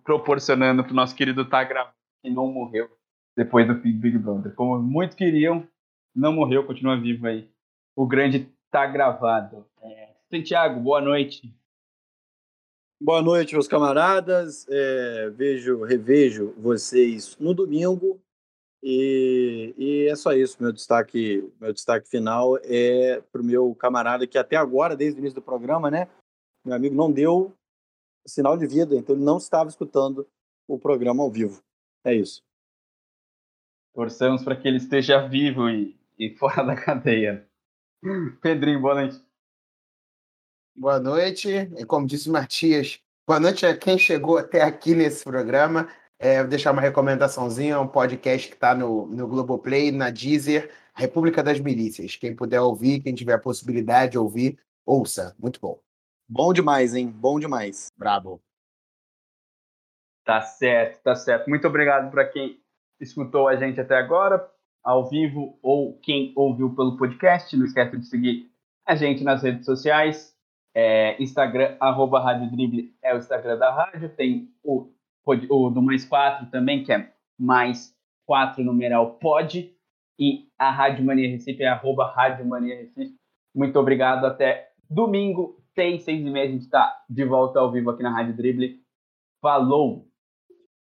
proporcionando 0.03 0.83
para 0.83 0.91
o 0.91 0.95
nosso 0.95 1.15
querido 1.15 1.47
Tagra, 1.49 1.91
que 2.21 2.29
não 2.29 2.47
morreu 2.47 2.89
depois 3.35 3.65
do 3.65 3.73
Big 3.75 4.17
Brother. 4.17 4.53
Como 4.53 4.77
muitos 4.79 5.15
queriam, 5.15 5.67
não 6.15 6.33
morreu, 6.33 6.65
continua 6.65 6.99
vivo 6.99 7.27
aí. 7.27 7.49
O 7.95 8.05
grande 8.05 8.49
tá 8.69 8.85
gravado. 8.85 9.65
É, 9.81 10.09
Santiago, 10.29 10.79
boa 10.79 11.01
noite. 11.01 11.53
Boa 13.03 13.21
noite, 13.21 13.51
meus 13.51 13.67
camaradas. 13.67 14.65
É, 14.69 15.29
vejo, 15.31 15.83
revejo 15.83 16.53
vocês 16.57 17.35
no 17.37 17.53
domingo 17.53 18.17
e, 18.81 19.75
e, 19.77 20.07
é 20.07 20.15
só 20.15 20.31
isso. 20.31 20.55
Meu 20.63 20.71
destaque, 20.71 21.51
meu 21.59 21.73
destaque 21.73 22.07
final 22.07 22.57
é 22.63 23.19
para 23.29 23.41
o 23.41 23.43
meu 23.43 23.75
camarada 23.75 24.25
que 24.25 24.37
até 24.37 24.55
agora, 24.55 24.95
desde 24.95 25.19
o 25.19 25.21
início 25.21 25.35
do 25.35 25.41
programa, 25.41 25.91
né, 25.91 26.07
meu 26.65 26.73
amigo 26.73 26.95
não 26.95 27.11
deu 27.11 27.53
sinal 28.25 28.57
de 28.57 28.65
vida, 28.65 28.95
então 28.95 29.13
ele 29.13 29.25
não 29.25 29.35
estava 29.35 29.69
escutando 29.69 30.25
o 30.65 30.79
programa 30.79 31.23
ao 31.23 31.29
vivo. 31.29 31.61
É 32.05 32.15
isso. 32.15 32.41
Torçamos 33.93 34.45
para 34.45 34.55
que 34.55 34.65
ele 34.65 34.77
esteja 34.77 35.27
vivo 35.27 35.69
e, 35.69 35.93
e 36.17 36.29
fora 36.37 36.63
da 36.63 36.73
cadeia. 36.73 37.45
Pedrinho, 38.41 38.79
boa 38.79 38.95
noite. 38.95 39.32
Boa 40.76 40.99
noite. 40.99 41.49
E 41.49 41.86
como 41.86 42.07
disse 42.07 42.30
o 42.30 42.32
Matias, 42.32 43.03
Boa 43.26 43.39
noite 43.39 43.65
a 43.65 43.76
quem 43.76 43.97
chegou 43.97 44.38
até 44.38 44.61
aqui 44.61 44.93
nesse 44.93 45.24
programa. 45.24 45.88
É, 46.19 46.41
vou 46.41 46.49
deixar 46.49 46.74
uma 46.74 46.82
recomendaçãozinha, 46.82 47.80
um 47.80 47.88
podcast 47.88 48.49
que 48.49 48.53
está 48.53 48.76
no, 48.76 49.07
no 49.07 49.26
Globoplay, 49.30 49.93
na 49.93 50.09
Deezer, 50.09 50.69
República 50.93 51.41
das 51.41 51.57
Milícias. 51.57 52.17
Quem 52.17 52.36
puder 52.36 52.59
ouvir, 52.59 52.99
quem 52.99 53.15
tiver 53.15 53.36
a 53.36 53.39
possibilidade 53.39 54.11
de 54.11 54.17
ouvir, 54.17 54.59
ouça. 54.86 55.34
Muito 55.39 55.57
bom. 55.61 55.80
Bom 56.28 56.51
demais, 56.51 56.93
hein? 56.93 57.09
Bom 57.09 57.39
demais. 57.39 57.88
Brabo. 57.97 58.41
Tá 60.26 60.41
certo, 60.41 61.01
tá 61.01 61.15
certo. 61.15 61.49
Muito 61.49 61.65
obrigado 61.65 62.11
para 62.11 62.28
quem 62.28 62.61
escutou 62.99 63.47
a 63.47 63.55
gente 63.55 63.80
até 63.80 63.95
agora, 63.95 64.45
ao 64.84 65.09
vivo, 65.09 65.57
ou 65.61 65.97
quem 65.99 66.34
ouviu 66.36 66.76
pelo 66.76 66.97
podcast. 66.97 67.55
Não 67.55 67.65
esqueça 67.65 67.97
de 67.97 68.05
seguir 68.05 68.51
a 68.86 68.97
gente 68.97 69.24
nas 69.24 69.41
redes 69.41 69.65
sociais. 69.65 70.32
É, 70.76 71.21
Instagram, 71.21 71.76
arroba 71.80 72.19
Rádio 72.19 72.49
Drible 72.49 72.95
é 73.01 73.13
o 73.13 73.17
Instagram 73.17 73.57
da 73.57 73.71
rádio. 73.71 74.09
Tem 74.09 74.49
o, 74.63 74.89
o 75.26 75.69
do 75.69 75.82
Mais 75.82 76.05
4 76.05 76.47
também, 76.47 76.84
que 76.84 76.91
é 76.91 77.11
mais 77.38 77.95
4 78.26 78.63
numeral 78.63 79.15
pod. 79.15 79.71
E 80.19 80.47
a 80.57 80.71
Rádio 80.71 81.05
Mania 81.05 81.30
Recife 81.30 81.63
é 81.63 81.67
arroba 81.67 82.11
Rádio 82.11 82.45
Mania 82.45 82.76
Recife. 82.76 83.15
Muito 83.53 83.78
obrigado. 83.80 84.26
Até 84.26 84.71
domingo, 84.89 85.57
seis, 85.76 86.03
seis 86.03 86.26
e 86.26 86.30
meia, 86.30 86.45
a 86.47 86.51
gente 86.51 86.63
está 86.63 87.03
de 87.09 87.26
volta 87.26 87.59
ao 87.59 87.71
vivo 87.71 87.89
aqui 87.89 88.03
na 88.03 88.11
Rádio 88.11 88.36
Drible. 88.36 88.80
Falou! 89.41 90.12